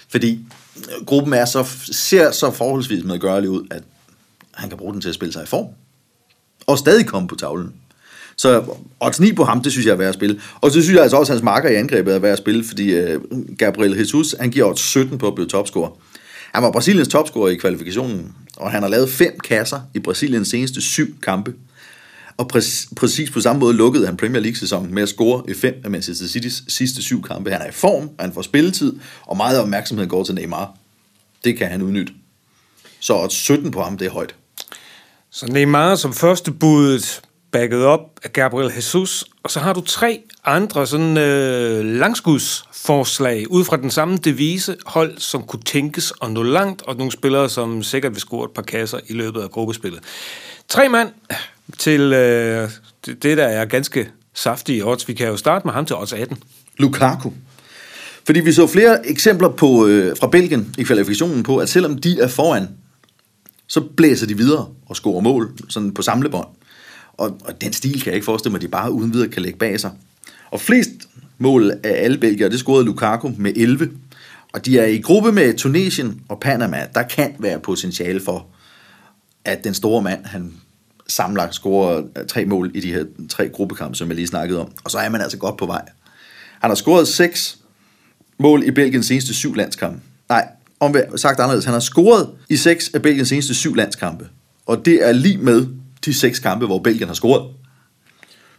fordi 0.10 0.40
øh, 0.78 1.06
gruppen 1.06 1.34
er 1.34 1.46
så, 1.46 1.66
ser 1.92 2.32
så 2.32 2.52
forholdsvis 2.52 3.04
medgørlig 3.04 3.50
ud, 3.50 3.68
at 3.72 3.84
han 4.54 4.70
kan 4.70 4.78
bruge 4.78 4.94
den 4.94 5.02
til 5.02 5.10
at 5.10 5.16
spille 5.16 5.34
sig 5.34 5.44
i 5.44 5.48
form. 5.48 5.68
og 6.68 6.78
stadig 6.78 7.06
komme 7.06 7.28
på 7.28 7.36
tavlen. 7.36 7.74
Så 8.38 8.62
øh, 8.62 8.68
odds 9.00 9.20
9 9.20 9.34
på 9.34 9.44
ham, 9.44 9.64
det 9.64 9.72
synes 9.72 9.86
jeg 9.86 9.94
er 9.94 9.98
værd 9.98 10.10
at 10.10 10.16
spille. 10.16 10.42
Og 10.62 10.72
så 10.72 10.82
synes 10.82 10.96
jeg 10.96 11.04
altså 11.04 11.18
også, 11.18 11.34
at 11.34 11.36
hans 11.36 11.44
marker 11.44 11.70
i 11.70 11.76
angrebet 11.76 12.16
er 12.16 12.20
værd 12.20 12.32
at 12.32 12.38
spille, 12.38 12.64
fordi 12.64 12.92
øh, 12.92 13.22
Gabriel 13.58 13.98
Jesus, 13.98 14.36
han 14.40 14.52
giver 14.52 14.66
odds 14.66 14.80
17 14.80 15.18
på 15.18 15.28
at 15.28 15.36
blive 15.36 15.48
topscorer. 15.48 15.90
Han 16.56 16.64
var 16.64 16.72
Brasiliens 16.72 17.08
topscorer 17.08 17.50
i 17.50 17.56
kvalifikationen, 17.56 18.36
og 18.58 18.72
han 18.72 18.82
har 18.82 18.90
lavet 18.90 19.10
fem 19.10 19.40
kasser 19.40 19.82
i 19.94 20.00
Brasiliens 20.00 20.48
seneste 20.48 20.82
syv 20.82 21.22
kampe. 21.22 21.54
Og 22.38 22.50
præ- 22.56 22.94
præcis 22.96 23.32
på 23.32 23.42
samme 23.42 23.60
måde 23.60 23.74
lukkede 23.74 24.06
han 24.06 24.18
Premier 24.18 24.42
League-sæsonen 24.42 24.94
med 24.94 25.04
at 25.04 25.10
score 25.10 25.44
i 25.50 25.54
fem 25.54 25.74
af 25.84 25.92
Manchester 25.92 26.28
Citys 26.28 26.64
sidste 26.68 27.02
syv 27.02 27.24
kampe. 27.24 27.52
Han 27.52 27.62
er 27.62 27.68
i 27.68 27.72
form, 27.72 28.10
han 28.20 28.34
får 28.34 28.42
spilletid, 28.42 28.94
og 29.22 29.38
meget 29.38 29.60
opmærksomhed 29.60 30.08
går 30.08 30.24
til 30.24 30.36
Neymar. 30.36 30.74
Det 31.44 31.58
kan 31.58 31.68
han 31.68 31.82
udnytte. 31.82 32.14
Så 33.00 33.28
17 33.30 33.72
på 33.72 33.82
ham, 33.82 33.98
det 33.98 34.08
er 34.08 34.12
højt. 34.12 34.36
Så 35.32 35.48
Neymar 35.48 35.96
som 35.96 36.14
første 36.14 36.52
budet 36.52 37.22
backet 37.52 37.84
op 37.84 38.20
af 38.24 38.34
Gabriel 38.34 38.72
Jesus, 38.76 39.26
og 39.46 39.52
så 39.52 39.60
har 39.60 39.74
du 39.74 39.82
tre 39.82 40.22
andre 40.46 40.88
sådan 40.88 41.18
øh, 41.18 41.86
langskudsforslag 41.86 43.52
ud 43.52 43.66
fra 43.66 43.78
den 43.78 43.92
samme 43.92 44.18
devise 44.18 44.76
hold, 44.86 45.18
som 45.18 45.44
kunne 45.44 45.64
tænkes 45.64 46.14
at 46.22 46.32
nå 46.32 46.44
langt, 46.44 46.82
og 46.82 46.96
nogle 46.96 47.12
spillere, 47.12 47.50
som 47.50 47.84
sikkert 47.84 48.12
vil 48.12 48.20
score 48.20 48.46
et 48.46 48.52
par 48.52 48.62
kasser 48.62 49.00
i 49.08 49.14
løbet 49.14 49.42
af 49.42 49.52
gruppespillet. 49.52 50.00
Tre 50.68 50.90
mand 50.90 51.10
til 51.78 52.02
øh, 52.02 52.70
det, 53.06 53.38
der 53.38 53.46
er 53.46 53.66
ganske 53.66 54.10
saftige 54.34 54.86
odds. 54.86 55.08
Vi 55.08 55.14
kan 55.14 55.28
jo 55.28 55.38
starte 55.38 55.68
med 55.68 55.74
ham 55.74 55.86
til 55.86 55.96
odds 55.96 56.14
18. 56.14 56.38
Lukaku. 56.78 57.30
Fordi 58.26 58.40
vi 58.40 58.52
så 58.52 58.68
flere 58.68 59.08
eksempler 59.08 59.50
på, 59.50 59.88
øh, 59.88 60.18
fra 60.20 60.28
Belgien 60.28 60.76
i 60.78 60.84
kvalifikationen 60.84 61.44
på, 61.44 61.58
at 61.58 61.70
selvom 61.70 61.98
de 61.98 62.20
er 62.20 62.28
foran, 62.28 62.68
så 63.68 63.82
blæser 63.82 64.28
de 64.28 64.38
videre 64.38 64.68
og 64.86 64.96
scorer 64.96 65.22
mål 65.22 65.52
sådan 65.70 65.94
på 65.94 66.02
samlebånd. 66.02 66.48
Og, 67.18 67.38
og 67.46 67.62
den 67.62 67.74
stil 67.74 68.02
kan 68.02 68.06
jeg 68.06 68.16
ikke 68.16 68.26
forestille 68.26 68.52
mig, 68.52 68.58
at 68.58 68.62
de 68.62 68.68
bare 68.68 68.92
uden 68.92 69.14
videre 69.14 69.30
kan 69.30 69.42
lægge 69.42 69.60
bag 69.60 69.80
sig. 69.80 69.92
Og 70.52 70.62
flest 70.62 70.92
mål 71.38 71.72
af 71.72 72.04
alle 72.04 72.18
belgier, 72.18 72.50
det 72.50 72.60
scorede 72.60 72.86
Lukaku 72.86 73.32
med 73.38 73.54
11. 73.56 73.92
Og 74.54 74.66
de 74.66 74.80
er 74.80 74.86
i 74.86 74.98
gruppe 74.98 75.32
med 75.32 75.54
Tunesien 75.54 76.22
og 76.30 76.40
Panama. 76.40 76.88
Der 76.96 77.04
kan 77.04 77.36
være 77.40 77.60
potentiale 77.60 78.22
for, 78.22 78.46
at 79.46 79.64
den 79.64 79.74
store 79.74 80.02
mand, 80.02 80.26
han 80.26 80.54
samlet 81.08 81.48
scorer 81.52 82.04
tre 82.28 82.46
mål 82.46 82.72
i 82.74 82.80
de 82.80 82.94
her 82.94 83.06
tre 83.30 83.50
gruppekampe, 83.50 83.98
som 83.98 84.08
jeg 84.08 84.16
lige 84.16 84.28
snakkede 84.28 84.62
om. 84.62 84.72
Og 84.84 84.92
så 84.92 84.98
er 84.98 85.10
man 85.10 85.22
altså 85.22 85.38
godt 85.38 85.58
på 85.58 85.66
vej. 85.66 85.82
Han 86.60 86.70
har 86.70 86.76
scoret 86.76 87.08
seks 87.08 87.58
mål 88.38 88.64
i 88.64 88.72
Belgiens 88.72 89.06
seneste 89.06 89.34
syv 89.34 89.56
landskampe. 89.56 90.00
Nej, 90.30 90.48
om 90.80 90.96
sagt 91.16 91.40
anderledes, 91.40 91.66
han 91.66 91.74
har 91.74 91.80
scoret 91.80 92.30
i 92.50 92.56
seks 92.56 92.92
af 92.94 93.02
Belgiens 93.02 93.30
seneste 93.30 93.54
syv 93.54 93.76
landskampe. 93.76 94.28
Og 94.66 94.86
det 94.86 95.08
er 95.08 95.12
lige 95.12 95.38
med 95.38 95.68
de 96.06 96.14
seks 96.14 96.40
kampe, 96.40 96.66
hvor 96.66 96.80
Belgien 96.80 97.08
har 97.08 97.16
scoret. 97.16 97.46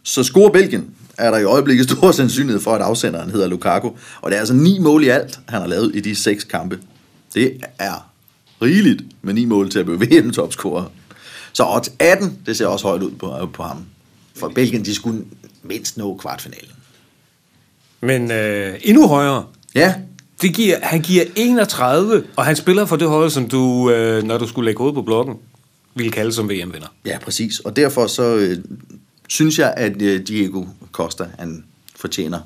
Så 0.03 0.23
scorer 0.23 0.49
Belgien, 0.51 0.89
er 1.17 1.31
der 1.31 1.37
i 1.37 1.43
øjeblikket 1.43 1.89
stor 1.89 2.11
sandsynlighed 2.11 2.61
for, 2.61 2.75
at 2.75 2.81
afsenderen 2.81 3.31
hedder 3.31 3.47
Lukaku. 3.47 3.89
Og 4.21 4.31
det 4.31 4.35
er 4.35 4.39
altså 4.39 4.53
ni 4.53 4.79
mål 4.79 5.03
i 5.03 5.07
alt, 5.07 5.39
han 5.47 5.61
har 5.61 5.67
lavet 5.67 5.95
i 5.95 5.99
de 5.99 6.15
seks 6.15 6.43
kampe. 6.43 6.79
Det 7.33 7.63
er 7.79 8.09
rigeligt 8.61 9.03
med 9.21 9.33
ni 9.33 9.45
mål 9.45 9.69
til 9.69 9.79
at 9.79 9.85
blive 9.85 10.01
VM-topscorer. 10.05 10.85
Så 11.53 11.63
odds 11.67 11.91
18, 11.99 12.37
det 12.45 12.57
ser 12.57 12.67
også 12.67 12.87
højt 12.87 13.01
ud 13.01 13.11
på, 13.11 13.49
på 13.53 13.63
ham. 13.63 13.85
For 14.35 14.47
Belgien, 14.49 14.85
de 14.85 14.95
skulle 14.95 15.23
mindst 15.63 15.97
nå 15.97 16.17
kvartfinalen. 16.17 16.71
Men 18.01 18.31
øh, 18.31 18.75
endnu 18.81 19.07
højere. 19.07 19.45
Ja, 19.75 19.93
Det 20.41 20.53
giver, 20.53 20.75
han 20.83 21.01
giver 21.01 21.23
31, 21.35 22.23
og 22.35 22.45
han 22.45 22.55
spiller 22.55 22.85
for 22.85 22.95
det 22.95 23.07
hold, 23.07 23.29
som 23.29 23.49
du, 23.49 23.89
øh, 23.91 24.23
når 24.23 24.37
du 24.37 24.47
skulle 24.47 24.65
lægge 24.65 24.77
hovedet 24.77 24.95
på 24.95 25.01
blokken, 25.01 25.35
ville 25.97 26.11
kalde 26.11 26.31
som 26.31 26.49
VM-vinder. 26.49 26.87
Ja, 27.05 27.19
præcis. 27.19 27.59
Og 27.59 27.75
derfor 27.75 28.07
så 28.07 28.35
øh, 28.35 28.57
synes 29.27 29.59
jeg, 29.59 29.73
at 29.77 30.01
øh, 30.01 30.27
Diego 30.27 30.65
Costa, 30.91 31.25
han 31.39 31.63
fortjener 31.95 32.39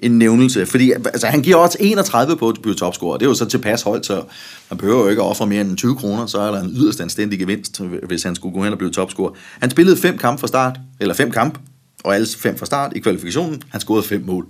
en 0.00 0.18
nævnelse. 0.18 0.66
Fordi 0.66 0.92
altså, 0.92 1.26
han 1.26 1.42
giver 1.42 1.56
også 1.56 1.78
31 1.80 2.36
på 2.36 2.48
at 2.48 2.56
blive 2.62 2.74
topscorer. 2.74 3.18
Det 3.18 3.26
er 3.26 3.30
jo 3.30 3.34
så 3.34 3.44
tilpas 3.44 3.82
højt, 3.82 4.06
så 4.06 4.24
man 4.70 4.78
behøver 4.78 5.02
jo 5.02 5.08
ikke 5.08 5.22
at 5.22 5.28
ofre 5.28 5.46
mere 5.46 5.60
end 5.60 5.76
20 5.76 5.96
kroner, 5.96 6.26
så 6.26 6.40
er 6.40 6.50
der 6.50 6.60
en 6.60 6.70
yderst 6.70 7.00
anstændig 7.00 7.38
gevinst, 7.38 7.80
hvis 7.80 8.22
han 8.22 8.34
skulle 8.34 8.54
gå 8.54 8.64
hen 8.64 8.72
og 8.72 8.78
blive 8.78 8.90
topscorer. 8.90 9.32
Han 9.60 9.70
spillede 9.70 9.96
fem 9.96 10.18
kampe 10.18 10.40
fra 10.40 10.46
start, 10.46 10.80
eller 11.00 11.14
fem 11.14 11.30
kampe, 11.30 11.60
og 12.04 12.14
alle 12.14 12.26
fem 12.36 12.58
fra 12.58 12.66
start 12.66 12.92
i 12.96 12.98
kvalifikationen. 12.98 13.62
Han 13.68 13.80
scorede 13.80 14.02
fem 14.02 14.22
mål. 14.26 14.46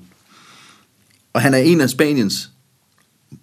Og 1.33 1.41
han 1.41 1.55
er 1.55 1.59
en 1.59 1.81
af 1.81 1.91
Spaniens 1.91 2.51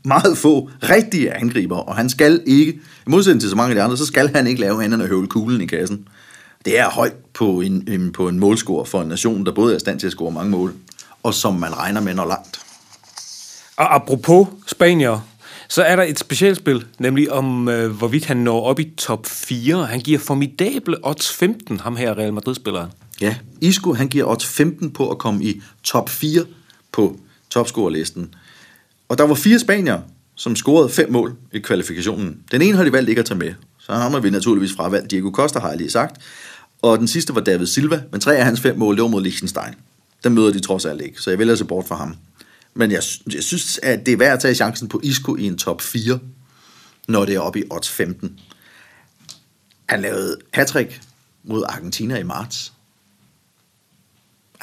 meget 0.05 0.37
få 0.37 0.69
rigtige 0.83 1.33
angriber, 1.33 1.77
og 1.77 1.95
han 1.95 2.09
skal 2.09 2.41
ikke, 2.45 2.71
i 2.71 3.09
modsætning 3.09 3.41
til 3.41 3.49
så 3.49 3.55
mange 3.55 3.69
af 3.69 3.75
de 3.75 3.81
andre, 3.81 3.97
så 3.97 4.05
skal 4.05 4.35
han 4.35 4.47
ikke 4.47 4.61
lave 4.61 4.83
andet 4.83 4.93
end 4.93 5.03
at 5.03 5.09
høvle 5.09 5.27
kuglen 5.27 5.61
i 5.61 5.65
kassen. 5.65 6.07
Det 6.65 6.79
er 6.79 6.89
højt 6.89 7.15
på 7.33 7.61
en, 7.61 7.87
en, 7.87 8.11
på 8.11 8.27
en 8.27 8.39
målscore 8.39 8.85
for 8.85 9.01
en 9.01 9.07
nation, 9.07 9.45
der 9.45 9.51
både 9.51 9.73
er 9.73 9.77
i 9.77 9.79
stand 9.79 9.99
til 9.99 10.07
at 10.07 10.11
score 10.11 10.31
mange 10.31 10.51
mål, 10.51 10.73
og 11.23 11.33
som 11.33 11.53
man 11.53 11.77
regner 11.77 12.01
med 12.01 12.13
når 12.13 12.27
langt. 12.27 12.59
Og 13.77 13.95
apropos 13.95 14.47
Spanier, 14.67 15.19
så 15.69 15.83
er 15.83 15.95
der 15.95 16.03
et 16.03 16.19
specialspil, 16.19 16.85
nemlig 16.99 17.31
om, 17.31 17.69
øh, 17.69 17.91
hvorvidt 17.91 18.25
han 18.25 18.37
når 18.37 18.61
op 18.61 18.79
i 18.79 18.91
top 18.97 19.25
4. 19.25 19.85
Han 19.85 19.99
giver 19.99 20.19
formidable 20.19 20.97
odds 21.03 21.33
15, 21.33 21.79
ham 21.79 21.95
her 21.95 22.17
Real 22.17 22.33
Madrid-spilleren. 22.33 22.91
Ja, 23.21 23.35
Isco 23.61 23.93
han 23.93 24.07
giver 24.07 24.25
odds 24.25 24.45
15 24.45 24.91
på 24.91 25.09
at 25.11 25.17
komme 25.17 25.43
i 25.43 25.61
top 25.83 26.09
4 26.09 26.45
på 26.91 27.19
topscorerlisten. 27.49 28.35
Og 29.13 29.17
der 29.17 29.23
var 29.23 29.35
fire 29.35 29.59
spanier, 29.59 30.01
som 30.35 30.55
scorede 30.55 30.89
fem 30.89 31.11
mål 31.11 31.35
i 31.51 31.59
kvalifikationen. 31.59 32.39
Den 32.51 32.61
ene 32.61 32.77
har 32.77 32.83
de 32.83 32.91
valgt 32.91 33.09
ikke 33.09 33.19
at 33.19 33.25
tage 33.25 33.37
med, 33.37 33.53
så 33.79 33.93
har 33.93 34.09
man 34.09 34.23
vi 34.23 34.29
naturligvis 34.29 34.73
fravalgt 34.75 35.11
Diego 35.11 35.31
Costa, 35.31 35.59
har 35.59 35.69
jeg 35.69 35.77
lige 35.77 35.91
sagt. 35.91 36.21
Og 36.81 36.99
den 36.99 37.07
sidste 37.07 37.35
var 37.35 37.41
David 37.41 37.65
Silva, 37.65 38.01
men 38.11 38.21
tre 38.21 38.35
af 38.35 38.45
hans 38.45 38.59
fem 38.59 38.77
mål, 38.77 38.95
det 38.95 39.01
var 39.01 39.07
mod 39.07 39.21
Liechtenstein. 39.21 39.73
Den 40.23 40.33
møder 40.33 40.51
de 40.51 40.59
trods 40.59 40.85
alt 40.85 41.01
ikke, 41.01 41.21
så 41.21 41.29
jeg 41.29 41.39
vælger 41.39 41.55
se 41.55 41.65
bort 41.65 41.87
fra 41.87 41.95
ham. 41.95 42.15
Men 42.73 42.91
jeg, 42.91 43.01
jeg 43.33 43.43
synes, 43.43 43.79
at 43.83 44.05
det 44.05 44.11
er 44.11 44.17
værd 44.17 44.33
at 44.33 44.39
tage 44.39 44.55
chancen 44.55 44.87
på 44.87 44.99
Isco 45.03 45.35
i 45.35 45.43
en 45.43 45.57
top 45.57 45.81
4, 45.81 46.19
når 47.07 47.25
det 47.25 47.35
er 47.35 47.39
oppe 47.39 47.59
i 47.59 47.63
odds 47.69 47.89
15. 47.89 48.39
Han 49.89 50.01
lavede 50.01 50.37
hattrick 50.53 51.01
mod 51.43 51.63
Argentina 51.69 52.19
i 52.19 52.23
marts. 52.23 52.73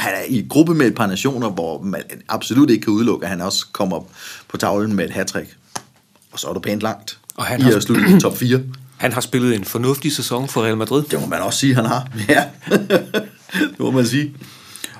Han 0.00 0.12
er 0.14 0.22
i 0.28 0.46
gruppe 0.48 0.74
med 0.74 0.86
et 0.86 0.94
par 0.94 1.06
nationer, 1.06 1.50
hvor 1.50 1.82
man 1.82 2.02
absolut 2.28 2.70
ikke 2.70 2.82
kan 2.84 2.92
udelukke, 2.92 3.24
at 3.26 3.30
han 3.30 3.40
også 3.40 3.66
kommer 3.72 4.00
på 4.48 4.56
tavlen 4.56 4.96
med 4.96 5.04
et 5.04 5.10
hattrick. 5.10 5.56
Og 6.32 6.38
så 6.38 6.48
er 6.48 6.52
du 6.52 6.60
pænt 6.60 6.82
langt 6.82 7.18
Og 7.36 7.44
han 7.44 7.60
i 7.60 7.62
har- 7.62 7.72
at 7.76 7.82
slutte 7.82 8.16
i 8.16 8.20
top 8.20 8.36
4. 8.38 8.60
Han 8.96 9.12
har 9.12 9.20
spillet 9.20 9.54
en 9.54 9.64
fornuftig 9.64 10.12
sæson 10.12 10.48
for 10.48 10.62
Real 10.64 10.76
Madrid. 10.76 11.02
Det 11.02 11.20
må 11.20 11.26
man 11.26 11.40
også 11.40 11.58
sige, 11.58 11.74
han 11.74 11.84
har. 11.86 12.08
Ja, 12.28 12.44
det 13.50 13.78
må 13.78 13.90
man 13.90 14.06
sige. 14.06 14.34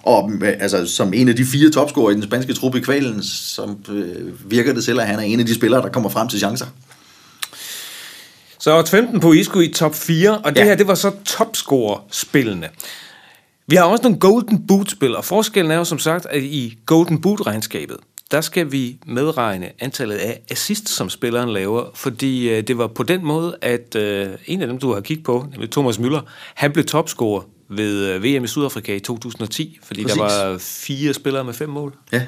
Og 0.02 0.30
med- 0.30 0.54
altså, 0.60 0.86
som 0.86 1.12
en 1.14 1.28
af 1.28 1.36
de 1.36 1.44
fire 1.44 1.70
topscorer 1.70 2.10
i 2.10 2.14
den 2.14 2.22
spanske 2.22 2.52
truppe 2.54 2.78
i 2.78 2.80
kvalen, 2.80 3.22
som 3.22 3.78
øh, 3.88 4.50
virker 4.50 4.74
det 4.74 4.84
selv, 4.84 5.00
at 5.00 5.06
han 5.06 5.18
er 5.18 5.22
en 5.22 5.40
af 5.40 5.46
de 5.46 5.54
spillere, 5.54 5.82
der 5.82 5.88
kommer 5.88 6.10
frem 6.10 6.28
til 6.28 6.38
chancer. 6.38 6.66
Så 8.58 8.78
odds 8.78 8.90
15 8.90 9.20
på 9.20 9.32
Isco 9.32 9.60
i 9.60 9.68
top 9.68 9.94
4, 9.94 10.38
og 10.38 10.50
det 10.50 10.60
Ja. 10.60 10.64
her, 10.64 10.74
det 10.74 10.86
var 10.86 10.94
så 10.94 11.10
topscorer-spillene. 11.24 12.68
Vi 13.70 13.76
har 13.76 13.85
også 13.85 14.02
nogle 14.02 14.18
Golden 14.18 14.66
Boot-spil, 14.66 15.16
og 15.16 15.24
forskellen 15.24 15.70
er 15.70 15.76
jo 15.76 15.85
som 15.85 15.98
sagt, 15.98 16.26
at 16.26 16.42
i 16.42 16.78
Golden 16.87 17.20
Boot-regnskabet, 17.20 17.96
der 18.30 18.40
skal 18.40 18.72
vi 18.72 18.98
medregne 19.06 19.70
antallet 19.78 20.16
af 20.16 20.40
assists, 20.50 20.92
som 20.92 21.11
spilleren 21.11 21.52
laver, 21.52 21.85
fordi 21.94 22.50
øh, 22.50 22.62
det 22.62 22.78
var 22.78 22.87
på 22.87 23.02
den 23.02 23.24
måde, 23.24 23.56
at 23.62 23.96
øh, 23.96 24.28
en 24.46 24.61
af 24.62 24.66
dem, 24.66 24.78
du 24.78 24.94
har 24.94 25.00
kigget 25.00 25.24
på, 25.24 25.46
nemlig 25.50 25.70
Thomas 25.70 25.98
Müller, 25.98 26.20
han 26.54 26.72
blev 26.72 26.85
topscorer 26.85 27.42
ved 27.68 28.06
øh, 28.06 28.24
VM 28.24 28.44
i 28.44 28.46
Sydafrika 28.46 28.94
i 28.94 29.00
2010, 29.00 29.78
fordi 29.83 30.02
Præcis. 30.02 30.18
der 30.18 30.46
var 30.46 30.59
fire 30.59 31.14
spillere 31.14 31.44
med 31.44 31.54
fem 31.54 31.68
mål. 31.68 31.94
Ja, 32.12 32.22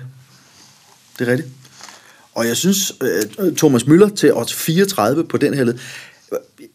det 1.19 1.29
er 1.29 1.33
rigtigt. 1.33 1.49
Og 2.35 2.47
jeg 2.47 2.57
synes, 2.57 2.93
øh, 3.03 3.57
Thomas 3.57 3.83
Müller 3.83 4.15
til 4.15 4.35
odds 4.35 4.55
34 4.55 5.25
på 5.25 5.37
den 5.37 5.55
her 5.55 5.65
led. 5.65 5.79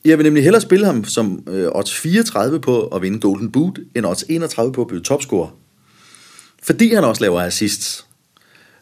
Jeg 0.05 0.17
vil 0.17 0.23
nemlig 0.23 0.43
hellere 0.43 0.61
spille 0.61 0.85
ham 0.85 1.05
som 1.05 1.43
øh, 1.49 1.69
odds 1.71 1.95
34 1.95 2.61
på 2.61 2.87
at 2.87 3.01
vinde 3.01 3.19
Golden 3.19 3.51
Boot, 3.51 3.79
end 3.95 4.05
odds 4.05 4.23
31 4.29 4.73
på 4.73 4.81
at 4.81 4.87
blive 4.87 5.01
topscorer. 5.01 5.57
Fordi 6.63 6.93
han 6.93 7.03
også 7.03 7.21
laver 7.21 7.41
assists. 7.41 8.05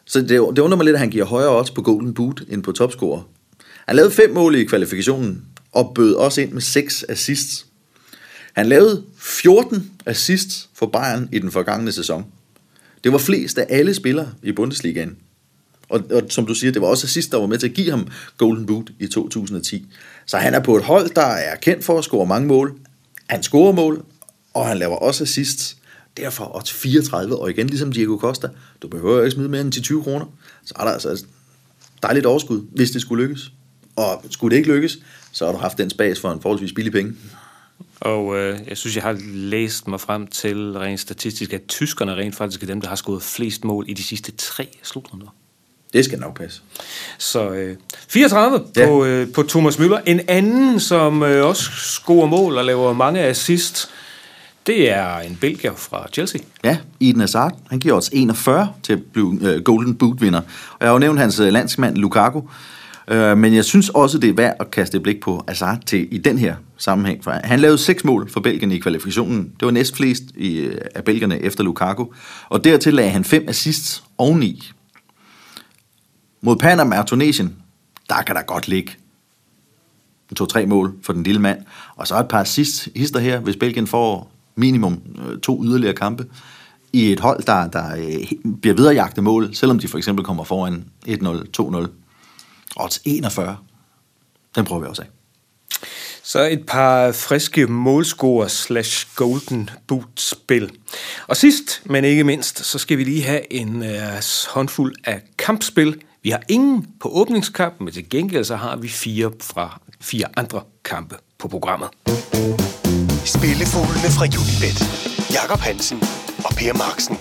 Så 0.04 0.20
det, 0.20 0.28
det 0.28 0.58
undrer 0.58 0.76
mig 0.76 0.84
lidt, 0.84 0.94
at 0.94 1.00
han 1.00 1.10
giver 1.10 1.24
højere 1.24 1.58
odds 1.58 1.70
på 1.70 1.82
Golden 1.82 2.14
Boot 2.14 2.42
end 2.48 2.62
på 2.62 2.72
topscorer. 2.72 3.22
Han 3.86 3.96
lavede 3.96 4.12
fem 4.12 4.34
mål 4.34 4.54
i 4.54 4.64
kvalifikationen, 4.64 5.44
og 5.72 5.92
bød 5.94 6.14
også 6.14 6.40
ind 6.40 6.52
med 6.52 6.62
seks 6.62 7.04
assists. 7.08 7.66
Han 8.52 8.66
lavede 8.66 9.04
14 9.18 9.90
assists 10.06 10.68
for 10.74 10.86
Bayern 10.86 11.28
i 11.32 11.38
den 11.38 11.50
forgangne 11.50 11.92
sæson. 11.92 12.24
Det 13.04 13.12
var 13.12 13.18
flest 13.18 13.58
af 13.58 13.66
alle 13.68 13.94
spillere 13.94 14.28
i 14.42 14.52
Bundesligaen. 14.52 15.16
Og, 15.88 16.04
og 16.10 16.22
som 16.28 16.46
du 16.46 16.54
siger, 16.54 16.72
det 16.72 16.82
var 16.82 16.88
også 16.88 17.06
sidst, 17.06 17.32
der 17.32 17.38
var 17.38 17.46
med 17.46 17.58
til 17.58 17.68
at 17.68 17.74
give 17.74 17.90
ham 17.90 18.08
Golden 18.38 18.66
Boot 18.66 18.90
i 18.98 19.06
2010. 19.06 19.86
Så 20.26 20.36
han 20.36 20.54
er 20.54 20.60
på 20.60 20.76
et 20.76 20.84
hold, 20.84 21.10
der 21.14 21.26
er 21.26 21.56
kendt 21.56 21.84
for 21.84 21.98
at 21.98 22.04
score 22.04 22.26
mange 22.26 22.48
mål. 22.48 22.78
Han 23.26 23.42
scorer 23.42 23.72
mål, 23.72 24.04
og 24.54 24.66
han 24.66 24.78
laver 24.78 24.96
også 24.96 25.24
assists. 25.24 25.76
Derfor 26.16 26.56
odds 26.56 26.72
34, 26.72 27.38
og 27.38 27.50
igen 27.50 27.66
ligesom 27.66 27.92
Diego 27.92 28.16
Costa, 28.16 28.48
du 28.82 28.88
behøver 28.88 29.22
ikke 29.22 29.30
smide 29.30 29.48
mere 29.48 29.60
end 29.60 29.72
20 29.72 30.02
kroner. 30.02 30.26
Så 30.64 30.74
er 30.78 30.84
der 30.84 30.92
altså 30.92 31.24
dejligt 32.02 32.26
overskud, 32.26 32.66
hvis 32.74 32.90
det 32.90 33.00
skulle 33.00 33.22
lykkes. 33.22 33.52
Og 33.96 34.24
skulle 34.30 34.50
det 34.50 34.56
ikke 34.56 34.72
lykkes, 34.72 34.98
så 35.32 35.44
har 35.44 35.52
du 35.52 35.58
haft 35.58 35.78
den 35.78 35.90
spas 35.90 36.20
for 36.20 36.32
en 36.32 36.40
forholdsvis 36.40 36.72
billig 36.72 36.92
penge. 36.92 37.14
Og 38.00 38.36
øh, 38.36 38.58
jeg 38.68 38.76
synes, 38.76 38.96
jeg 38.96 39.02
har 39.02 39.18
læst 39.24 39.88
mig 39.88 40.00
frem 40.00 40.26
til 40.26 40.72
rent 40.72 41.00
statistisk, 41.00 41.52
at 41.52 41.62
tyskerne 41.68 42.14
rent 42.14 42.36
faktisk 42.36 42.62
er 42.62 42.66
dem, 42.66 42.80
der 42.80 42.88
har 42.88 42.96
scoret 42.96 43.22
flest 43.22 43.64
mål 43.64 43.84
i 43.88 43.94
de 43.94 44.02
sidste 44.02 44.32
tre 44.32 44.78
slutrunder. 44.82 45.34
Det 45.96 46.04
skal 46.04 46.18
nok 46.18 46.38
passe. 46.38 46.60
Så 47.18 47.50
øh, 47.50 47.76
34 48.08 48.60
Ja. 48.76 48.86
på, 48.86 49.04
øh, 49.04 49.32
på 49.32 49.42
Thomas 49.42 49.76
Müller. 49.76 49.98
En 50.06 50.20
anden, 50.28 50.80
som 50.80 51.22
øh, 51.22 51.46
også 51.46 51.62
scorer 51.76 52.26
mål 52.26 52.58
og 52.58 52.64
laver 52.64 52.92
mange 52.92 53.20
assist, 53.20 53.88
det 54.66 54.90
er 54.90 55.18
en 55.18 55.38
belgier 55.40 55.72
fra 55.76 56.06
Chelsea. 56.12 56.40
Ja, 56.64 56.76
Eden 57.00 57.20
Hazard, 57.20 57.52
han 57.70 57.78
giver 57.78 57.94
os 57.94 58.10
41 58.12 58.68
til 58.82 58.92
at 58.92 58.98
blive 59.12 59.38
øh, 59.42 59.62
Golden 59.62 59.94
Boot-vinder. 59.94 60.40
Og 60.70 60.76
jeg 60.80 60.88
har 60.88 60.92
jo 60.92 60.98
nævnt 60.98 61.20
hans 61.20 61.40
øh, 61.40 61.52
landsmand 61.52 61.96
Lukaku, 61.96 62.40
øh, 63.08 63.38
men 63.38 63.54
jeg 63.54 63.64
synes 63.64 63.88
også, 63.88 64.18
det 64.18 64.30
er 64.30 64.34
værd 64.34 64.56
at 64.60 64.70
kaste 64.70 64.96
et 64.96 65.02
blik 65.02 65.20
på 65.20 65.44
Hazard 65.48 65.78
til, 65.86 66.08
i 66.14 66.18
den 66.18 66.38
her 66.38 66.54
sammenhæng. 66.78 67.24
For 67.24 67.30
han 67.44 67.60
lavede 67.60 67.78
seks 67.78 68.04
mål 68.04 68.30
for 68.30 68.40
Belgien 68.40 68.72
i 68.72 68.78
kvalifikationen. 68.78 69.52
Det 69.60 69.66
var 69.66 69.70
næst 69.72 69.96
flest 69.96 70.22
i, 70.36 70.56
øh, 70.56 70.78
af 70.94 71.04
belgierne 71.04 71.42
efter 71.42 71.64
Lukaku. 71.64 72.06
Og 72.48 72.64
dertil 72.64 72.94
lagde 72.94 73.10
han 73.10 73.24
fem 73.24 73.44
assists 73.48 74.02
oveni. 74.18 74.70
Mod 76.46 76.56
Panama 76.56 76.98
og 76.98 77.06
Tunesien, 77.06 77.56
der 78.08 78.22
kan 78.22 78.36
der 78.36 78.42
godt 78.42 78.68
ligge 78.68 78.92
to-tre 80.36 80.66
mål 80.66 80.94
for 81.02 81.12
den 81.12 81.22
lille 81.22 81.40
mand. 81.40 81.58
Og 81.96 82.06
så 82.06 82.20
et 82.20 82.28
par 82.28 82.40
assists 82.40 82.88
hister 82.96 83.20
her, 83.20 83.40
hvis 83.40 83.56
Belgien 83.56 83.86
får 83.86 84.30
minimum 84.54 85.02
øh, 85.18 85.40
to 85.40 85.64
yderligere 85.64 85.94
kampe 85.94 86.26
i 86.92 87.12
et 87.12 87.20
hold, 87.20 87.42
der, 87.42 87.68
der 87.68 87.96
øh, 87.96 88.54
bliver 88.60 88.76
viderejagtet 88.76 89.24
mål, 89.24 89.54
selvom 89.54 89.78
de 89.78 89.88
for 89.88 89.98
eksempel 89.98 90.24
kommer 90.24 90.44
foran 90.44 90.84
1-0, 91.08 91.12
2-0. 91.60 91.88
Odds 92.76 93.00
41. 93.04 93.56
Den 94.54 94.64
prøver 94.64 94.82
vi 94.82 94.88
også 94.88 95.02
af. 95.02 95.08
Så 96.22 96.48
et 96.48 96.66
par 96.66 97.12
friske 97.12 97.66
målscorer 97.66 98.48
slash 98.48 99.06
golden 99.16 99.70
boot 99.86 100.20
spil. 100.20 100.70
Og 101.26 101.36
sidst, 101.36 101.82
men 101.84 102.04
ikke 102.04 102.24
mindst, 102.24 102.64
så 102.64 102.78
skal 102.78 102.98
vi 102.98 103.04
lige 103.04 103.22
have 103.22 103.52
en 103.52 103.82
øh, 103.82 104.22
håndfuld 104.48 104.94
af 105.04 105.22
kampspil. 105.38 106.02
Vi 106.26 106.30
har 106.30 106.42
ingen 106.48 106.86
på 107.00 107.08
åbningskampen, 107.08 107.84
men 107.84 107.94
til 107.94 108.10
gengæld 108.10 108.44
så 108.44 108.56
har 108.56 108.76
vi 108.76 108.88
fire 108.88 109.32
fra 109.40 109.80
fire 110.00 110.26
andre 110.36 110.62
kampe 110.84 111.16
på 111.38 111.48
programmet. 111.48 111.88
Spillefuglene 113.24 114.10
fra 114.16 114.26
Unibet. 114.40 114.78
Jakob 115.34 115.58
Hansen 115.58 115.98
og 116.44 116.52
Per 116.56 116.72
Marksen. 116.72 117.16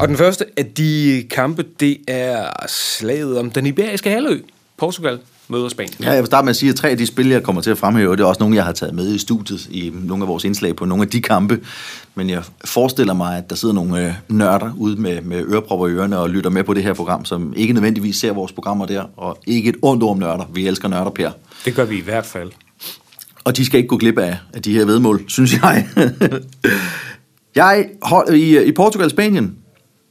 Og 0.00 0.08
den 0.08 0.16
første 0.16 0.44
af 0.56 0.66
de 0.66 1.24
kampe, 1.30 1.64
det 1.80 1.98
er 2.08 2.66
slaget 2.68 3.38
om 3.38 3.50
den 3.50 3.66
iberiske 3.66 4.10
halvø. 4.10 4.40
Portugal 4.76 5.18
møder 5.48 5.68
Spanien. 5.68 5.94
Ja, 6.00 6.10
jeg 6.10 6.18
vil 6.18 6.26
starte 6.26 6.44
med 6.44 6.50
at 6.50 6.56
sige, 6.56 6.70
at 6.70 6.76
tre 6.76 6.88
af 6.88 6.96
de 6.96 7.06
spil, 7.06 7.28
jeg 7.28 7.42
kommer 7.42 7.62
til 7.62 7.70
at 7.70 7.78
fremhæve, 7.78 8.16
det 8.16 8.20
er 8.20 8.24
også 8.24 8.40
nogle, 8.40 8.56
jeg 8.56 8.64
har 8.64 8.72
taget 8.72 8.94
med 8.94 9.14
i 9.14 9.18
studiet 9.18 9.66
i 9.70 9.92
nogle 9.94 10.24
af 10.24 10.28
vores 10.28 10.44
indslag 10.44 10.76
på 10.76 10.84
nogle 10.84 11.02
af 11.02 11.08
de 11.08 11.22
kampe. 11.22 11.60
Men 12.14 12.30
jeg 12.30 12.42
forestiller 12.64 13.14
mig, 13.14 13.38
at 13.38 13.50
der 13.50 13.56
sidder 13.56 13.74
nogle 13.74 14.06
øh, 14.06 14.12
nørder 14.28 14.72
ude 14.76 15.00
med, 15.00 15.22
med 15.22 15.44
ørepropper 15.44 15.86
i 15.86 15.90
ørerne 15.90 16.18
og 16.18 16.30
lytter 16.30 16.50
med 16.50 16.64
på 16.64 16.74
det 16.74 16.82
her 16.82 16.94
program, 16.94 17.24
som 17.24 17.52
ikke 17.56 17.72
nødvendigvis 17.72 18.16
ser 18.16 18.32
vores 18.32 18.52
programmer 18.52 18.86
der, 18.86 19.04
og 19.16 19.38
ikke 19.46 19.68
et 19.68 19.76
ondt 19.82 20.02
ord 20.02 20.10
om 20.10 20.18
nørder. 20.18 20.44
Vi 20.54 20.66
elsker 20.66 20.88
nørder, 20.88 21.10
Per. 21.10 21.30
Det 21.64 21.74
gør 21.74 21.84
vi 21.84 21.98
i 21.98 22.02
hvert 22.02 22.26
fald. 22.26 22.50
Og 23.44 23.56
de 23.56 23.64
skal 23.64 23.78
ikke 23.78 23.88
gå 23.88 23.96
glip 23.96 24.18
af, 24.18 24.38
af 24.54 24.62
de 24.62 24.72
her 24.72 24.84
vedmål, 24.84 25.24
synes 25.28 25.54
jeg. 25.62 25.88
jeg 27.56 27.88
hold, 28.02 28.34
i, 28.34 28.64
i 28.64 28.72
Portugal-Spanien, 28.72 29.54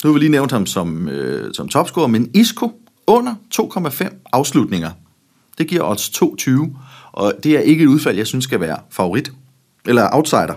nu 0.03 0.09
har 0.09 0.13
vi 0.13 0.19
lige 0.19 0.29
nævnt 0.29 0.51
ham 0.51 0.65
som, 0.65 1.09
øh, 1.09 1.53
som 1.53 1.67
topscorer, 1.67 2.07
men 2.07 2.29
Isco 2.33 2.71
under 3.07 3.33
2,5 3.55 4.29
afslutninger. 4.33 4.91
Det 5.57 5.67
giver 5.67 5.89
odds 5.89 6.09
2,20, 6.09 6.69
og 7.11 7.33
det 7.43 7.51
er 7.51 7.59
ikke 7.59 7.83
et 7.83 7.87
udfald, 7.87 8.17
jeg 8.17 8.27
synes 8.27 8.43
skal 8.43 8.59
være 8.59 8.77
favorit, 8.89 9.31
eller 9.85 10.09
outsider. 10.11 10.53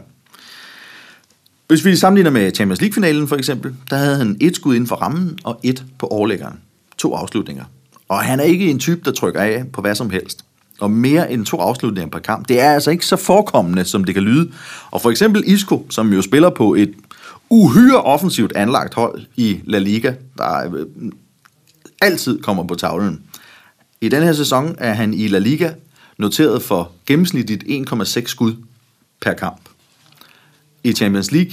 Hvis 1.68 1.84
vi 1.84 1.96
sammenligner 1.96 2.30
med 2.30 2.54
Champions 2.54 2.80
League-finalen 2.80 3.28
for 3.28 3.36
eksempel, 3.36 3.74
der 3.90 3.96
havde 3.96 4.16
han 4.16 4.36
et 4.40 4.56
skud 4.56 4.74
inden 4.74 4.88
for 4.88 4.96
rammen 4.96 5.38
og 5.44 5.60
et 5.62 5.84
på 5.98 6.06
overlæggeren. 6.06 6.60
To 6.98 7.14
afslutninger. 7.14 7.64
Og 8.08 8.18
han 8.18 8.40
er 8.40 8.44
ikke 8.44 8.70
en 8.70 8.78
type, 8.78 9.00
der 9.04 9.12
trykker 9.12 9.40
af 9.40 9.64
på 9.72 9.80
hvad 9.80 9.94
som 9.94 10.10
helst. 10.10 10.44
Og 10.80 10.90
mere 10.90 11.32
end 11.32 11.46
to 11.46 11.56
afslutninger 11.56 12.10
per 12.10 12.18
kamp, 12.18 12.48
det 12.48 12.60
er 12.60 12.70
altså 12.70 12.90
ikke 12.90 13.06
så 13.06 13.16
forekommende, 13.16 13.84
som 13.84 14.04
det 14.04 14.14
kan 14.14 14.22
lyde. 14.22 14.52
Og 14.90 15.02
for 15.02 15.10
eksempel 15.10 15.42
Isco, 15.46 15.86
som 15.90 16.12
jo 16.12 16.22
spiller 16.22 16.50
på 16.50 16.74
et 16.74 16.94
uhyre 17.50 18.02
offensivt 18.02 18.52
anlagt 18.56 18.94
hold 18.94 19.22
i 19.36 19.60
La 19.64 19.78
Liga, 19.78 20.14
der 20.38 20.74
øh, 20.74 20.86
altid 22.00 22.42
kommer 22.42 22.64
på 22.64 22.74
tavlen. 22.74 23.22
I 24.00 24.08
den 24.08 24.22
her 24.22 24.32
sæson 24.32 24.74
er 24.78 24.92
han 24.92 25.14
i 25.14 25.28
La 25.28 25.38
Liga 25.38 25.72
noteret 26.18 26.62
for 26.62 26.92
gennemsnitligt 27.06 27.64
1,6 27.64 28.26
skud 28.26 28.56
per 29.20 29.32
kamp. 29.32 29.60
I 30.84 30.92
Champions 30.92 31.32
League, 31.32 31.52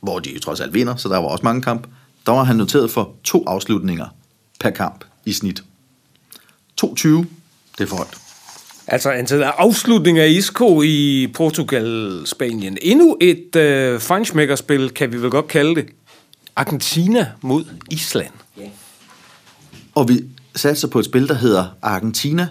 hvor 0.00 0.18
de 0.18 0.34
jo 0.34 0.40
trods 0.40 0.60
alt 0.60 0.74
vinder, 0.74 0.96
så 0.96 1.08
der 1.08 1.18
var 1.18 1.28
også 1.28 1.44
mange 1.44 1.62
kampe, 1.62 1.88
der 2.26 2.32
var 2.32 2.44
han 2.44 2.56
noteret 2.56 2.90
for 2.90 3.14
to 3.24 3.44
afslutninger 3.46 4.06
per 4.60 4.70
kamp 4.70 5.04
i 5.24 5.32
snit. 5.32 5.64
2,20, 6.84 7.08
det 7.08 7.24
er 7.78 7.86
for 7.86 7.96
højt. 7.96 8.18
Altså 8.86 9.10
antallet 9.10 9.44
af 9.44 9.52
afslutninger 9.58 10.24
i 10.24 10.36
Isco 10.36 10.82
i 10.82 11.28
Portugal-Spanien. 11.36 12.78
Endnu 12.82 13.16
et 13.20 13.56
øh, 13.56 14.00
Frenchmaker-spil, 14.00 14.90
kan 14.90 15.12
vi 15.12 15.22
vel 15.22 15.30
godt 15.30 15.48
kalde 15.48 15.74
det. 15.74 15.86
Argentina 16.56 17.32
mod 17.40 17.64
Island. 17.90 18.32
Og 19.94 20.08
vi 20.08 20.24
satser 20.56 20.88
på 20.88 20.98
et 20.98 21.04
spil, 21.04 21.28
der 21.28 21.34
hedder 21.34 21.66
Argentina 21.82 22.48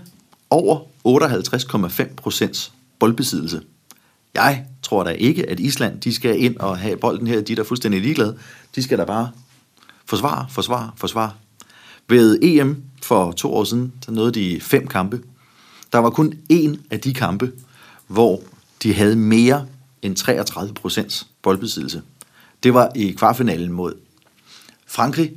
over 0.49 0.79
58,5 1.07 2.15
procents 2.15 2.71
boldbesiddelse. 2.99 3.61
Jeg 4.33 4.65
tror 4.81 5.03
da 5.03 5.09
ikke, 5.09 5.49
at 5.49 5.59
Island 5.59 6.01
de 6.01 6.13
skal 6.13 6.43
ind 6.43 6.57
og 6.57 6.77
have 6.77 6.97
bolden 6.97 7.27
her. 7.27 7.41
De 7.41 7.51
er 7.51 7.55
da 7.55 7.61
fuldstændig 7.61 8.01
ligeglade. 8.01 8.37
De 8.75 8.83
skal 8.83 8.97
da 8.97 9.05
bare 9.05 9.31
forsvare, 10.05 10.45
forsvare, 10.49 10.91
forsvare. 10.95 11.31
Ved 12.09 12.39
EM 12.41 12.83
for 13.03 13.31
to 13.31 13.53
år 13.53 13.63
siden, 13.63 13.93
der 14.05 14.11
nåede 14.11 14.31
de 14.31 14.61
fem 14.61 14.87
kampe. 14.87 15.21
Der 15.93 15.99
var 15.99 16.09
kun 16.09 16.33
én 16.53 16.77
af 16.91 16.99
de 16.99 17.13
kampe, 17.13 17.51
hvor 18.07 18.41
de 18.83 18.93
havde 18.93 19.15
mere 19.15 19.65
end 20.01 20.15
33 20.15 20.73
procents 20.73 21.27
boldbesiddelse. 21.41 22.01
Det 22.63 22.73
var 22.73 22.91
i 22.95 23.11
kvartfinalen 23.11 23.71
mod 23.71 23.93
Frankrig, 24.87 25.31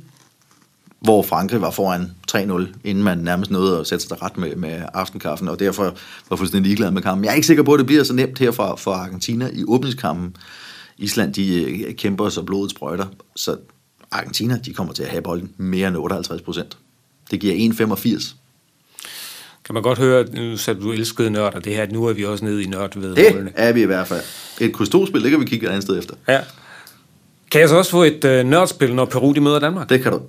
hvor 0.99 1.23
Frankrig 1.23 1.61
var 1.61 1.71
foran 1.71 2.11
3-0, 2.31 2.67
inden 2.83 3.03
man 3.03 3.17
nærmest 3.17 3.51
nåede 3.51 3.79
at 3.79 3.87
sætte 3.87 4.07
sig 4.07 4.21
ret 4.21 4.37
med, 4.37 4.55
med 4.55 4.81
aftenkaffen, 4.93 5.47
og 5.47 5.59
derfor 5.59 5.95
var 6.29 6.35
fuldstændig 6.37 6.67
ligeglad 6.67 6.91
med 6.91 7.01
kampen. 7.01 7.25
Jeg 7.25 7.31
er 7.31 7.35
ikke 7.35 7.47
sikker 7.47 7.63
på, 7.63 7.73
at 7.73 7.77
det 7.77 7.85
bliver 7.85 8.03
så 8.03 8.13
nemt 8.13 8.39
her 8.39 8.51
for, 8.51 8.75
for 8.75 8.91
Argentina 8.91 9.49
i 9.53 9.63
åbningskampen. 9.67 10.35
Island, 10.97 11.33
de 11.33 11.63
øh, 11.63 11.93
kæmper 11.95 12.29
så 12.29 12.41
blodet 12.43 12.71
sprøjter, 12.71 13.05
så 13.35 13.57
Argentina, 14.11 14.59
de 14.65 14.73
kommer 14.73 14.93
til 14.93 15.03
at 15.03 15.09
have 15.09 15.21
bolden 15.21 15.51
mere 15.57 15.87
end 15.87 15.97
58 15.97 16.41
procent. 16.41 16.77
Det 17.31 17.39
giver 17.39 17.73
1,85. 17.73 18.35
Kan 19.65 19.73
man 19.73 19.83
godt 19.83 19.99
høre, 19.99 20.25
nu 20.33 20.57
sagde 20.57 20.79
du, 20.81 20.91
elskede 20.91 21.29
nørder, 21.29 21.59
det 21.59 21.75
her, 21.75 21.83
at 21.83 21.91
nu 21.91 22.05
er 22.05 22.13
vi 22.13 22.25
også 22.25 22.45
nede 22.45 22.63
i 22.63 22.67
nørd 22.67 22.99
ved 22.99 23.15
Det 23.15 23.51
er 23.55 23.71
vi 23.71 23.81
i 23.81 23.85
hvert 23.85 24.07
fald. 24.07 24.21
Et 24.59 24.73
krystolspil, 24.73 25.23
det 25.23 25.31
kan 25.31 25.39
vi 25.39 25.45
kigge 25.45 25.65
et 25.65 25.69
andet 25.69 25.83
sted 25.83 25.99
efter. 25.99 26.15
Ja. 26.27 26.39
Kan 27.51 27.61
jeg 27.61 27.69
så 27.69 27.75
også 27.77 27.91
få 27.91 28.03
et 28.03 28.25
øh, 28.25 28.45
nørdspil, 28.45 28.95
når 28.95 29.05
Peru 29.05 29.33
de 29.33 29.41
møder 29.41 29.59
Danmark? 29.59 29.89
Det 29.89 30.03
kan 30.03 30.11
du 30.11 30.21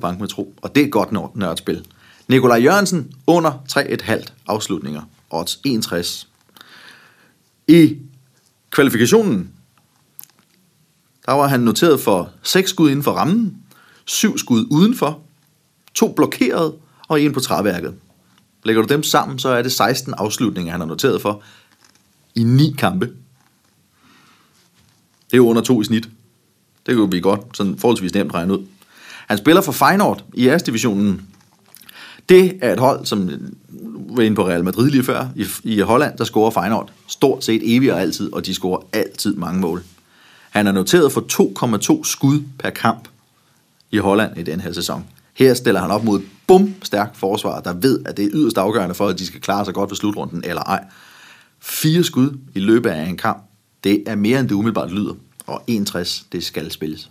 bank 0.00 0.20
med 0.20 0.28
tro, 0.28 0.54
og 0.62 0.74
det 0.74 0.80
er 0.80 0.86
et 0.86 0.92
godt 0.92 1.12
nør- 1.12 1.32
nørdspil. 1.34 1.86
Nikolaj 2.28 2.58
Jørgensen 2.62 3.12
under 3.26 3.52
3,5 3.68 4.24
afslutninger. 4.46 5.02
Odds 5.30 5.60
61. 5.64 6.28
I 7.68 7.96
kvalifikationen, 8.70 9.50
der 11.26 11.32
var 11.32 11.46
han 11.48 11.60
noteret 11.60 12.00
for 12.00 12.30
6 12.42 12.70
skud 12.70 12.90
inden 12.90 13.02
for 13.02 13.12
rammen, 13.12 13.56
7 14.04 14.38
skud 14.38 14.66
udenfor, 14.70 15.20
2 15.94 16.12
blokeret 16.12 16.74
og 17.08 17.20
en 17.20 17.32
på 17.32 17.40
træværket. 17.40 17.94
Lægger 18.64 18.82
du 18.82 18.88
dem 18.88 19.02
sammen, 19.02 19.38
så 19.38 19.48
er 19.48 19.62
det 19.62 19.72
16 19.72 20.14
afslutninger, 20.14 20.72
han 20.72 20.80
har 20.80 20.86
noteret 20.88 21.22
for 21.22 21.42
i 22.34 22.42
9 22.42 22.74
kampe. 22.78 23.06
Det 25.26 25.32
er 25.32 25.36
jo 25.36 25.48
under 25.48 25.62
2 25.62 25.80
i 25.80 25.84
snit. 25.84 26.08
Det 26.86 26.96
kunne 26.96 27.10
vi 27.10 27.20
godt 27.20 27.40
sådan 27.56 27.78
forholdsvis 27.78 28.14
nemt 28.14 28.34
regne 28.34 28.58
ud. 28.58 28.66
Han 29.26 29.38
spiller 29.38 29.62
for 29.62 29.72
Feyenoord 29.72 30.24
i 30.34 30.48
æresdivisionen. 30.48 31.22
Det 32.28 32.58
er 32.62 32.72
et 32.72 32.78
hold, 32.78 33.06
som 33.06 33.30
var 34.10 34.22
inde 34.22 34.36
på 34.36 34.48
Real 34.48 34.64
Madrid 34.64 34.90
lige 34.90 35.04
før. 35.04 35.28
I, 35.36 35.46
I 35.64 35.80
Holland, 35.80 36.18
der 36.18 36.24
scorer 36.24 36.50
Feyenoord 36.50 36.92
stort 37.06 37.44
set 37.44 37.76
evigt 37.76 37.92
og 37.92 38.00
altid, 38.00 38.32
og 38.32 38.46
de 38.46 38.54
scorer 38.54 38.80
altid 38.92 39.36
mange 39.36 39.60
mål. 39.60 39.82
Han 40.50 40.66
er 40.66 40.72
noteret 40.72 41.12
for 41.12 42.00
2,2 42.00 42.04
skud 42.04 42.42
per 42.58 42.70
kamp 42.70 43.08
i 43.90 43.98
Holland 43.98 44.38
i 44.38 44.42
den 44.42 44.60
her 44.60 44.72
sæson. 44.72 45.04
Her 45.34 45.54
stiller 45.54 45.80
han 45.80 45.90
op 45.90 46.04
mod 46.04 46.20
bum 46.46 46.74
stærk 46.82 47.16
forsvar, 47.16 47.60
der 47.60 47.72
ved, 47.72 48.00
at 48.06 48.16
det 48.16 48.24
er 48.24 48.30
yderst 48.32 48.58
afgørende 48.58 48.94
for, 48.94 49.08
at 49.08 49.18
de 49.18 49.26
skal 49.26 49.40
klare 49.40 49.64
sig 49.64 49.74
godt 49.74 49.90
ved 49.90 49.96
slutrunden 49.96 50.44
eller 50.44 50.62
ej. 50.62 50.84
Fire 51.60 52.04
skud 52.04 52.38
i 52.54 52.60
løbet 52.60 52.90
af 52.90 53.02
en 53.08 53.16
kamp, 53.16 53.42
det 53.84 54.02
er 54.06 54.14
mere 54.14 54.40
end 54.40 54.48
det 54.48 54.54
umiddelbart 54.54 54.92
lyder. 54.92 55.14
Og 55.46 55.62
61, 55.66 56.26
det 56.32 56.44
skal 56.44 56.70
spilles. 56.70 57.10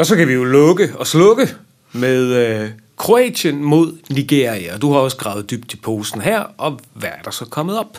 Og 0.00 0.06
så 0.06 0.16
kan 0.16 0.28
vi 0.28 0.32
jo 0.32 0.44
lukke 0.44 0.92
og 0.98 1.06
slukke 1.06 1.56
med 1.92 2.34
øh, 2.34 2.70
Kroatien 2.96 3.64
mod 3.64 3.98
Nigeria. 4.10 4.78
Du 4.78 4.92
har 4.92 4.98
også 4.98 5.16
gravet 5.16 5.50
dybt 5.50 5.74
i 5.74 5.76
posen 5.76 6.20
her, 6.20 6.40
og 6.58 6.80
hvad 6.94 7.08
er 7.08 7.22
der 7.24 7.30
så 7.30 7.44
kommet 7.44 7.78
op? 7.78 7.98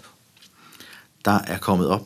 der 1.25 1.39
er 1.47 1.57
kommet 1.57 1.87
op 1.87 2.01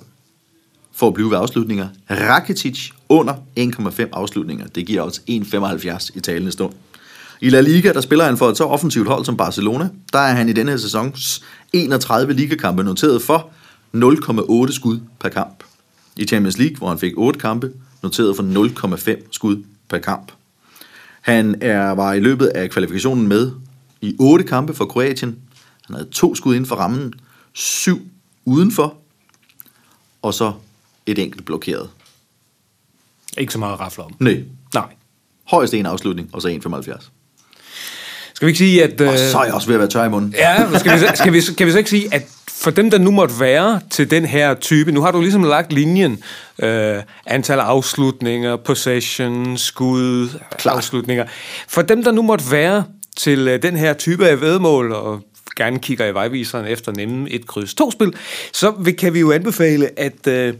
for 0.93 1.07
at 1.07 1.13
blive 1.13 1.29
ved 1.29 1.37
afslutninger. 1.37 1.87
Rakitic 2.09 2.91
under 3.09 3.33
1,5 3.59 4.09
afslutninger. 4.13 4.67
Det 4.67 4.85
giver 4.85 5.01
også 5.01 5.21
1,75 5.29 6.17
i 6.17 6.19
talende 6.19 6.51
stund. 6.51 6.73
I 7.41 7.49
La 7.49 7.61
Liga, 7.61 7.93
der 7.93 8.01
spiller 8.01 8.25
han 8.25 8.37
for 8.37 8.49
et 8.49 8.57
så 8.57 8.63
offensivt 8.63 9.07
hold 9.07 9.25
som 9.25 9.37
Barcelona. 9.37 9.89
Der 10.13 10.19
er 10.19 10.33
han 10.33 10.49
i 10.49 10.53
denne 10.53 10.71
her 10.71 10.77
sæsons 10.77 11.43
31 11.73 12.33
ligakampe 12.33 12.83
noteret 12.83 13.21
for 13.21 13.49
0,8 14.67 14.71
skud 14.71 14.99
per 15.19 15.29
kamp. 15.29 15.63
I 16.17 16.25
Champions 16.25 16.57
League, 16.57 16.77
hvor 16.77 16.89
han 16.89 16.99
fik 16.99 17.13
8 17.17 17.39
kampe, 17.39 17.71
noteret 18.03 18.35
for 18.35 18.43
0,5 19.17 19.27
skud 19.31 19.63
per 19.89 19.97
kamp. 19.97 20.31
Han 21.21 21.55
er, 21.61 21.91
var 21.91 22.13
i 22.13 22.19
løbet 22.19 22.47
af 22.47 22.69
kvalifikationen 22.69 23.27
med 23.27 23.51
i 24.01 24.15
8 24.19 24.45
kampe 24.45 24.73
for 24.73 24.85
Kroatien. 24.85 25.37
Han 25.85 25.95
havde 25.95 26.09
to 26.09 26.35
skud 26.35 26.55
inden 26.55 26.67
for 26.67 26.75
rammen, 26.75 27.13
syv 27.53 28.01
udenfor, 28.45 28.97
og 30.21 30.33
så 30.33 30.53
et 31.05 31.19
enkelt 31.19 31.45
blokeret. 31.45 31.89
Ikke 33.37 33.53
så 33.53 33.59
meget 33.59 33.73
at 33.73 33.79
rafle 33.79 34.03
om. 34.03 34.15
Nej. 34.19 34.43
Nej. 34.73 34.87
Højst 35.43 35.73
en 35.73 35.85
afslutning, 35.85 36.29
og 36.33 36.41
så 36.41 36.47
1,75. 36.47 37.09
Skal 38.33 38.45
vi 38.45 38.49
ikke 38.49 38.57
sige, 38.57 38.83
at... 38.83 39.01
Og 39.01 39.13
øh, 39.13 39.19
så 39.19 39.37
er 39.37 39.45
jeg 39.45 39.53
også 39.53 39.67
ved 39.67 39.75
at 39.75 39.79
være 39.79 39.89
tør 39.89 40.03
i 40.03 40.09
munden. 40.09 40.33
Ja, 40.37 40.79
skal 40.79 40.93
vi, 40.93 41.05
skal 41.15 41.33
vi, 41.33 41.41
kan 41.57 41.67
vi 41.67 41.71
så 41.71 41.77
ikke 41.77 41.89
sige, 41.89 42.13
at 42.13 42.34
for 42.57 42.71
dem, 42.71 42.91
der 42.91 42.97
nu 42.97 43.11
måtte 43.11 43.39
være 43.39 43.79
til 43.89 44.11
den 44.11 44.25
her 44.25 44.53
type, 44.53 44.91
nu 44.91 45.01
har 45.01 45.11
du 45.11 45.21
ligesom 45.21 45.43
lagt 45.43 45.73
linjen, 45.73 46.23
øh, 46.59 47.03
antal 47.25 47.59
afslutninger, 47.59 48.55
possession, 48.55 49.57
skud, 49.57 50.29
Klart. 50.57 50.77
afslutninger. 50.77 51.25
For 51.67 51.81
dem, 51.81 52.03
der 52.03 52.11
nu 52.11 52.21
måtte 52.21 52.51
være 52.51 52.83
til 53.17 53.47
øh, 53.47 53.61
den 53.63 53.75
her 53.75 53.93
type 53.93 54.27
af 54.27 54.41
vedmål, 54.41 54.91
og 54.91 55.21
gerne 55.55 55.79
kigger 55.79 56.05
i 56.05 56.13
vejviseren 56.13 56.65
efter 56.65 56.91
nemme 56.91 57.29
et 57.29 57.47
kryds 57.47 57.73
to 57.73 57.91
spil, 57.91 58.13
så 58.53 58.93
kan 58.97 59.13
vi 59.13 59.19
jo 59.19 59.31
anbefale, 59.31 59.99
at 59.99 60.27
øh, 60.27 60.53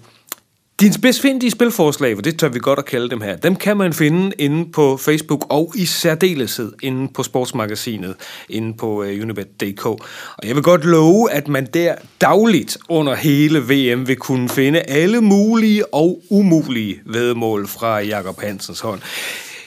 dine 0.80 0.94
spidsfindige 0.94 1.52
spilforslag, 1.52 2.16
for 2.16 2.22
det 2.22 2.40
tør 2.40 2.50
vi 2.50 2.60
godt 2.60 2.80
at 2.80 2.86
kalde 2.86 3.10
dem 3.10 3.22
her, 3.22 3.36
dem 3.36 3.56
kan 3.56 3.78
man 3.78 3.94
finde 3.94 4.32
inde 4.38 4.72
på 4.72 4.98
Facebook 4.98 5.46
og 5.50 5.74
i 5.76 5.86
særdeleshed 5.86 6.72
inde 6.84 7.12
på 7.14 7.24
Sportsmagasinet, 7.24 8.16
inde 8.50 8.78
på 8.78 8.88
uh, 8.88 9.08
unibet.dk. 9.08 9.86
Og 9.86 10.00
jeg 10.44 10.56
vil 10.56 10.64
godt 10.64 10.86
love, 10.86 11.32
at 11.32 11.48
man 11.48 11.66
der 11.66 11.96
dagligt 12.22 12.78
under 12.90 13.16
hele 13.16 13.60
VM 13.60 14.08
vil 14.08 14.16
kunne 14.16 14.50
finde 14.50 14.80
alle 14.80 15.22
mulige 15.22 15.94
og 15.94 16.22
umulige 16.30 17.02
vedmål 17.06 17.68
fra 17.68 18.00
Jakob 18.00 18.42
Hansens 18.42 18.80
hånd. 18.80 19.02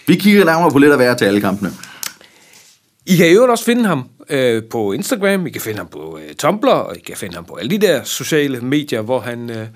Vi 0.06 0.16
kigger 0.16 0.44
nærmere 0.44 0.70
på 0.70 0.78
lidt 0.78 0.92
af 0.92 0.98
hver 0.98 1.14
til 1.14 1.24
alle 1.24 1.40
kampene. 1.40 1.70
I 3.06 3.16
kan 3.16 3.26
i 3.26 3.30
øvrigt 3.30 3.50
også 3.50 3.64
finde 3.64 3.84
ham 3.84 4.08
øh, 4.30 4.62
på 4.70 4.92
Instagram, 4.92 5.46
I 5.46 5.50
kan 5.50 5.60
finde 5.60 5.78
ham 5.78 5.86
på 5.86 6.18
øh, 6.22 6.34
Tumblr, 6.34 6.70
og 6.70 6.96
I 6.96 7.00
kan 7.00 7.16
finde 7.16 7.34
ham 7.34 7.44
på 7.44 7.54
alle 7.54 7.70
de 7.70 7.86
der 7.86 8.04
sociale 8.04 8.60
medier, 8.60 9.02
hvor 9.02 9.20
han 9.20 9.50
øh, 9.50 9.66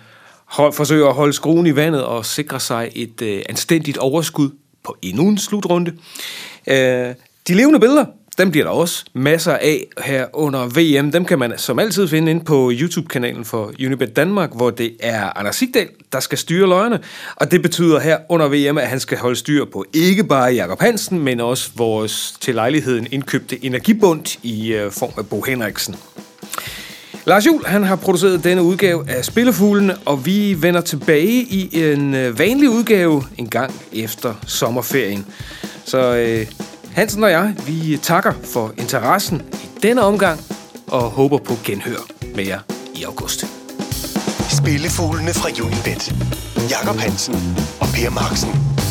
hold, 0.53 0.73
forsøger 0.73 1.09
at 1.09 1.15
holde 1.15 1.33
skruen 1.33 1.67
i 1.67 1.77
vandet 1.77 2.05
og 2.05 2.27
sikre 2.27 2.61
sig 2.61 2.91
et 2.95 3.23
øh, 3.23 3.43
anstændigt 3.49 3.99
overskud 3.99 4.51
på 4.85 4.97
endnu 5.03 5.29
en 5.29 5.39
slutrunde. 5.39 5.93
Øh, 6.67 7.15
de 7.49 7.55
levende 7.55 7.81
billeder, 7.81 8.05
dem 8.39 8.51
bliver 8.51 8.67
der 8.67 8.73
også 8.73 9.05
masser 9.15 9.53
af 9.53 9.87
her 10.05 10.27
under 10.33 10.67
VM. 10.67 11.13
Dem 11.13 11.25
kan 11.25 11.39
man 11.39 11.59
som 11.59 11.79
altid 11.79 12.09
finde 12.09 12.31
ind 12.31 12.45
på 12.45 12.73
YouTube-kanalen 12.75 13.45
for 13.45 13.73
Unibet 13.87 14.17
Danmark, 14.17 14.57
hvor 14.57 14.71
det 14.71 14.97
er 15.01 15.39
Anders 15.39 15.57
Sigdal, 15.57 15.89
der 16.13 16.21
skal 16.21 16.39
styre 16.39 16.69
løgene. 16.69 17.01
Og 17.37 17.51
det 17.51 17.63
betyder 17.63 18.01
her 18.01 18.19
under 18.29 18.49
VM, 18.49 18.79
at 18.79 18.89
han 18.89 19.01
skal 19.01 19.19
holde 19.19 19.37
styr 19.37 19.65
på 19.65 19.85
ikke 19.93 20.25
bare 20.25 20.53
Jakob 20.53 20.81
Hansen, 20.81 21.19
men 21.19 21.41
også 21.41 21.71
vores 21.77 22.35
til 22.41 22.55
lejligheden 22.55 23.07
indkøbte 23.11 23.65
energibund 23.65 24.39
i 24.43 24.73
øh, 24.73 24.91
form 24.91 25.13
af 25.19 25.27
Bo 25.27 25.43
Henriksen. 25.43 25.97
Lars 27.25 27.47
Juhl, 27.47 27.67
han 27.67 27.85
har 27.85 27.97
produceret 27.97 28.45
denne 28.45 28.63
udgave 28.63 29.11
af 29.11 29.25
Spillefuglene, 29.25 29.97
og 30.07 30.27
vi 30.27 30.63
vender 30.63 30.81
tilbage 30.81 31.33
i 31.33 31.83
en 31.83 32.15
øh, 32.15 32.39
vanlig 32.39 32.71
udgave 32.71 33.25
en 33.39 33.49
gang 33.49 33.75
efter 33.93 34.35
sommerferien. 34.47 35.27
Så 35.85 36.17
øh, 36.17 36.47
Hansen 36.93 37.25
og 37.25 37.31
jeg, 37.31 37.55
vi 37.67 37.99
takker 38.03 38.33
for 38.45 38.73
interessen 38.79 39.43
i 39.53 39.69
denne 39.83 40.03
omgang, 40.03 40.41
og 40.87 41.03
håber 41.03 41.39
på 41.39 41.55
genhør 41.65 42.07
med 42.35 42.47
jer 42.47 42.61
i 42.95 43.03
august. 43.03 43.45
Spillefuglene 44.51 45.35
fra 45.35 45.49
Unibet. 45.65 46.15
Jakob 46.71 46.97
Hansen 46.97 47.57
og 47.81 47.87
Per 47.95 48.11
Marksen. 48.11 48.82